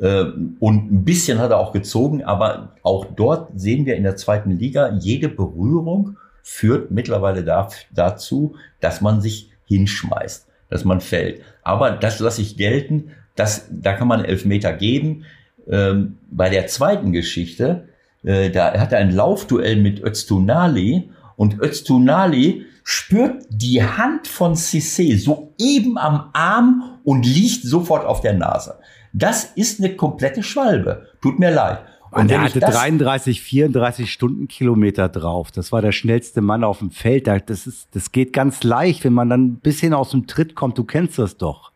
[0.00, 0.24] Äh,
[0.60, 4.50] und ein bisschen hat er auch gezogen, aber auch dort sehen wir in der zweiten
[4.50, 11.40] Liga, jede Berührung führt mittlerweile da, dazu, dass man sich hinschmeißt, dass man fällt.
[11.62, 15.24] Aber das lasse ich gelten, das, da kann man Elfmeter geben.
[15.68, 17.88] Ähm, bei der zweiten Geschichte,
[18.22, 25.18] äh, da hat er ein Laufduell mit Öztunali und Öztunali spürt die Hand von Cissé
[25.18, 28.78] so eben am Arm und liegt sofort auf der Nase.
[29.14, 31.06] Das ist eine komplette Schwalbe.
[31.22, 31.78] Tut mir leid.
[32.10, 35.50] Und er hatte 33, 34 Stundenkilometer drauf.
[35.50, 37.26] Das war der schnellste Mann auf dem Feld.
[37.26, 40.78] Das, ist, das geht ganz leicht, wenn man dann ein bisschen aus dem Tritt kommt.
[40.78, 41.72] Du kennst das doch.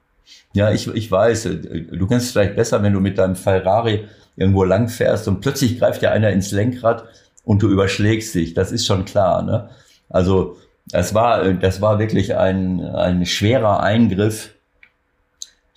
[0.52, 1.44] Ja, ich, ich weiß.
[1.44, 4.04] Du kennst es vielleicht besser, wenn du mit deinem Ferrari
[4.36, 7.04] irgendwo lang fährst und plötzlich greift ja einer ins Lenkrad
[7.44, 8.54] und du überschlägst dich.
[8.54, 9.42] Das ist schon klar.
[9.42, 9.70] Ne?
[10.08, 14.54] Also das war, das war wirklich ein, ein schwerer Eingriff,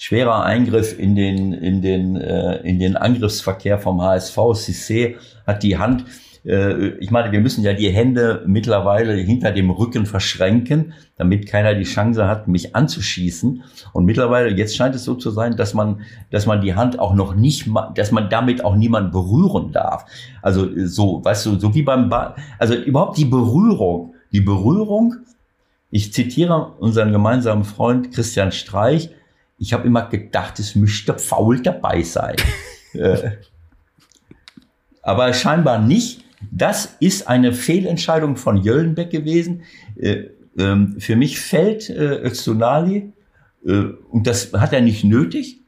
[0.02, 4.36] schwerer Eingriff in den, in den, äh, in den Angriffsverkehr vom HSV.
[4.38, 6.06] Cissé hat die Hand
[6.43, 11.76] äh, ich meine, wir müssen ja die Hände mittlerweile hinter dem Rücken verschränken, damit keiner
[11.76, 13.64] die Chance hat, mich anzuschießen.
[13.93, 17.14] Und mittlerweile, jetzt scheint es so zu sein, dass man, dass man die Hand auch
[17.14, 20.06] noch nicht, dass man damit auch niemand berühren darf.
[20.41, 25.18] Also so, weißt du, so wie beim, ba also überhaupt die Berührung, die Berührung.
[25.91, 29.12] Ich zitiere unseren gemeinsamen Freund Christian Streich.
[29.62, 32.36] Ich habe immer gedacht, es müsste faul dabei sein.
[32.93, 33.38] Äh,
[35.01, 36.26] aber scheinbar nicht.
[36.51, 39.62] Das ist eine Fehlentscheidung von Jöllenbeck gewesen.
[39.95, 40.26] Äh,
[40.57, 43.14] ähm, für mich fällt äh, Öztunali,
[43.66, 45.62] äh, und das hat er nicht nötig,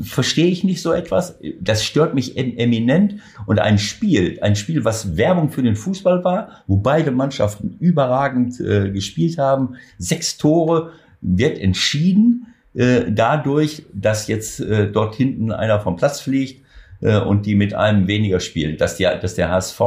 [0.00, 1.38] verstehe ich nicht so etwas.
[1.60, 3.16] Das stört mich eminent.
[3.44, 8.58] Und ein Spiel, ein Spiel, was Werbung für den Fußball war, wo beide Mannschaften überragend
[8.60, 15.80] äh, gespielt haben, sechs Tore, wird entschieden äh, dadurch, dass jetzt äh, dort hinten einer
[15.80, 16.64] vom Platz fliegt
[17.00, 19.80] äh, und die mit einem weniger spielen, dass, die, dass der HSV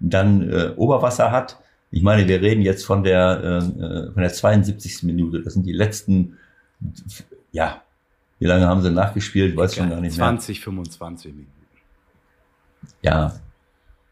[0.00, 1.58] dann äh, Oberwasser hat.
[1.90, 5.04] Ich meine, wir reden jetzt von der, äh, von der 72.
[5.04, 5.42] Minute.
[5.42, 6.36] Das sind die letzten,
[7.52, 7.82] ja,
[8.38, 9.56] wie lange haben sie nachgespielt?
[9.56, 10.64] Weiß schon gar nicht 20, mehr.
[10.64, 11.52] 25 Minuten.
[13.02, 13.34] Ja,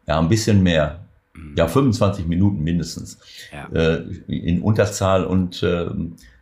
[0.07, 1.05] ja, ein bisschen mehr.
[1.35, 1.55] Mhm.
[1.57, 3.19] Ja, 25 Minuten mindestens.
[3.53, 3.69] Ja.
[3.73, 5.87] Äh, in Unterzahl und äh,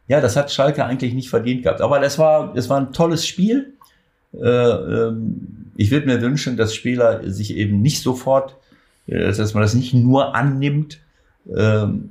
[0.09, 1.80] ja, das hat Schalke eigentlich nicht verdient gehabt.
[1.80, 3.74] Aber das war, das war ein tolles Spiel.
[4.34, 8.57] Äh, ähm, ich würde mir wünschen, dass Spieler sich eben nicht sofort,
[9.07, 11.00] äh, dass man das nicht nur annimmt,
[11.55, 12.11] ähm,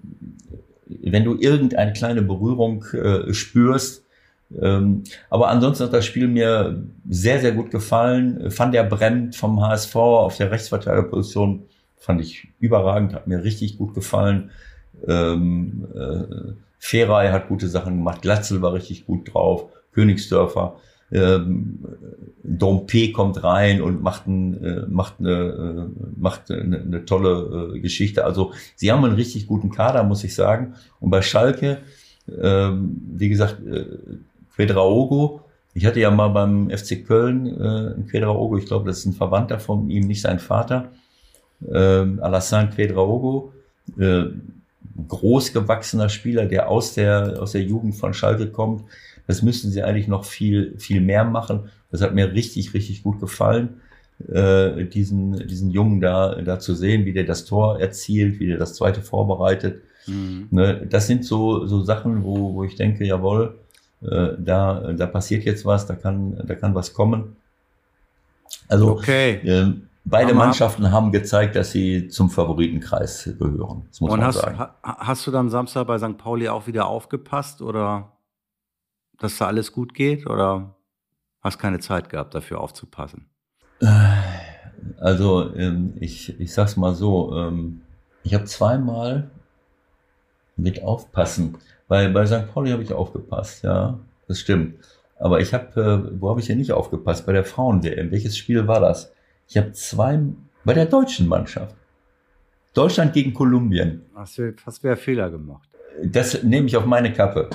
[0.88, 4.04] wenn du irgendeine kleine Berührung äh, spürst.
[4.62, 8.52] Ähm, aber ansonsten hat das Spiel mir sehr, sehr gut gefallen.
[8.56, 11.64] Van der Bremt vom HSV auf der Rechtsverteidigerposition
[11.98, 14.50] fand ich überragend, hat mir richtig gut gefallen.
[16.82, 20.76] Äh, Feray hat gute Sachen gemacht, Glatzel war richtig gut drauf, Königsdörfer.
[21.14, 21.80] Ähm,
[22.44, 27.80] Dompe kommt rein und macht, ein, äh, macht, eine, äh, macht eine, eine tolle äh,
[27.80, 28.24] Geschichte.
[28.24, 30.76] Also sie haben einen richtig guten Kader, muss ich sagen.
[31.02, 31.80] Und bei Schalke,
[32.42, 33.86] ähm, wie gesagt, äh,
[34.56, 35.42] Quedraogo,
[35.74, 39.14] ich hatte ja mal beim FC Köln äh, einen Quedraogo, ich glaube, das ist ein
[39.14, 40.92] Verwandter von ihm, nicht sein Vater,
[41.74, 43.54] ähm, Alassane Quedraogo.
[44.00, 44.28] Äh,
[45.08, 48.84] großgewachsener Spieler, der aus der, aus der Jugend von Schalke kommt.
[49.28, 51.70] Das müssten sie eigentlich noch viel, viel mehr machen.
[51.92, 53.82] Das hat mir richtig, richtig gut gefallen,
[54.32, 58.58] äh, diesen, diesen Jungen da, da zu sehen, wie der das Tor erzielt, wie der
[58.58, 59.82] das zweite vorbereitet.
[60.08, 60.48] Mhm.
[60.52, 63.60] Ne, das sind so, so Sachen, wo, wo ich denke, jawohl,
[64.02, 67.36] äh, da, da passiert jetzt was, da kann, da kann was kommen.
[68.68, 69.42] Also, okay.
[69.44, 73.86] ähm, Beide Mannschaften haben gezeigt, dass sie zum Favoritenkreis gehören.
[73.90, 74.60] Das muss Und man hast, sagen.
[74.82, 76.18] hast du dann Samstag bei St.
[76.18, 78.12] Pauli auch wieder aufgepasst oder
[79.20, 80.76] dass da alles gut geht oder
[81.42, 83.30] hast keine Zeit gehabt, dafür aufzupassen?
[85.00, 87.82] Also ähm, ich, ich sag's mal so, ähm,
[88.24, 89.30] ich habe zweimal
[90.58, 91.58] mit aufpassen.
[91.88, 92.52] Bei, bei St.
[92.54, 94.76] Pauli habe ich aufgepasst, ja, das stimmt.
[95.20, 97.26] Aber ich habe, äh, wo habe ich denn nicht aufgepasst?
[97.28, 98.10] Bei der Frauen-WM.
[98.10, 99.12] Welches Spiel war das?
[99.52, 100.18] Ich habe zwei
[100.64, 101.76] bei der deutschen Mannschaft.
[102.74, 104.02] Deutschland gegen Kolumbien.
[104.16, 105.68] Hast du fast wieder Fehler gemacht?
[106.06, 107.50] Das nehme ich auf meine Kappe.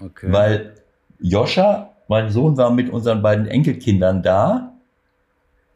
[0.00, 0.32] Okay.
[0.32, 0.74] Weil
[1.20, 4.74] Joscha, mein Sohn, war mit unseren beiden Enkelkindern da.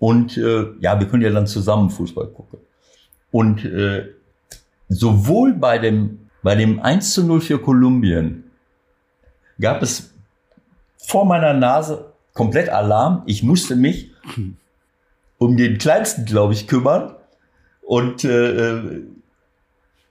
[0.00, 2.58] Und äh, ja, wir können ja dann zusammen Fußball gucken.
[3.30, 4.08] Und äh,
[4.88, 8.42] sowohl bei dem, bei dem 1 zu 0 für Kolumbien
[9.60, 10.12] gab es
[10.96, 13.22] vor meiner Nase komplett Alarm.
[13.26, 14.10] Ich musste mich
[15.40, 17.16] um den Kleinsten, glaube ich, kümmern
[17.80, 19.02] und äh, äh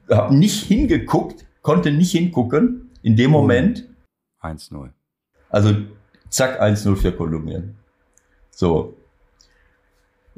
[0.09, 3.87] habe nicht hingeguckt, konnte nicht hingucken in dem Moment.
[4.41, 4.89] 1-0.
[5.51, 5.75] Also
[6.29, 7.75] zack, 1-0 für Kolumbien.
[8.49, 8.97] So.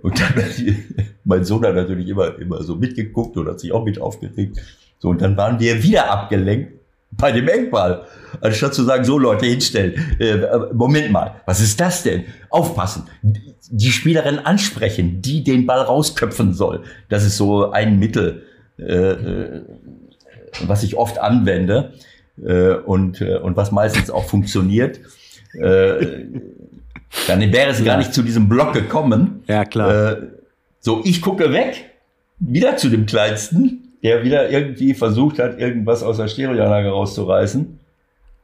[0.01, 0.33] Und dann,
[1.23, 4.59] mein Sohn hat natürlich immer, immer so mitgeguckt und hat sich auch mit aufgeregt.
[4.99, 6.80] So, und dann waren wir wieder abgelenkt
[7.11, 8.05] bei dem Eckball.
[8.39, 10.37] Anstatt zu sagen, so Leute hinstellen, äh,
[10.73, 12.23] Moment mal, was ist das denn?
[12.49, 16.83] Aufpassen, die Spielerin ansprechen, die den Ball rausköpfen soll.
[17.09, 18.43] Das ist so ein Mittel,
[18.79, 19.61] äh, äh
[20.65, 21.93] was ich oft anwende
[22.43, 24.99] äh, und, äh, und was meistens auch funktioniert.
[25.53, 26.25] Äh,
[27.27, 29.43] dann wäre es gar nicht zu diesem Block gekommen.
[29.47, 30.11] Ja, klar.
[30.11, 30.27] Äh,
[30.79, 31.91] so, ich gucke weg,
[32.39, 37.79] wieder zu dem Kleinsten der wieder irgendwie versucht hat, irgendwas aus der Stereoanlage rauszureißen.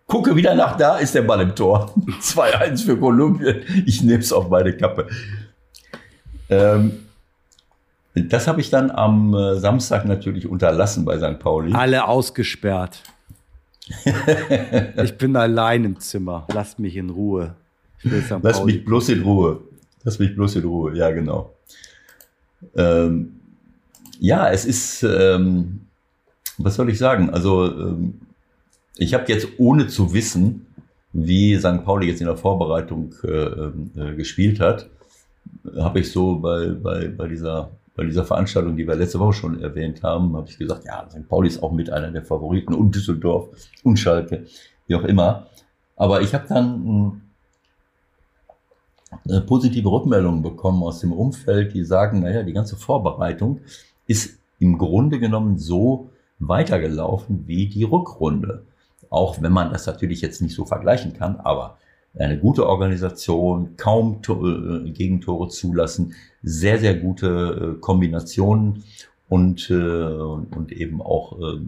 [0.06, 1.94] Gucke wieder nach da, ist der Ball im Tor.
[2.22, 3.64] 2-1 für Kolumbien.
[3.86, 5.08] Ich nehme es auf meine Kappe.
[6.50, 7.00] Ähm,
[8.14, 11.40] das habe ich dann am äh, Samstag natürlich unterlassen bei St.
[11.40, 11.74] Pauli.
[11.74, 13.04] Alle ausgesperrt.
[15.04, 16.48] ich bin allein im Zimmer.
[16.54, 17.56] Lasst mich in Ruhe.
[18.04, 19.62] Lass mich bloß in Ruhe.
[20.04, 20.96] Lass mich bloß in Ruhe.
[20.96, 21.54] Ja, genau.
[22.76, 23.37] Ähm,
[24.20, 25.88] ja, es ist, ähm,
[26.58, 27.30] was soll ich sagen?
[27.30, 28.22] Also ähm,
[28.98, 30.68] ich habe jetzt ohne zu wissen,
[31.14, 31.84] wie St.
[31.84, 34.90] Pauli jetzt in der Vorbereitung äh, äh, gespielt hat,
[35.78, 39.62] habe ich so bei, bei, bei, dieser, bei dieser Veranstaltung, die wir letzte Woche schon
[39.62, 41.28] erwähnt haben, habe ich gesagt, ja, St.
[41.28, 43.50] Pauli ist auch mit einer der Favoriten und Düsseldorf
[43.84, 44.46] und Schalke,
[44.88, 45.48] wie auch immer.
[45.96, 47.22] Aber ich habe dann
[49.30, 53.62] äh, positive Rückmeldungen bekommen aus dem Umfeld, die sagen, naja, die ganze Vorbereitung
[54.08, 58.64] ist im Grunde genommen so weitergelaufen wie die Rückrunde.
[59.10, 61.78] Auch wenn man das natürlich jetzt nicht so vergleichen kann, aber
[62.18, 68.84] eine gute Organisation, kaum äh, Gegentore zulassen, sehr, sehr gute äh, Kombinationen
[69.30, 71.60] und, äh, und eben auch äh,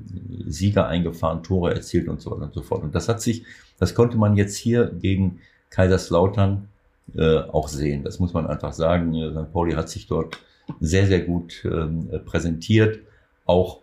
[0.48, 2.84] Sieger eingefahren, Tore erzielt und so weiter und so fort.
[2.84, 3.44] Und das hat sich,
[3.78, 6.68] das konnte man jetzt hier gegen Kaiserslautern
[7.16, 8.04] äh, auch sehen.
[8.04, 9.14] Das muss man einfach sagen.
[9.14, 9.52] St.
[9.52, 10.40] Pauli hat sich dort
[10.80, 12.99] sehr, sehr gut äh, präsentiert.
[13.45, 13.80] Auch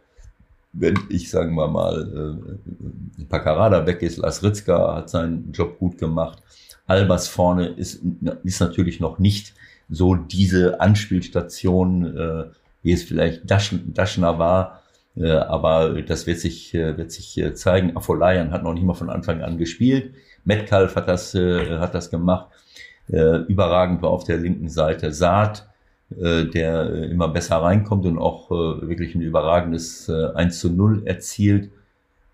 [0.72, 2.38] wenn ich, sagen wir mal,
[3.18, 6.42] äh, Paccarada weg ist, Lars Ritzka hat seinen Job gut gemacht.
[6.86, 8.02] Albers vorne ist,
[8.44, 9.54] ist natürlich noch nicht
[9.88, 12.44] so diese Anspielstation, äh,
[12.82, 14.82] wie es vielleicht Daschner war.
[15.16, 17.96] Äh, aber das wird sich, äh, wird sich äh, zeigen.
[17.96, 20.14] Afolayan hat noch nicht mal von Anfang an gespielt.
[20.44, 22.48] Metcalf hat das, äh, hat das gemacht.
[23.08, 25.75] Äh, überragend war auf der linken Seite Saat, äh,
[26.10, 31.06] der äh, immer besser reinkommt und auch äh, wirklich ein überragendes äh, 1 zu 0
[31.06, 31.70] erzielt.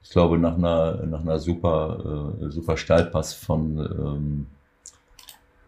[0.03, 4.47] Ich glaube, nach einer, nach einer super, äh, super Steilpass von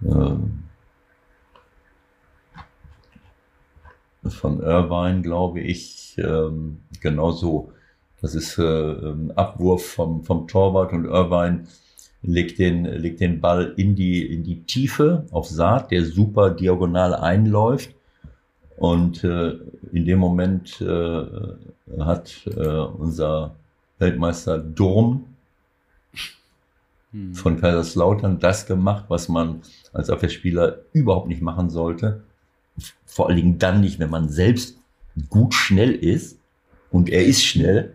[0.02, 0.36] ähm, äh,
[4.30, 7.72] von Irvine, glaube ich, ähm, genau so.
[8.20, 11.66] Das ist äh, ein Abwurf vom, vom Torwart und Irvine
[12.26, 17.14] legt den, legt den Ball in die, in die Tiefe auf Saat, der super diagonal
[17.14, 17.90] einläuft.
[18.76, 19.54] Und äh,
[19.92, 21.24] in dem Moment äh,
[22.00, 23.54] hat äh, unser
[23.98, 25.26] Weltmeister Durm
[27.12, 27.34] hm.
[27.34, 29.62] von Kaiserslautern das gemacht, was man
[29.92, 32.22] als Abwehrspieler überhaupt nicht machen sollte.
[33.06, 34.78] Vor allen Dingen dann nicht, wenn man selbst
[35.28, 36.38] gut schnell ist
[36.90, 37.94] und er ist schnell,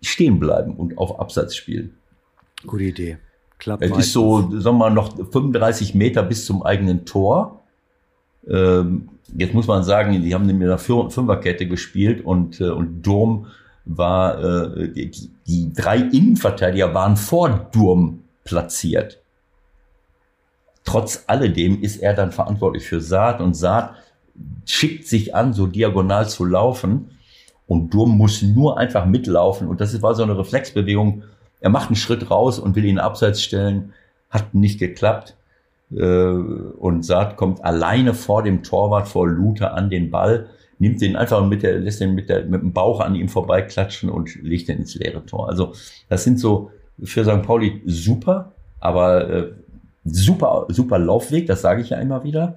[0.00, 1.94] stehen bleiben und auf Absatz spielen.
[2.66, 3.18] Gute Idee.
[3.58, 7.62] Klappt es ist so, sagen wir mal, noch 35 Meter bis zum eigenen Tor.
[8.48, 13.46] Ähm, jetzt muss man sagen, die haben mit einer Fünferkette gespielt und, äh, und Durm
[13.84, 19.20] war, äh, die, die drei Innenverteidiger waren vor Durm platziert.
[20.84, 23.94] Trotz alledem ist er dann verantwortlich für Saat und Saat
[24.64, 27.10] schickt sich an, so diagonal zu laufen
[27.66, 31.22] und Durm muss nur einfach mitlaufen und das war so eine Reflexbewegung,
[31.62, 33.94] er macht einen Schritt raus und will ihn abseits stellen,
[34.30, 35.36] hat nicht geklappt.
[35.94, 40.48] Äh, und Saad kommt alleine vor dem Torwart, vor Luther an den Ball,
[40.78, 44.10] nimmt den einfach mit der, lässt den mit, der, mit dem Bauch an ihm vorbeiklatschen
[44.10, 45.48] und legt den ins leere Tor.
[45.48, 45.72] Also
[46.08, 46.70] das sind so
[47.02, 47.42] für St.
[47.42, 49.52] Pauli super, aber äh,
[50.04, 52.56] super, super Laufweg, das sage ich ja immer wieder,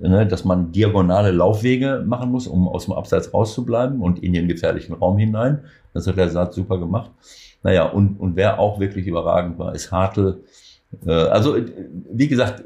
[0.00, 4.48] ne, dass man diagonale Laufwege machen muss, um aus dem Abseits rauszubleiben und in den
[4.48, 5.60] gefährlichen Raum hinein.
[5.94, 7.10] Das hat der Saat super gemacht.
[7.62, 10.42] Naja, und, und wer auch wirklich überragend war, ist Hartl.
[11.06, 11.56] Äh, also,
[12.12, 12.64] wie gesagt,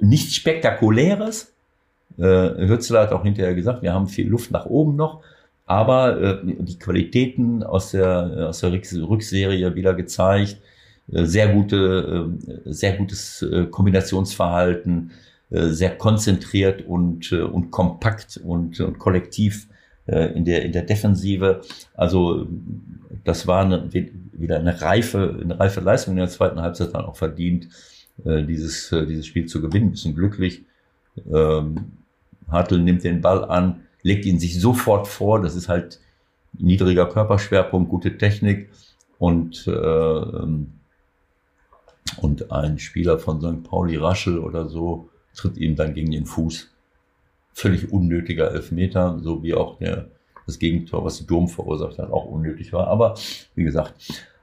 [0.00, 1.52] nichts Spektakuläres.
[2.16, 5.22] Äh, Hürzler hat auch hinterher gesagt, wir haben viel Luft nach oben noch.
[5.66, 10.60] Aber äh, die Qualitäten aus der, aus der Rückserie wieder gezeigt.
[11.10, 12.34] Sehr gute,
[12.66, 15.12] sehr gutes Kombinationsverhalten,
[15.48, 19.68] sehr konzentriert und, und kompakt und, und kollektiv
[20.08, 21.60] in der, in der Defensive.
[21.94, 22.46] Also
[23.24, 23.92] das war eine,
[24.32, 27.68] wieder eine reife, eine reife Leistung in der zweiten Halbzeit dann auch verdient,
[28.24, 29.90] äh, dieses, äh, dieses Spiel zu gewinnen.
[29.90, 30.62] Bisschen glücklich.
[31.32, 31.92] Ähm,
[32.48, 35.42] Hartl nimmt den Ball an, legt ihn sich sofort vor.
[35.42, 36.00] Das ist halt
[36.54, 38.70] niedriger Körperschwerpunkt, gute Technik
[39.18, 40.72] und äh, ähm,
[42.16, 43.68] und ein Spieler von St.
[43.68, 46.70] Pauli Raschel oder so tritt ihm dann gegen den Fuß
[47.58, 50.06] völlig unnötiger Elfmeter, so wie auch der,
[50.46, 52.86] das Gegentor, was die Durm verursacht hat, auch unnötig war.
[52.86, 53.14] Aber
[53.56, 53.94] wie gesagt,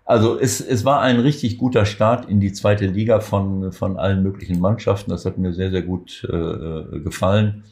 [0.03, 4.21] also es, es war ein richtig guter Start in die zweite Liga von, von allen
[4.21, 5.11] möglichen Mannschaften.
[5.11, 7.63] Das hat mir sehr, sehr gut äh, gefallen.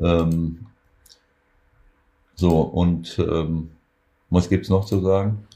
[0.00, 0.66] Ähm,
[2.34, 3.70] so, und ähm,
[4.28, 5.46] was gibt's noch zu sagen?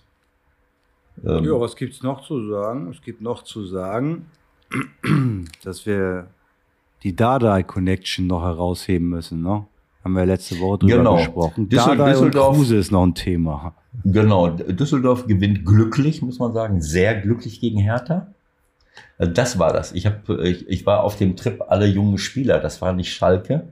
[1.25, 2.91] Ähm, ja, was gibt's noch zu sagen?
[2.91, 4.27] Es gibt noch zu sagen,
[5.63, 6.29] dass wir
[7.03, 9.67] die Dardai Connection noch herausheben müssen, ne?
[10.05, 11.17] Haben wir letzte Woche drüber genau.
[11.17, 11.69] gesprochen.
[11.69, 13.75] Düssel Dardai Düsseldorf, und Kruse ist noch ein Thema.
[14.05, 18.29] Genau, Düsseldorf gewinnt glücklich, muss man sagen, sehr glücklich gegen Hertha.
[19.19, 19.93] Also das war das.
[19.93, 22.61] Ich, hab, ich, ich war auf dem Trip alle jungen Spieler.
[22.61, 23.69] Das war nicht Schalke.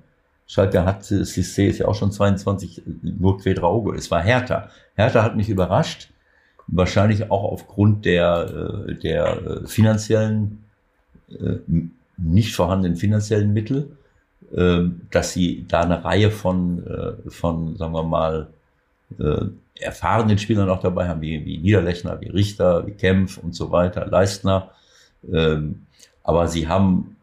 [0.46, 3.94] Schalke hat, Cissé ist ja auch schon 22, nur Quedraugo.
[3.94, 4.68] Es war Hertha.
[4.94, 6.10] Hertha hat mich überrascht.
[6.66, 10.64] Wahrscheinlich auch aufgrund der, äh, der äh, finanziellen
[11.30, 11.56] äh,
[12.18, 13.96] nicht vorhandenen finanziellen Mittel,
[14.54, 18.48] äh, dass sie da eine Reihe von, äh, von sagen wir mal,
[19.18, 19.46] äh,
[19.80, 24.06] erfahrenen Spielern auch dabei haben, wie, wie Niederlechner, wie Richter, wie Kempf und so weiter,
[24.06, 24.72] Leistner.
[25.32, 25.86] Ähm,
[26.22, 27.16] aber sie haben,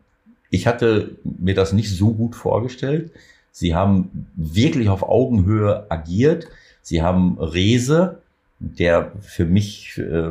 [0.49, 3.11] ich hatte mir das nicht so gut vorgestellt.
[3.51, 6.47] Sie haben wirklich auf Augenhöhe agiert.
[6.81, 8.19] Sie haben Rese,
[8.59, 10.29] der für mich äh,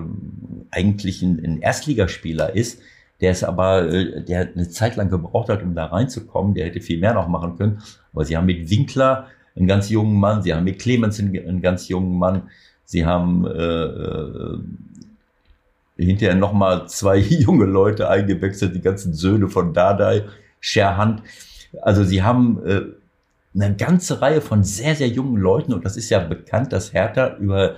[0.70, 2.80] eigentlich ein, ein Erstligaspieler ist,
[3.24, 6.52] der ist aber, äh, der eine Zeit lang gebraucht hat, um da reinzukommen.
[6.52, 7.78] Der hätte viel mehr noch machen können.
[8.12, 11.88] Aber sie haben mit Winkler einen ganz jungen Mann, sie haben mit Clemens einen, ganz
[11.88, 12.50] jungen Mann,
[12.84, 14.58] sie haben äh, äh,
[15.96, 20.24] hinterher nochmal zwei junge Leute eingewechselt, die ganzen Söhne von Dardai,
[20.60, 21.22] Sherhand.
[21.80, 22.82] Also sie haben äh,
[23.54, 27.38] eine ganze Reihe von sehr, sehr jungen Leuten und das ist ja bekannt, dass Hertha
[27.38, 27.76] über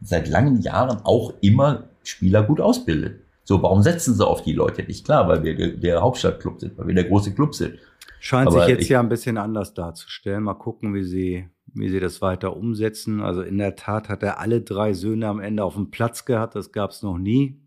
[0.00, 3.20] seit langen Jahren auch immer Spieler gut ausbildet.
[3.50, 5.04] So, warum setzen sie auf die Leute nicht?
[5.04, 7.80] Klar, weil wir der, der Hauptstadtclub sind, weil wir der große Club sind.
[8.20, 10.44] Scheint Aber sich jetzt ich, ja ein bisschen anders darzustellen.
[10.44, 13.20] Mal gucken, wie sie, wie sie das weiter umsetzen.
[13.20, 16.54] Also in der Tat hat er alle drei Söhne am Ende auf dem Platz gehabt.
[16.54, 17.60] Das gab es noch nie.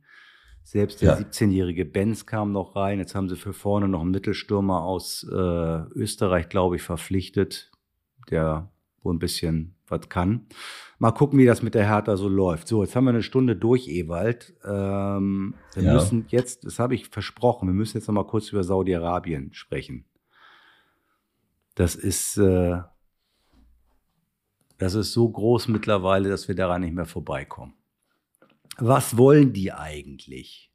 [0.63, 1.25] Selbst der ja.
[1.25, 2.99] 17-jährige Benz kam noch rein.
[2.99, 7.71] Jetzt haben sie für vorne noch einen Mittelstürmer aus äh, Österreich, glaube ich, verpflichtet,
[8.31, 8.71] der
[9.01, 10.47] wohl ein bisschen was kann.
[10.99, 12.67] Mal gucken, wie das mit der Hertha so läuft.
[12.67, 14.53] So, jetzt haben wir eine Stunde durch, Ewald.
[14.63, 15.93] Ähm, wir ja.
[15.93, 20.05] müssen jetzt, das habe ich versprochen, wir müssen jetzt noch mal kurz über Saudi-Arabien sprechen.
[21.75, 22.81] Das ist, äh,
[24.77, 27.73] das ist so groß mittlerweile, dass wir daran nicht mehr vorbeikommen.
[28.77, 30.71] Was wollen die eigentlich?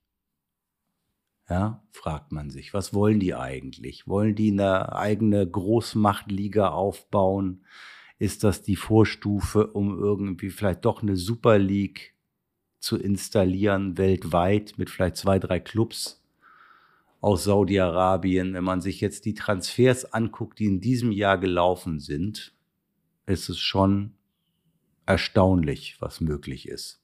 [1.49, 2.75] Ja, fragt man sich.
[2.75, 4.07] Was wollen die eigentlich?
[4.07, 7.65] Wollen die eine eigene Großmachtliga aufbauen?
[8.19, 12.15] Ist das die Vorstufe, um irgendwie vielleicht doch eine Super League
[12.81, 16.23] zu installieren weltweit mit vielleicht zwei, drei Clubs
[17.21, 18.55] aus Saudi-Arabien.
[18.55, 22.53] Wenn man sich jetzt die Transfers anguckt, die in diesem Jahr gelaufen sind,
[23.27, 24.13] ist es schon
[25.07, 27.01] erstaunlich, was möglich ist.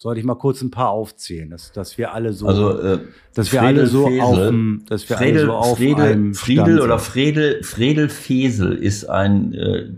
[0.00, 3.00] Sollte ich mal kurz ein paar aufzählen, dass, dass wir alle so, also, äh,
[3.34, 6.80] dass wir alle so Fesel, auf, dass wir Fredel, alle so auf Fredel, einem Friedel
[6.80, 9.90] oder Fredel, Fredel Fesel ist ein äh,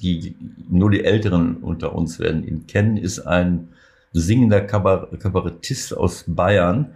[0.00, 0.36] die
[0.68, 3.68] nur die Älteren unter uns werden ihn kennen, ist ein
[4.12, 6.94] singender Kabarettist aus Bayern,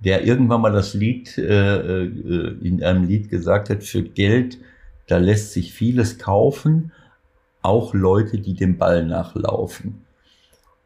[0.00, 4.58] der irgendwann mal das Lied äh, äh, in einem Lied gesagt hat, für Geld,
[5.06, 6.92] da lässt sich vieles kaufen,
[7.62, 10.04] auch Leute, die dem Ball nachlaufen.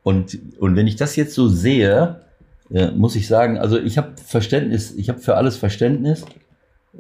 [0.03, 2.21] Und, und wenn ich das jetzt so sehe,
[2.71, 6.25] äh, muss ich sagen, also ich habe Verständnis, ich habe für alles Verständnis.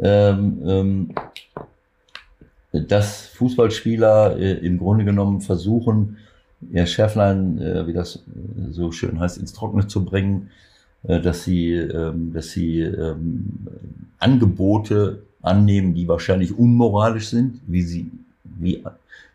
[0.00, 1.14] Ähm, ähm,
[2.72, 6.18] dass Fußballspieler äh, im Grunde genommen versuchen,
[6.70, 10.50] ihr Schäflein, äh, wie das äh, so schön heißt, ins Trockene zu bringen,
[11.04, 13.68] äh, dass sie, ähm, dass sie ähm,
[14.18, 18.10] Angebote annehmen, die wahrscheinlich unmoralisch sind, wie sie,
[18.44, 18.84] wie,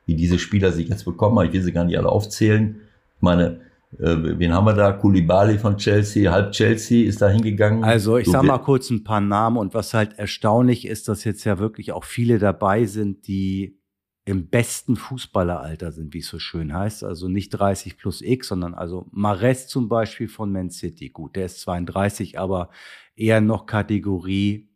[0.06, 1.46] wie diese Spieler sich jetzt bekommen.
[1.48, 2.76] Ich will sie gar nicht alle aufzählen.
[3.16, 3.58] Ich meine,
[3.98, 4.92] wen haben wir da?
[4.94, 7.84] Kulibali von Chelsea, halb Chelsea ist da hingegangen.
[7.84, 11.44] Also ich sag mal kurz ein paar Namen und was halt erstaunlich ist, dass jetzt
[11.44, 13.80] ja wirklich auch viele dabei sind, die
[14.26, 17.04] im besten Fußballeralter sind, wie es so schön heißt.
[17.04, 21.10] Also nicht 30 plus X, sondern also Mares zum Beispiel von Man City.
[21.10, 22.70] Gut, der ist 32, aber
[23.16, 24.70] eher noch Kategorie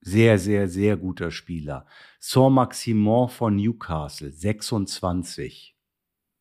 [0.00, 1.84] sehr, sehr, sehr guter Spieler.
[2.20, 5.76] Saint-Maximin von Newcastle, 26.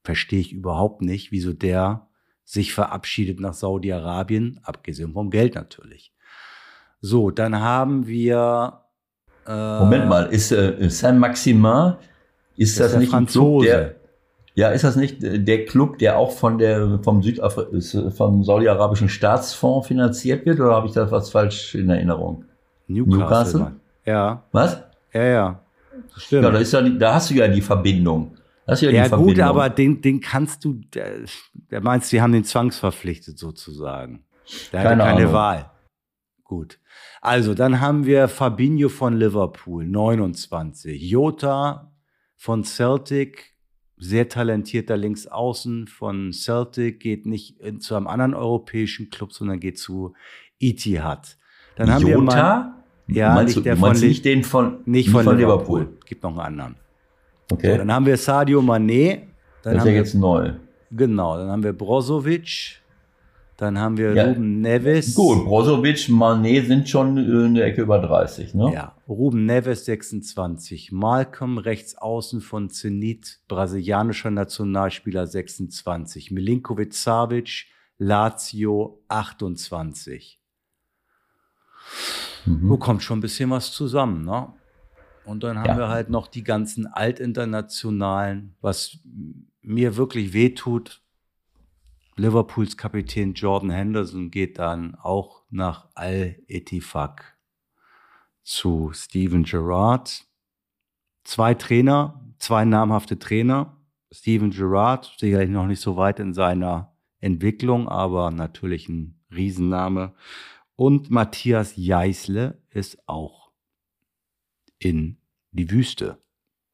[0.03, 2.07] Verstehe ich überhaupt nicht, wieso der
[2.46, 6.14] sich verabschiedet nach Saudi-Arabien, abgesehen vom Geld natürlich.
[7.02, 8.82] So, dann haben wir.
[9.46, 11.96] Äh, Moment mal, ist äh, Saint-Maximin,
[12.56, 13.68] ist, ist das nicht Franzose.
[13.68, 13.96] ein Club, der.
[14.58, 17.82] Ja, ist das nicht der Club, der auch von der vom Südafri
[18.12, 22.46] vom saudi-arabischen Staatsfonds finanziert wird, oder habe ich da was falsch in Erinnerung?
[22.88, 23.18] Newcastle.
[23.20, 23.72] Newcastle?
[24.06, 24.43] Ja.
[24.54, 24.82] Was?
[25.14, 25.60] Ja, ja.
[26.16, 26.43] Stimmt.
[26.43, 28.38] Ja, da, ist ja, da hast du ja die Verbindung.
[28.66, 31.20] Das ist ja, ja gut, aber den, den kannst du, der,
[31.53, 34.26] der meinst, die haben den zwangsverpflichtet sozusagen.
[34.74, 35.34] Der keine hatte keine Ahnung.
[35.34, 35.72] Wahl.
[36.43, 36.80] Gut.
[37.22, 41.01] Also, dann haben wir Fabinho von Liverpool, 29.
[41.01, 41.91] Jota
[42.36, 43.55] von Celtic,
[43.97, 50.13] sehr talentierter Linksaußen von Celtic, geht nicht zu einem anderen europäischen Club, sondern geht zu
[50.59, 51.38] Etihad.
[51.76, 52.16] Dann haben Jota?
[52.16, 52.74] wir mal,
[53.07, 55.80] ja, meinst nicht, der du, von, nicht den von, nicht von, von Liverpool.
[55.82, 55.99] Liverpool.
[56.05, 56.84] Gibt noch einen anderen.
[57.52, 57.72] Okay.
[57.72, 59.22] So, dann haben wir Sadio Mané.
[59.64, 60.54] Dann das ist ja jetzt neu.
[60.91, 62.82] Genau, dann haben wir Brozovic.
[63.58, 64.26] Dann haben wir ja.
[64.28, 65.16] Ruben Neves.
[65.16, 68.74] Gut, Brozovic, Mané sind schon in der Ecke über 30, ne?
[68.74, 70.91] Ja, Ruben Neves 26.
[70.91, 76.32] Malcolm rechts außen von Zenit, brasilianischer Nationalspieler 26.
[76.32, 77.68] Milinkovic Savic,
[77.98, 80.38] Lazio 28.
[82.46, 82.70] Mhm.
[82.70, 84.52] Wo kommt schon ein bisschen was zusammen, ne?
[85.26, 85.78] Und dann haben ja.
[85.78, 88.99] wir halt noch die ganzen Altinternationalen, was
[89.61, 91.01] mir wirklich wehtut.
[92.15, 97.38] Liverpools Kapitän Jordan Henderson geht dann auch nach Al-Etifak
[98.43, 100.26] zu Steven Gerrard.
[101.23, 103.76] Zwei Trainer, zwei namhafte Trainer.
[104.11, 110.13] Steven Gerrard, sicherlich noch nicht so weit in seiner Entwicklung, aber natürlich ein Riesenname.
[110.76, 113.45] Und Matthias Jeißle ist auch
[114.80, 115.17] in
[115.51, 116.17] die Wüste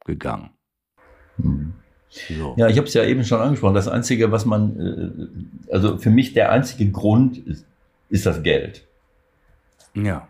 [0.06, 0.52] gegangen.
[1.38, 1.74] Hm.
[2.10, 2.56] So.
[2.58, 3.74] Ja, ich habe es ja eben schon angesprochen.
[3.74, 4.78] Das Einzige, was man,
[5.70, 7.66] äh, also für mich der einzige Grund ist,
[8.10, 8.86] ist das Geld.
[9.96, 10.28] Ja,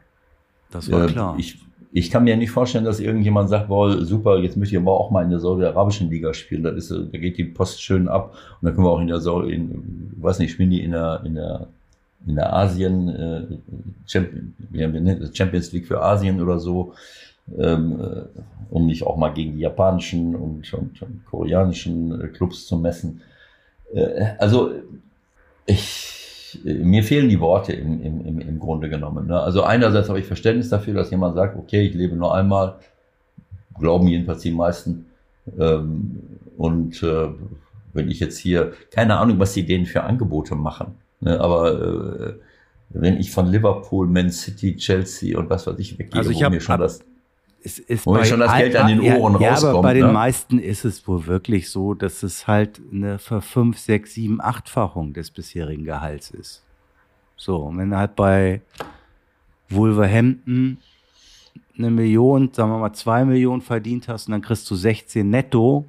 [0.70, 1.36] das war äh, klar.
[1.40, 1.60] Ich,
[1.92, 5.10] ich kann mir nicht vorstellen, dass irgendjemand sagt, boah, super, jetzt möchte ich aber auch
[5.10, 6.64] mal in der Saudi-Arabischen Liga spielen.
[6.64, 9.20] Das ist, da geht die Post schön ab und dann können wir auch in der
[9.20, 11.68] Saudi, in, weiß nicht, spielen die in der, in der,
[12.28, 13.58] in der Asien, äh,
[14.06, 16.94] Champions, Champions League für Asien oder so,
[17.58, 22.66] ähm, äh, um nicht auch mal gegen die japanischen und, und, und koreanischen äh, Clubs
[22.66, 23.22] zu messen.
[23.94, 24.72] Äh, also
[25.66, 29.28] ich, mir fehlen die Worte im, im, im Grunde genommen.
[29.28, 29.40] Ne?
[29.40, 32.76] Also einerseits habe ich Verständnis dafür, dass jemand sagt, okay, ich lebe nur einmal,
[33.80, 35.06] glauben jedenfalls die meisten.
[35.60, 36.22] Ähm,
[36.58, 37.30] und äh,
[37.94, 41.40] wenn ich jetzt hier, keine Ahnung, was die denen für Angebote machen, ne?
[41.40, 42.34] aber äh,
[42.94, 46.50] wenn ich von Liverpool, Man City, Chelsea und was weiß ich weggehe, also ich wo
[46.50, 47.00] mir schon das
[47.64, 49.64] es ist wo bei schon das Geld an den Ohren ja, rauskommt.
[49.64, 50.14] Ja, aber bei den ne?
[50.14, 55.14] meisten ist es wohl wirklich so, dass es halt eine für fünf, sechs, sieben, achtfachung
[55.14, 56.64] des bisherigen Gehalts ist.
[57.36, 58.62] So, und wenn du halt bei
[59.70, 60.78] Wolverhampton
[61.78, 65.86] eine Million, sagen wir mal zwei Millionen verdient hast und dann kriegst du 16 netto,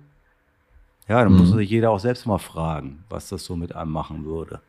[1.09, 1.41] ja, dann mhm.
[1.41, 4.61] muss sich jeder auch selbst mal fragen, was das so mit einem machen würde.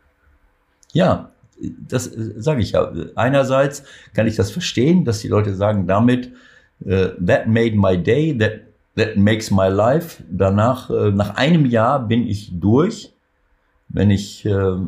[0.91, 1.31] Ja,
[1.61, 2.91] das äh, sage ich ja.
[3.15, 3.83] Einerseits
[4.13, 6.33] kann ich das verstehen, dass die Leute sagen, damit
[6.85, 8.61] uh, that made my day, that,
[8.95, 10.23] that makes my life.
[10.29, 13.13] Danach, uh, nach einem Jahr bin ich durch,
[13.89, 14.79] wenn ich, uh,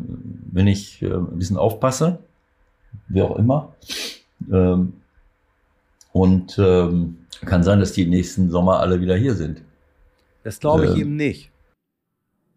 [0.51, 2.19] wenn ich ein bisschen aufpasse,
[3.07, 3.73] wie auch immer.
[4.51, 4.93] Ähm,
[6.11, 9.61] und ähm, kann sein, dass die nächsten Sommer alle wieder hier sind.
[10.43, 11.51] Das glaube ich ähm, eben nicht.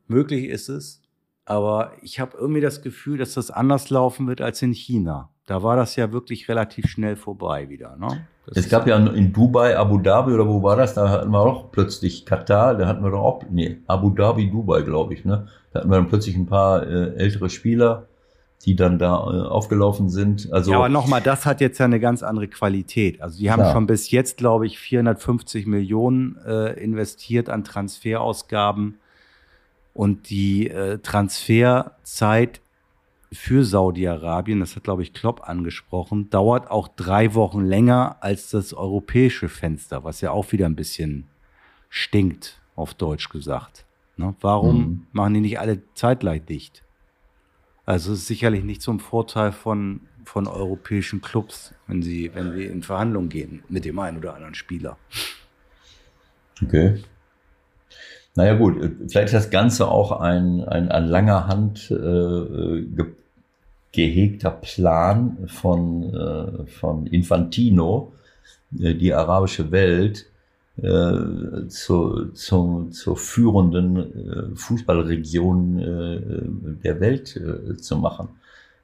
[0.06, 1.00] Möglich ist es,
[1.48, 5.30] aber ich habe irgendwie das Gefühl, dass das anders laufen wird als in China.
[5.46, 7.96] Da war das ja wirklich relativ schnell vorbei wieder.
[7.96, 8.26] Ne?
[8.54, 10.92] es gab ja in Dubai, Abu Dhabi oder wo war das?
[10.92, 14.82] Da hatten wir auch plötzlich Katar, da hatten wir doch auch, nee, Abu Dhabi, Dubai,
[14.82, 15.48] glaube ich, ne?
[15.72, 18.08] Da hatten wir dann plötzlich ein paar äh, ältere Spieler,
[18.66, 20.52] die dann da äh, aufgelaufen sind.
[20.52, 23.22] Also, ja, aber nochmal, das hat jetzt ja eine ganz andere Qualität.
[23.22, 23.72] Also die haben klar.
[23.72, 28.98] schon bis jetzt, glaube ich, 450 Millionen äh, investiert an Transferausgaben.
[29.98, 32.60] Und die äh, Transferzeit
[33.32, 38.72] für Saudi-Arabien, das hat, glaube ich, Klopp angesprochen, dauert auch drei Wochen länger als das
[38.72, 41.26] europäische Fenster, was ja auch wieder ein bisschen
[41.88, 43.86] stinkt, auf Deutsch gesagt.
[44.16, 44.36] Ne?
[44.40, 45.06] Warum mhm.
[45.10, 46.84] machen die nicht alle zeitgleich dicht?
[47.84, 52.66] Also es ist sicherlich nicht zum Vorteil von, von europäischen Clubs, wenn sie, wenn sie
[52.66, 54.96] in Verhandlungen gehen mit dem einen oder anderen Spieler.
[56.62, 57.02] Okay.
[58.38, 58.76] Naja gut,
[59.08, 63.04] vielleicht ist das Ganze auch ein, ein an langer Hand äh,
[63.90, 68.12] gehegter Plan von, äh, von Infantino,
[68.78, 70.26] äh, die arabische Welt
[70.76, 76.20] äh, zu, zu, zur führenden äh, Fußballregion äh,
[76.84, 78.28] der Welt äh, zu machen.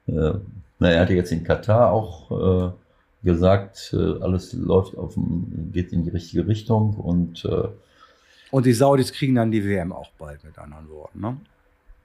[0.08, 0.32] Äh,
[0.80, 2.72] na, er hatte jetzt in Katar auch äh,
[3.22, 5.16] gesagt, äh, alles läuft auf,
[5.72, 7.68] geht in die richtige Richtung und äh,
[8.54, 11.20] und die Saudis kriegen dann die WM auch bald, mit anderen Worten.
[11.20, 11.36] Ne?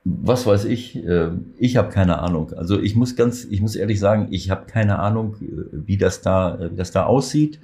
[0.04, 0.96] Was weiß ich?
[0.96, 1.30] Äh,
[1.60, 2.54] ich habe keine Ahnung.
[2.54, 6.22] Also ich muss ganz, ich muss ehrlich sagen, ich habe keine Ahnung, äh, wie das
[6.22, 7.60] da, wie das da aussieht.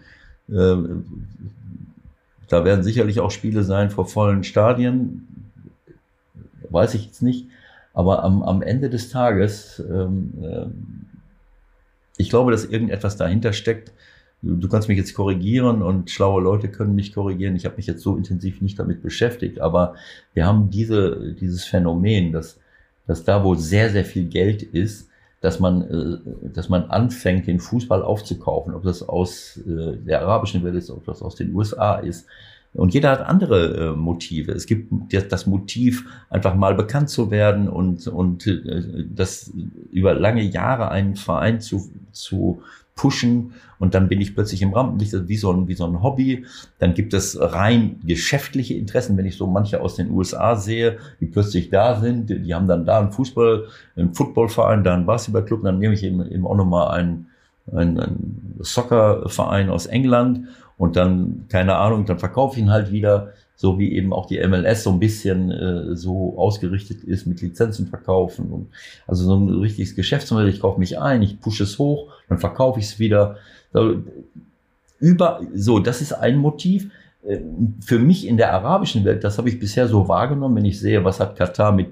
[0.49, 0.75] Äh,
[2.47, 5.27] da werden sicherlich auch Spiele sein vor vollen Stadien.
[6.69, 7.47] Weiß ich jetzt nicht.
[7.95, 10.31] Aber am, am Ende des Tages, ähm,
[12.17, 13.93] ich glaube, dass irgendetwas dahinter steckt,
[14.41, 17.55] du kannst mich jetzt korrigieren und schlaue Leute können mich korrigieren.
[17.55, 19.95] Ich habe mich jetzt so intensiv nicht damit beschäftigt, aber
[20.33, 22.59] wir haben diese, dieses Phänomen, dass,
[23.07, 25.09] dass da, wo sehr, sehr viel Geld ist,
[25.41, 30.63] dass man, äh, dass man anfängt, den Fußball aufzukaufen, ob das aus äh, der arabischen
[30.63, 32.27] Welt ist, ob das aus den USA ist.
[32.73, 34.51] Und jeder hat andere äh, Motive.
[34.51, 34.91] Es gibt
[35.29, 38.49] das Motiv, einfach mal bekannt zu werden und, und
[39.15, 39.53] das
[39.91, 42.61] über lange Jahre einen Verein zu, zu
[42.95, 46.45] pushen und dann bin ich plötzlich im Rampenlicht, wie so ein, wie so ein Hobby.
[46.79, 51.25] Dann gibt es rein geschäftliche Interessen, wenn ich so manche aus den USA sehe, die
[51.25, 53.67] plötzlich da sind, die haben dann da einen Fußball,
[53.97, 57.27] einen Footballverein, da einen Basketballclub, dann nehme ich eben, eben auch nochmal einen,
[57.71, 63.33] einen, einen Soccerverein aus England und dann, keine Ahnung, dann verkaufe ich ihn halt wieder
[63.55, 67.87] so wie eben auch die MLS so ein bisschen äh, so ausgerichtet ist mit Lizenzen
[67.87, 68.67] verkaufen und
[69.07, 70.49] also so ein richtiges Geschäftsmodell.
[70.49, 73.37] Ich kaufe mich ein, ich pushe es hoch, dann verkaufe ich es wieder.
[74.99, 76.89] Über, so, das ist ein Motiv.
[77.27, 77.39] äh,
[77.81, 81.03] für mich in der arabischen Welt, das habe ich bisher so wahrgenommen, wenn ich sehe,
[81.03, 81.87] was hat Katar mit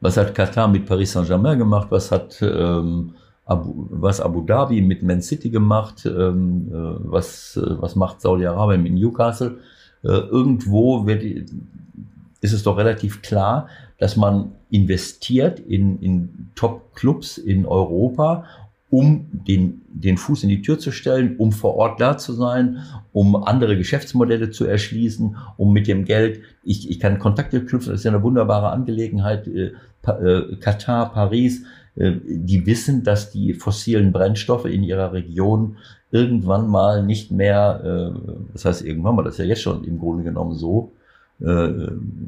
[0.00, 3.14] was hat Katar mit Paris Saint-Germain gemacht, was hat ähm,
[3.46, 6.74] Abu, was Abu Dhabi mit Man City gemacht, ähm, äh,
[7.10, 9.58] was, äh, was macht Saudi-Arabien mit Newcastle.
[10.02, 13.68] Äh, irgendwo wird, ist es doch relativ klar,
[13.98, 18.44] dass man investiert in, in Top-Clubs in Europa
[18.88, 22.78] um den, den Fuß in die Tür zu stellen, um vor Ort da zu sein,
[23.12, 28.00] um andere Geschäftsmodelle zu erschließen, um mit dem Geld, ich, ich kann Kontakte knüpfen, das
[28.00, 29.72] ist ja eine wunderbare Angelegenheit, äh,
[30.06, 31.64] äh, Katar, Paris,
[31.96, 35.78] die wissen, dass die fossilen Brennstoffe in ihrer Region
[36.10, 37.80] irgendwann mal nicht mehr,
[38.14, 38.18] äh,
[38.52, 40.92] das heißt irgendwann mal, das ist ja jetzt schon im Grunde genommen so,
[41.40, 41.68] äh,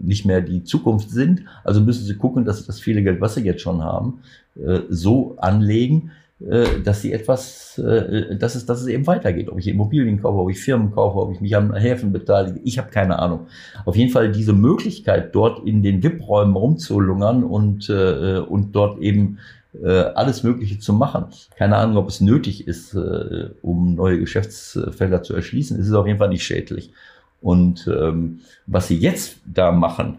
[0.03, 1.43] nicht mehr die Zukunft sind.
[1.65, 4.21] Also müssen sie gucken, dass sie das viele Geld, was sie jetzt schon haben,
[4.57, 6.11] äh, so anlegen,
[6.47, 9.49] äh, dass sie etwas, äh, dass es, dass es eben weitergeht.
[9.49, 12.79] Ob ich Immobilien kaufe, ob ich Firmen kaufe, ob ich mich an Häfen beteilige, ich
[12.79, 13.47] habe keine Ahnung.
[13.85, 19.39] Auf jeden Fall diese Möglichkeit, dort in den VIP-Räumen rumzulungern und, äh, und dort eben
[19.83, 21.27] alles Mögliche zu machen.
[21.57, 25.79] Keine Ahnung, ob es nötig ist, um neue Geschäftsfelder zu erschließen.
[25.79, 26.93] Es ist auf jeden Fall nicht schädlich.
[27.41, 30.19] Und ähm, was sie jetzt da machen,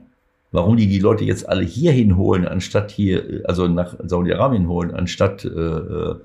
[0.52, 5.46] warum die die Leute jetzt alle hier hinholen, anstatt hier, also nach Saudi-Arabien holen, anstatt,
[5.46, 6.16] äh, äh,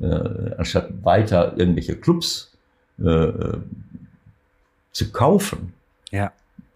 [0.00, 2.56] äh, anstatt weiter irgendwelche Clubs
[2.98, 3.32] äh,
[4.92, 5.72] zu kaufen.
[6.10, 6.32] Ja.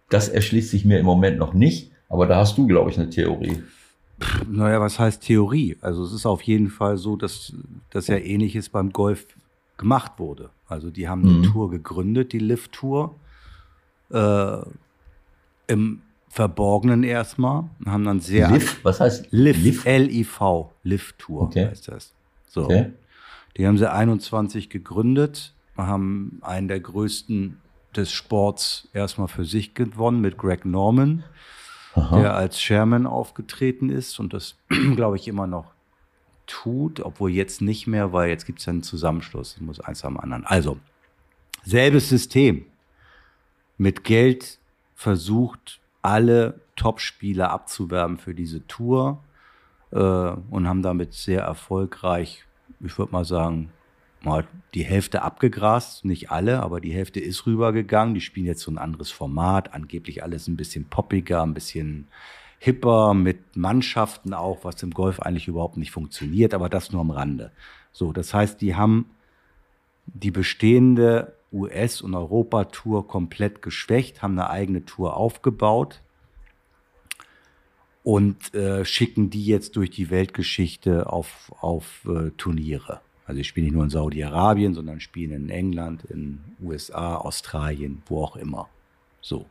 [0.09, 3.09] Das erschließt sich mir im Moment noch nicht, aber da hast du, glaube ich, eine
[3.09, 3.63] Theorie.
[4.47, 5.77] Naja, was heißt Theorie?
[5.81, 7.53] Also es ist auf jeden Fall so, dass
[7.89, 9.25] das ja ähnliches beim Golf
[9.77, 10.51] gemacht wurde.
[10.67, 11.43] Also die haben eine mhm.
[11.43, 13.15] Tour gegründet, die Lift-Tour.
[14.11, 14.57] Äh,
[15.67, 17.69] Im Verborgenen erstmal.
[17.85, 18.49] Haben dann sehr.
[18.51, 19.85] Liv, was heißt Liv?
[19.85, 21.67] L-I-V, Liv-Tour okay.
[21.67, 22.13] heißt das.
[22.47, 22.65] So.
[22.65, 22.93] Okay.
[23.57, 27.57] Die haben sie 21 gegründet, haben einen der größten
[27.95, 31.23] des Sports erstmal für sich gewonnen mit Greg Norman,
[31.95, 32.19] Aha.
[32.19, 34.57] der als Chairman aufgetreten ist und das,
[34.95, 35.73] glaube ich, immer noch
[36.45, 39.59] tut, obwohl jetzt nicht mehr, weil jetzt gibt es ja einen Zusammenschluss.
[39.61, 40.45] Muss eins am anderen.
[40.45, 40.77] Also,
[41.63, 42.65] selbes System.
[43.77, 44.59] Mit Geld
[44.93, 49.23] versucht, alle Top-Spieler abzuwerben für diese Tour
[49.91, 52.45] äh, und haben damit sehr erfolgreich,
[52.79, 53.71] ich würde mal sagen,
[54.25, 58.13] mal die Hälfte abgegrast, nicht alle, aber die Hälfte ist rübergegangen.
[58.13, 62.07] Die spielen jetzt so ein anderes Format, angeblich alles ein bisschen poppiger, ein bisschen
[62.59, 67.11] hipper, mit Mannschaften auch, was im Golf eigentlich überhaupt nicht funktioniert, aber das nur am
[67.11, 67.51] Rande.
[67.91, 69.09] So, das heißt, die haben
[70.05, 76.01] die bestehende US- und Europatour komplett geschwächt, haben eine eigene Tour aufgebaut
[78.03, 83.01] und äh, schicken die jetzt durch die Weltgeschichte auf, auf äh, Turniere.
[83.25, 88.23] Also ich spiele nicht nur in Saudi-Arabien, sondern spiele in England, in USA, Australien, wo
[88.23, 88.69] auch immer.
[89.21, 89.45] So.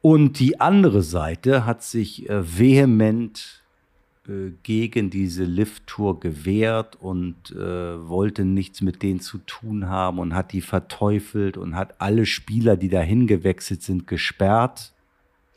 [0.00, 3.62] Und die andere Seite hat sich äh, vehement
[4.28, 10.34] äh, gegen diese Lift-Tour gewehrt und äh, wollte nichts mit denen zu tun haben und
[10.34, 14.92] hat die verteufelt und hat alle Spieler, die dahin gewechselt sind, gesperrt.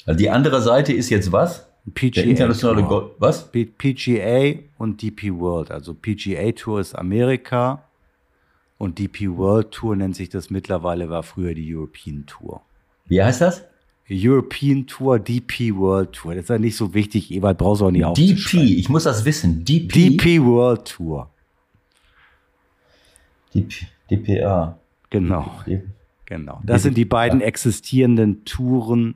[0.07, 1.67] Also die andere Seite ist jetzt was?
[1.93, 2.89] PGA Der internationale Tour.
[2.89, 3.51] Gold, was?
[3.51, 5.71] PGA und DP World.
[5.71, 7.83] Also PGA Tour ist Amerika
[8.77, 12.61] und DP World Tour nennt sich das mittlerweile, war früher die European Tour.
[13.05, 13.63] Wie heißt das?
[14.09, 16.35] European Tour, DP World Tour.
[16.35, 19.25] Das ist ja nicht so wichtig, Ewald brauchst du auch nicht DP, ich muss das
[19.25, 19.63] wissen.
[19.65, 19.91] DP.
[20.17, 21.29] DP World Tour.
[23.53, 24.77] DP, DPA.
[25.09, 25.51] Genau.
[26.25, 26.61] Genau.
[26.63, 29.15] Das sind die beiden existierenden Touren,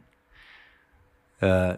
[1.39, 1.75] äh,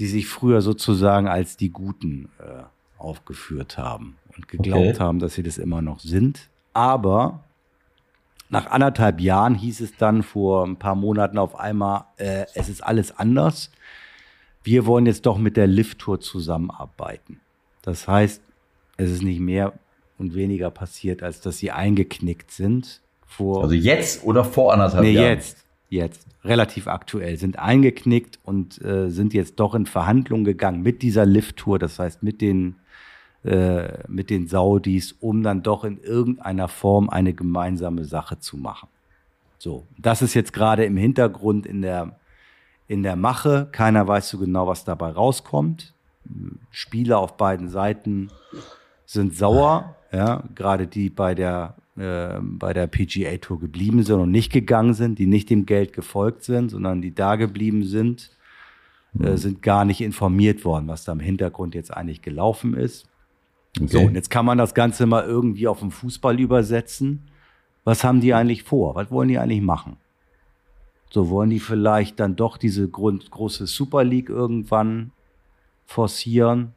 [0.00, 2.62] die sich früher sozusagen als die Guten äh,
[2.96, 4.98] aufgeführt haben und geglaubt okay.
[4.98, 6.48] haben, dass sie das immer noch sind.
[6.72, 7.44] Aber
[8.48, 12.82] nach anderthalb Jahren hieß es dann vor ein paar Monaten auf einmal, äh, es ist
[12.82, 13.70] alles anders.
[14.64, 17.40] Wir wollen jetzt doch mit der Lift-Tour zusammenarbeiten.
[17.82, 18.40] Das heißt,
[18.96, 19.74] es ist nicht mehr
[20.16, 23.02] und weniger passiert, als dass sie eingeknickt sind.
[23.26, 25.26] Vor also jetzt oder vor anderthalb nee, Jahren?
[25.26, 25.66] Nee, jetzt.
[25.90, 26.26] Jetzt.
[26.44, 27.36] Relativ aktuell.
[27.36, 31.78] Sind eingeknickt und äh, sind jetzt doch in Verhandlungen gegangen mit dieser Lift-Tour.
[31.78, 32.76] Das heißt, mit den
[33.42, 38.88] äh, mit den Saudis, um dann doch in irgendeiner Form eine gemeinsame Sache zu machen.
[39.56, 42.18] So, das ist jetzt gerade im Hintergrund in der,
[42.86, 43.68] in der Mache.
[43.72, 45.94] Keiner weiß so genau, was dabei rauskommt.
[46.70, 48.28] Spieler auf beiden Seiten
[49.06, 54.30] sind sauer, ja, gerade die bei der äh, bei der PGA Tour geblieben sind und
[54.30, 58.30] nicht gegangen sind, die nicht dem Geld gefolgt sind, sondern die da geblieben sind,
[59.18, 63.08] äh, sind gar nicht informiert worden, was da im Hintergrund jetzt eigentlich gelaufen ist.
[63.76, 63.88] Okay.
[63.88, 67.28] So, und jetzt kann man das Ganze mal irgendwie auf den Fußball übersetzen.
[67.84, 68.94] Was haben die eigentlich vor?
[68.94, 69.96] Was wollen die eigentlich machen?
[71.10, 75.10] So wollen die vielleicht dann doch diese Grund, große Super League irgendwann
[75.86, 76.72] forcieren,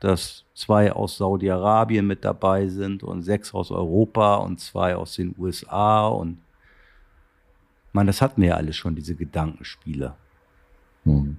[0.00, 5.34] dass zwei aus Saudi-Arabien mit dabei sind und sechs aus Europa und zwei aus den
[5.38, 6.38] USA und
[7.92, 10.14] man, das hatten wir ja alles schon, diese Gedankenspiele.
[11.04, 11.38] Hm.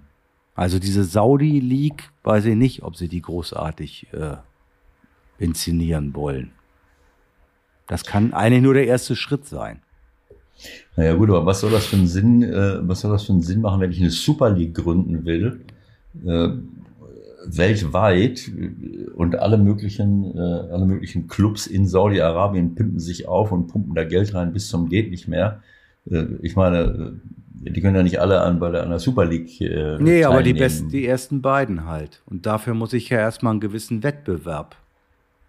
[0.56, 4.38] Also diese Saudi League, weiß ich nicht, ob sie die großartig äh,
[5.38, 6.52] inszenieren wollen.
[7.86, 9.82] Das kann eigentlich nur der erste Schritt sein.
[10.96, 13.44] Naja gut, aber was soll das für einen Sinn, äh, was soll das für einen
[13.44, 15.64] Sinn machen, wenn ich eine Super League gründen will,
[16.26, 16.50] äh,
[17.56, 18.52] weltweit
[19.16, 24.04] und alle möglichen, äh, alle möglichen Clubs in Saudi-Arabien pimpen sich auf und pumpen da
[24.04, 25.62] Geld rein bis zum geht nicht mehr.
[26.10, 27.14] Äh, ich meine,
[27.66, 29.62] äh, die können ja nicht alle an bei der, an der Super League.
[29.62, 32.22] Äh, nee, aber die besten, die ersten beiden halt.
[32.26, 34.76] Und dafür muss ich ja erstmal einen gewissen Wettbewerb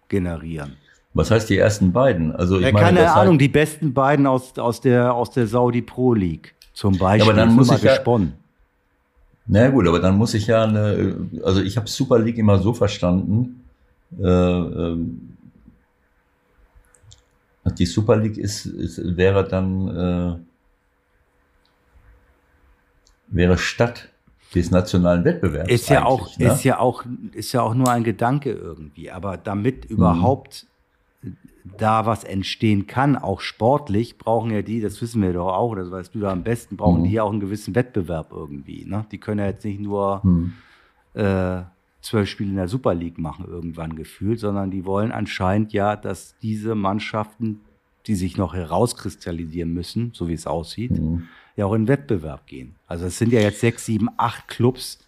[0.07, 0.73] generieren.
[1.13, 2.31] Was heißt die ersten beiden?
[2.35, 5.47] Also ich ja, meine, keine Ahnung, halt die besten beiden aus, aus der, aus der
[5.47, 7.27] Saudi Pro League zum Beispiel.
[7.27, 8.33] Ja, aber dann muss ich ja, gesponnen.
[9.51, 12.71] Na gut, aber dann muss ich ja eine, also ich habe Super League immer so
[12.71, 13.65] verstanden,
[14.19, 14.97] äh, äh,
[17.77, 20.35] die Super League ist, ist wäre dann äh,
[23.29, 24.09] wäre statt
[24.53, 25.71] des nationalen Wettbewerbs.
[25.71, 26.53] Ist ja auch, ne?
[26.53, 27.03] ist ja auch,
[27.33, 29.09] ist ja auch nur ein Gedanke irgendwie.
[29.09, 30.21] Aber damit mhm.
[31.77, 35.91] Da was entstehen kann, auch sportlich, brauchen ja die, das wissen wir doch auch, das
[35.91, 37.05] weißt du da am besten, brauchen mhm.
[37.05, 38.85] die ja auch einen gewissen Wettbewerb irgendwie.
[38.85, 39.05] Ne?
[39.11, 40.53] Die können ja jetzt nicht nur mhm.
[41.13, 41.61] äh,
[42.01, 46.35] zwölf Spiele in der Super League machen, irgendwann gefühlt, sondern die wollen anscheinend ja, dass
[46.41, 47.61] diese Mannschaften,
[48.07, 51.27] die sich noch herauskristallisieren müssen, so wie es aussieht, mhm
[51.59, 52.75] ja auch in Wettbewerb gehen.
[52.87, 54.99] Also es sind ja jetzt sechs, sieben, acht Clubs,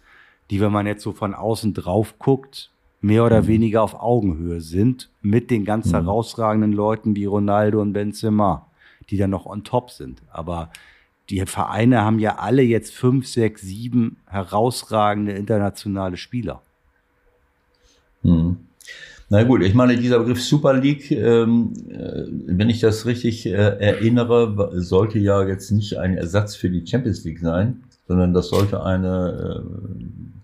[0.50, 2.70] die, wenn man jetzt so von außen drauf guckt,
[3.02, 3.46] mehr oder mhm.
[3.48, 5.96] weniger auf Augenhöhe sind mit den ganz mhm.
[5.96, 8.66] herausragenden Leuten wie Ronaldo und Benzema,
[9.10, 10.22] die dann noch on top sind.
[10.30, 10.70] Aber
[11.28, 16.62] die Vereine haben ja alle jetzt fünf, sechs, sieben herausragende internationale Spieler.
[18.22, 18.56] Mhm.
[19.28, 23.52] Na gut, ich meine, dieser Begriff Super League, ähm, äh, wenn ich das richtig äh,
[23.52, 28.82] erinnere, sollte ja jetzt nicht ein Ersatz für die Champions League sein, sondern das sollte
[28.84, 30.41] eine, äh,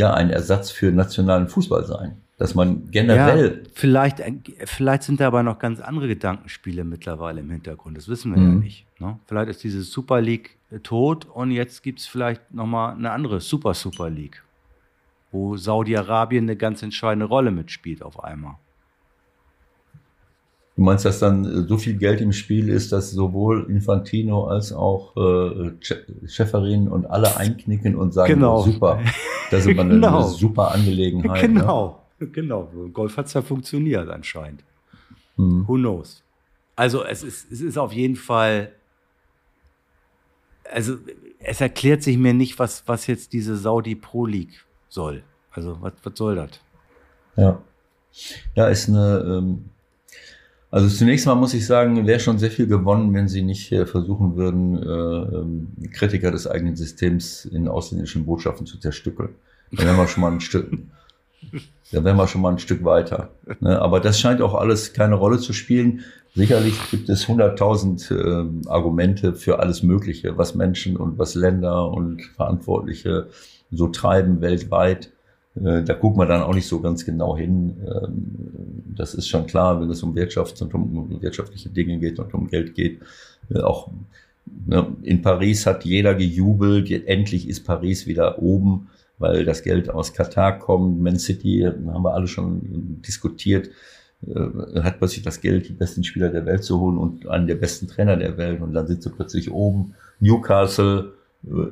[0.00, 2.16] ja, ein Ersatz für nationalen Fußball sein.
[2.36, 3.62] Dass man generell.
[3.62, 4.32] Ja, vielleicht, äh,
[4.64, 7.96] vielleicht sind da aber noch ganz andere Gedankenspiele mittlerweile im Hintergrund.
[7.98, 8.48] Das wissen wir mhm.
[8.48, 8.86] ja nicht.
[8.98, 9.18] Ne?
[9.26, 13.40] Vielleicht ist diese Super League äh, tot und jetzt gibt es vielleicht nochmal eine andere
[13.40, 14.42] Super Super League
[15.32, 18.56] wo Saudi-Arabien eine ganz entscheidende Rolle mitspielt auf einmal.
[20.80, 25.14] Du meinst, dass dann so viel Geld im Spiel ist, dass sowohl Infantino als auch
[25.14, 25.72] äh,
[26.26, 28.62] Schäferin und alle einknicken und sagen, genau.
[28.62, 28.98] super,
[29.50, 30.20] das ist eine, genau.
[30.20, 31.42] eine super Angelegenheit.
[31.42, 32.28] Genau, ne?
[32.28, 32.72] genau.
[32.94, 34.64] Golf hat es ja funktioniert anscheinend.
[35.36, 35.68] Hm.
[35.68, 36.22] Who knows?
[36.76, 38.72] Also es ist, es ist auf jeden Fall,
[40.72, 40.96] also
[41.40, 45.24] es erklärt sich mir nicht, was, was jetzt diese Saudi Pro League soll.
[45.50, 46.58] Also, was, was soll das?
[47.36, 47.60] Ja.
[48.54, 49.18] Ja, ist eine.
[49.26, 49.64] Ähm,
[50.70, 53.86] also zunächst mal muss ich sagen, wäre schon sehr viel gewonnen, wenn sie nicht äh,
[53.86, 59.30] versuchen würden, äh, ähm, Kritiker des eigenen Systems in ausländischen Botschaften zu zerstückeln.
[59.72, 60.70] Dann wären wir schon mal ein Stück,
[61.92, 63.30] dann wären wir schon mal ein Stück weiter.
[63.58, 63.80] Ne?
[63.80, 66.00] Aber das scheint auch alles keine Rolle zu spielen.
[66.36, 72.22] Sicherlich gibt es hunderttausend äh, Argumente für alles Mögliche, was Menschen und was Länder und
[72.36, 73.26] Verantwortliche
[73.72, 75.10] so treiben weltweit.
[75.64, 77.76] Äh, da guckt man dann auch nicht so ganz genau hin.
[77.86, 82.32] Ähm, das ist schon klar, wenn es um Wirtschaft und um wirtschaftliche Dinge geht und
[82.34, 83.00] um Geld geht.
[83.52, 83.90] Äh, auch
[84.66, 88.88] ne, in Paris hat jeder gejubelt, endlich ist Paris wieder oben,
[89.18, 91.00] weil das Geld aus Katar kommt.
[91.00, 93.68] Man City haben wir alle schon diskutiert,
[94.26, 97.56] äh, hat plötzlich das Geld, die besten Spieler der Welt zu holen und einen der
[97.56, 99.94] besten Trainer der Welt und dann sind sie plötzlich oben.
[100.20, 101.12] Newcastle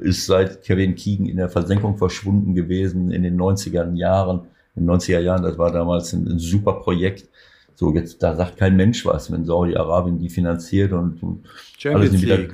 [0.01, 4.43] ist seit Kevin Keegan in der Versenkung verschwunden gewesen in den 90er Jahren.
[4.75, 7.29] In den 90er Jahren, das war damals ein, ein super Projekt.
[7.75, 11.45] So, jetzt, da sagt kein Mensch was, wenn Saudi-Arabien die finanziert und, und
[11.85, 12.49] alle, sind wieder,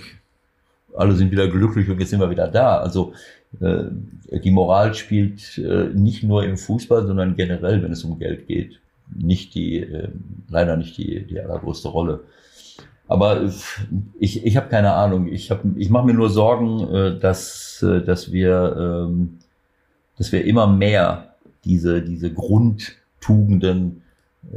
[0.95, 2.79] alle sind wieder glücklich und jetzt sind wir wieder da.
[2.79, 3.15] Also,
[3.61, 3.85] äh,
[4.31, 8.81] die Moral spielt äh, nicht nur im Fußball, sondern generell, wenn es um Geld geht,
[9.15, 10.09] nicht die, äh,
[10.51, 12.25] leider nicht die, die allergrößte Rolle.
[13.07, 13.51] Aber
[14.19, 15.29] ich, ich habe keine Ahnung.
[15.29, 19.39] Ich, hab, ich mache mir nur Sorgen, äh, dass, äh, dass, wir, ähm,
[20.17, 24.03] dass wir immer mehr diese, diese Grundtugenden,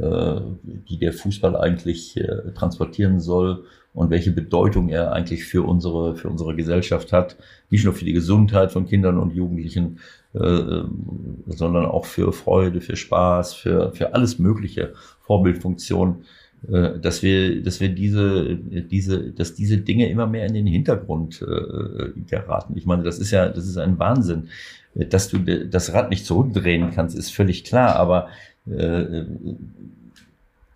[0.00, 0.40] äh,
[0.88, 2.18] die der Fußball eigentlich
[2.54, 3.64] transportieren soll
[3.94, 7.36] und welche Bedeutung er eigentlich für unsere, für unsere Gesellschaft hat,
[7.70, 9.98] nicht nur für die Gesundheit von Kindern und Jugendlichen,
[10.34, 14.92] sondern auch für Freude, für Spaß, für, für alles Mögliche,
[15.22, 16.24] Vorbildfunktion
[16.62, 22.20] dass wir, dass wir diese, diese, dass diese Dinge immer mehr in den Hintergrund äh,
[22.28, 22.76] geraten.
[22.76, 24.48] Ich meine, das ist ja, das ist ein Wahnsinn.
[24.94, 28.28] Dass du das Rad nicht zurückdrehen kannst, ist völlig klar, aber
[28.66, 29.24] äh,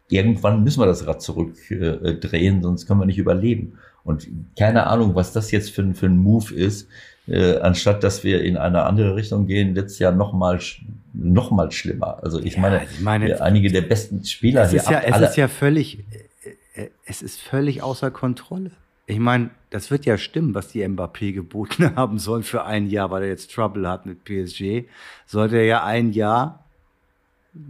[0.09, 3.79] irgendwann müssen wir das Rad zurückdrehen, äh, sonst können wir nicht überleben.
[4.05, 4.29] Und
[4.59, 6.89] keine Ahnung, was das jetzt für, für ein Move ist,
[7.27, 10.59] äh, anstatt dass wir in eine andere Richtung gehen, wird es ja noch mal,
[11.13, 12.19] noch mal schlimmer.
[12.23, 14.81] Also ich ja, meine, ich meine einige der besten Spieler es hier.
[14.81, 16.05] Ist ja, es ist ja völlig,
[16.75, 18.73] äh, es ist völlig außer Kontrolle.
[19.07, 23.11] Ich meine, das wird ja stimmen, was die Mbappé geboten haben sollen für ein Jahr,
[23.11, 24.89] weil er jetzt Trouble hat mit PSG.
[25.27, 26.65] Sollte er ja ein Jahr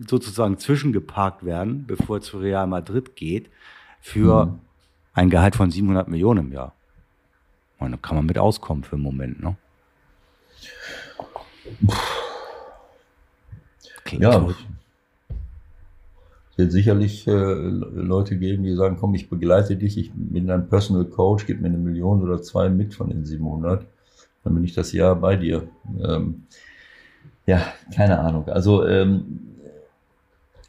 [0.06, 3.50] sozusagen zwischengeparkt werden, bevor er zu Real Madrid geht,
[4.00, 4.58] für mhm.
[5.14, 6.74] ein Gehalt von 700 Millionen im Jahr.
[7.84, 9.56] Und da kann man mit auskommen für einen Moment, ne?
[14.04, 14.56] Klingt ja, gut.
[16.50, 20.68] es wird sicherlich äh, Leute geben, die sagen, komm, ich begleite dich, ich bin dein
[20.68, 23.86] Personal Coach, gib mir eine Million oder zwei mit von den 700,
[24.44, 25.68] dann bin ich das Jahr bei dir.
[26.02, 26.44] Ähm,
[27.46, 27.62] ja,
[27.94, 28.48] keine Ahnung.
[28.48, 29.40] Also ähm,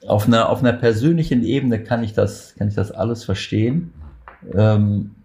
[0.08, 3.94] auf einer, auf einer persönlichen Ebene kann ich das, kann ich das alles verstehen.
[4.54, 5.16] Ähm,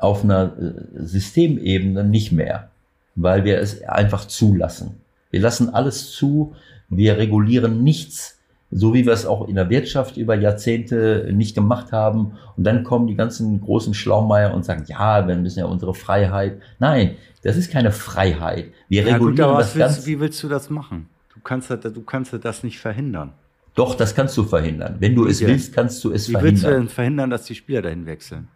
[0.00, 2.70] auf einer äh, Systemebene nicht mehr,
[3.14, 4.96] weil wir es einfach zulassen.
[5.30, 6.54] Wir lassen alles zu,
[6.88, 8.38] wir regulieren nichts,
[8.70, 12.32] so wie wir es auch in der Wirtschaft über Jahrzehnte nicht gemacht haben.
[12.56, 16.60] Und dann kommen die ganzen großen Schlaumeier und sagen, ja, wir müssen ja unsere Freiheit.
[16.78, 18.72] Nein, das ist keine Freiheit.
[18.88, 21.08] Wir ja, regulieren gut, das willst, Wie willst du das machen?
[21.32, 23.32] Du kannst, du kannst das nicht verhindern.
[23.74, 24.96] Doch, das kannst du verhindern.
[25.00, 25.48] Wenn du es ja.
[25.48, 26.56] willst, kannst du es wie verhindern.
[26.56, 28.48] Wie willst du denn verhindern, dass die Spieler dahin wechseln?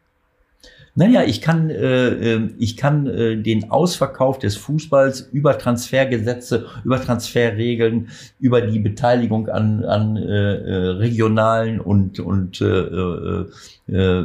[0.95, 7.01] Naja, ich kann, äh, ähm, ich kann äh, den Ausverkauf des Fußballs über Transfergesetze, über
[7.01, 8.09] Transferregeln,
[8.41, 13.47] über die Beteiligung an, an äh, äh regionalen und, und, äh, äh,
[13.89, 14.25] äh,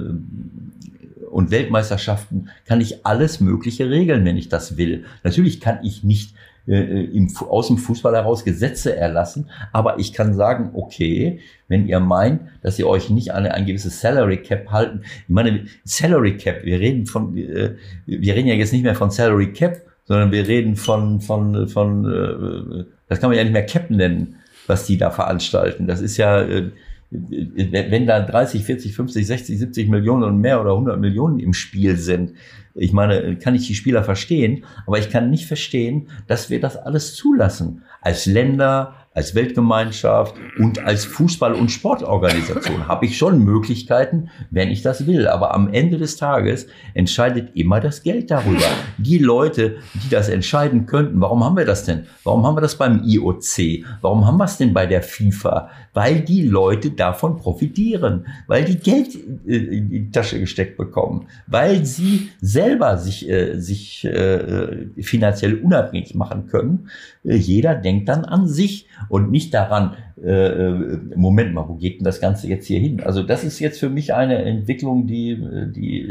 [1.30, 5.04] und Weltmeisterschaften, kann ich alles Mögliche regeln, wenn ich das will.
[5.24, 6.34] Natürlich kann ich nicht
[6.68, 12.42] im, aus dem Fußball heraus Gesetze erlassen, aber ich kann sagen, okay, wenn ihr meint,
[12.62, 16.80] dass ihr euch nicht an ein gewisses Salary Cap halten, ich meine, Salary Cap, wir
[16.80, 17.76] reden von, äh,
[18.06, 22.06] wir reden ja jetzt nicht mehr von Salary Cap, sondern wir reden von, von, von,
[22.06, 24.38] äh, das kann man ja nicht mehr Cap nennen,
[24.68, 25.88] was die da veranstalten.
[25.88, 26.72] Das ist ja, äh,
[27.18, 31.98] wenn da 30, 40, 50, 60, 70 Millionen und mehr oder 100 Millionen im Spiel
[31.98, 32.34] sind,
[32.78, 36.76] ich meine, kann ich die Spieler verstehen, aber ich kann nicht verstehen, dass wir das
[36.76, 37.84] alles zulassen.
[38.02, 44.82] Als Länder, als Weltgemeinschaft und als Fußball- und Sportorganisation habe ich schon Möglichkeiten, wenn ich
[44.82, 45.30] das will.
[45.30, 48.66] Aber am Ende des Tages entscheidet immer das Geld darüber.
[48.98, 52.08] Die Leute, die das entscheiden könnten, warum haben wir das denn?
[52.26, 53.86] Warum haben wir das beim IOC?
[54.02, 55.70] Warum haben wir es denn bei der FIFA?
[55.96, 59.16] Weil die Leute davon profitieren, weil die Geld
[59.48, 66.14] äh, in die Tasche gesteckt bekommen, weil sie selber sich, äh, sich äh, finanziell unabhängig
[66.14, 66.90] machen können.
[67.24, 72.00] Äh, jeder denkt dann an sich und nicht daran, äh, äh, Moment mal, wo geht
[72.00, 73.02] denn das Ganze jetzt hier hin?
[73.02, 75.42] Also das ist jetzt für mich eine Entwicklung, die,
[75.76, 76.10] die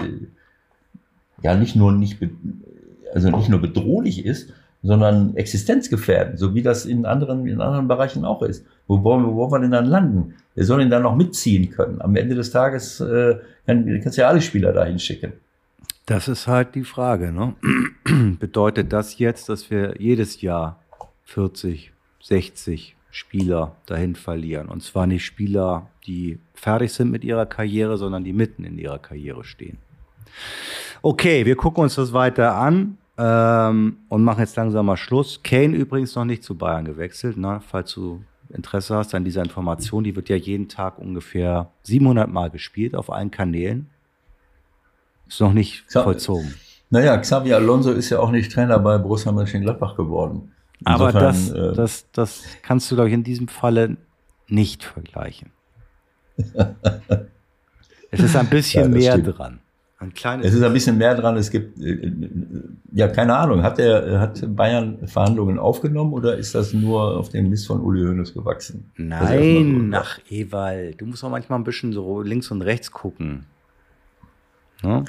[1.42, 2.18] ja nicht nur nicht,
[3.12, 4.50] also nicht nur bedrohlich ist,
[4.84, 8.66] sondern existenzgefährdend, so wie das in anderen, in anderen Bereichen auch ist.
[8.86, 10.34] Wo wollen, wo wollen wir denn dann landen?
[10.54, 12.02] Wir sollen ihn dann noch mitziehen können.
[12.02, 13.36] Am Ende des Tages äh,
[13.66, 15.32] kann, kannst du ja alle Spieler dahin schicken.
[16.04, 17.32] Das ist halt die Frage.
[17.32, 17.54] Ne?
[18.38, 20.78] Bedeutet das jetzt, dass wir jedes Jahr
[21.24, 21.90] 40,
[22.22, 24.68] 60 Spieler dahin verlieren.
[24.68, 28.98] Und zwar nicht Spieler, die fertig sind mit ihrer Karriere, sondern die mitten in ihrer
[28.98, 29.78] Karriere stehen.
[31.00, 35.40] Okay, wir gucken uns das weiter an ähm, und machen jetzt langsam mal Schluss.
[35.42, 37.60] Kane übrigens noch nicht zu Bayern gewechselt, ne?
[37.66, 40.04] falls du Interesse hast an dieser Information.
[40.04, 43.88] Die wird ja jeden Tag ungefähr 700 Mal gespielt auf allen Kanälen.
[45.28, 46.54] Ist noch nicht vollzogen.
[46.90, 50.52] Naja, Xavi Alonso ist ja auch nicht Trainer bei Borussia Mönchengladbach geworden.
[50.84, 53.96] Aber das, äh, das, das kannst du, glaube ich, in diesem Falle
[54.48, 55.50] nicht vergleichen.
[58.10, 59.38] es ist ein bisschen ja, mehr stimmt.
[59.38, 59.60] dran.
[60.04, 61.36] Ein kleines es ist ein bisschen mehr dran.
[61.36, 62.12] Es gibt, äh, äh,
[62.92, 63.62] ja, keine Ahnung.
[63.62, 68.02] Hat der, hat Bayern Verhandlungen aufgenommen oder ist das nur auf dem Mist von Uli
[68.02, 68.90] Hoeneß gewachsen?
[68.96, 73.46] Nein, ach, Ewald, du musst auch manchmal ein bisschen so links und rechts gucken.
[74.82, 75.04] Ne?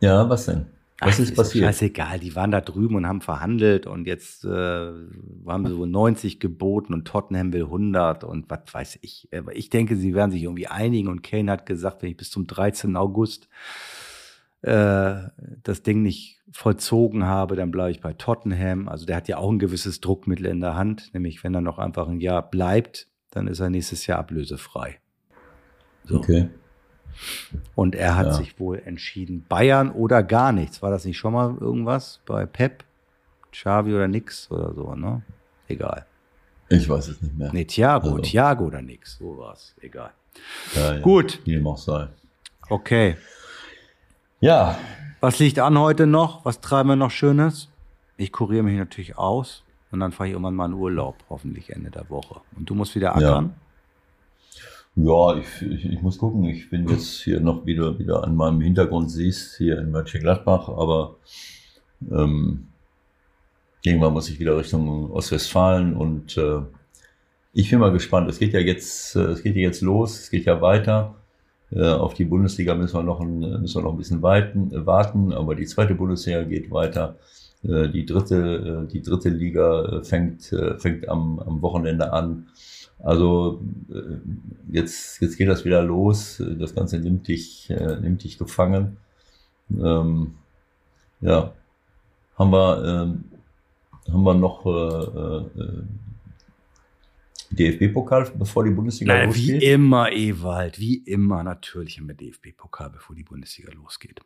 [0.00, 0.66] Ja, was denn?
[1.04, 1.64] Was Ach, ist passiert?
[1.64, 5.88] Ist scheißegal, die waren da drüben und haben verhandelt und jetzt äh, haben sie wohl
[5.88, 9.28] 90 geboten und Tottenham will 100 und was weiß ich.
[9.34, 12.30] Aber ich denke, sie werden sich irgendwie einigen und Kane hat gesagt, wenn ich bis
[12.30, 12.96] zum 13.
[12.96, 13.48] August
[14.62, 15.14] äh,
[15.62, 18.88] das Ding nicht vollzogen habe, dann bleibe ich bei Tottenham.
[18.88, 21.78] Also der hat ja auch ein gewisses Druckmittel in der Hand, nämlich wenn er noch
[21.78, 25.00] einfach ein Jahr bleibt, dann ist er nächstes Jahr ablösefrei.
[26.04, 26.18] So.
[26.18, 26.50] Okay.
[27.74, 28.32] Und er hat Ja.
[28.34, 30.82] sich wohl entschieden, Bayern oder gar nichts.
[30.82, 32.84] War das nicht schon mal irgendwas bei Pep?
[33.52, 35.22] Xavi oder nix oder so, ne?
[35.68, 36.06] Egal.
[36.70, 37.50] Ich weiß es nicht mehr.
[37.52, 38.22] Nee, Thiago, Also.
[38.22, 39.18] Thiago oder nix.
[39.18, 39.74] So war's.
[39.80, 40.10] Egal.
[40.74, 41.00] Ja, ja.
[41.00, 41.40] Gut.
[41.44, 42.08] Wie dem auch sei.
[42.70, 43.16] Okay.
[44.40, 44.76] Ja,
[45.20, 46.44] Was liegt an heute noch?
[46.44, 47.68] Was treiben wir noch Schönes?
[48.16, 49.62] Ich kuriere mich natürlich aus
[49.92, 52.40] und dann fahre ich irgendwann mal in Urlaub, hoffentlich Ende der Woche.
[52.56, 53.28] Und du musst wieder Ja.
[53.34, 53.54] ackern?
[54.96, 56.44] Ja, ich, ich, ich muss gucken.
[56.44, 61.16] Ich bin jetzt hier noch wieder, wieder an meinem Hintergrund siehst, hier in Mönchengladbach, aber
[62.10, 62.68] ähm,
[63.82, 66.60] irgendwann muss ich wieder Richtung Ostwestfalen und äh,
[67.54, 68.28] ich bin mal gespannt.
[68.30, 71.16] Es geht ja jetzt, äh, es geht ja jetzt los, es geht ja weiter.
[71.70, 74.86] Äh, auf die Bundesliga müssen wir noch ein, müssen wir noch ein bisschen weiten, äh,
[74.86, 77.16] warten, aber die zweite Bundesliga geht weiter.
[77.64, 82.48] Äh, die dritte, äh, die dritte Liga äh, fängt, äh, fängt am, am Wochenende an.
[83.02, 83.60] Also
[83.90, 84.18] äh,
[84.70, 86.42] jetzt, jetzt geht das wieder los.
[86.58, 88.96] Das Ganze nimmt dich, äh, nimmt dich gefangen.
[89.70, 90.34] Ähm,
[91.20, 91.52] ja,
[92.38, 93.24] haben wir, ähm,
[94.12, 95.82] haben wir noch äh, äh,
[97.50, 99.62] DFB-Pokal, bevor die Bundesliga Nein, wie losgeht?
[99.62, 104.20] immer, Ewald, wie immer natürlich haben wir DFB-Pokal, bevor die Bundesliga losgeht.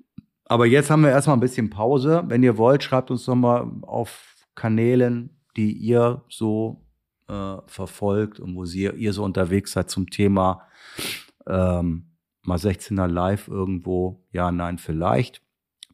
[0.45, 2.25] Aber jetzt haben wir erstmal ein bisschen Pause.
[2.29, 6.86] Wenn ihr wollt, schreibt uns doch mal auf Kanälen, die ihr so
[7.29, 10.63] äh, verfolgt und wo sie, ihr so unterwegs seid zum Thema
[11.47, 12.07] ähm,
[12.43, 14.25] mal 16er live irgendwo.
[14.33, 15.43] Ja, nein, vielleicht.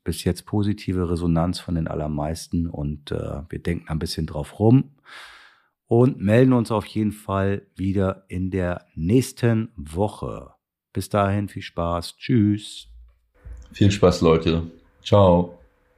[0.04, 4.96] Bis jetzt positive Resonanz von den allermeisten und äh, wir denken ein bisschen drauf rum
[5.86, 10.54] und melden uns auf jeden Fall wieder in der nächsten Woche.
[10.92, 12.16] Bis dahin viel Spaß.
[12.16, 12.88] Tschüss.
[13.72, 14.70] Viel Spaß, Leute.
[15.02, 15.61] Ciao.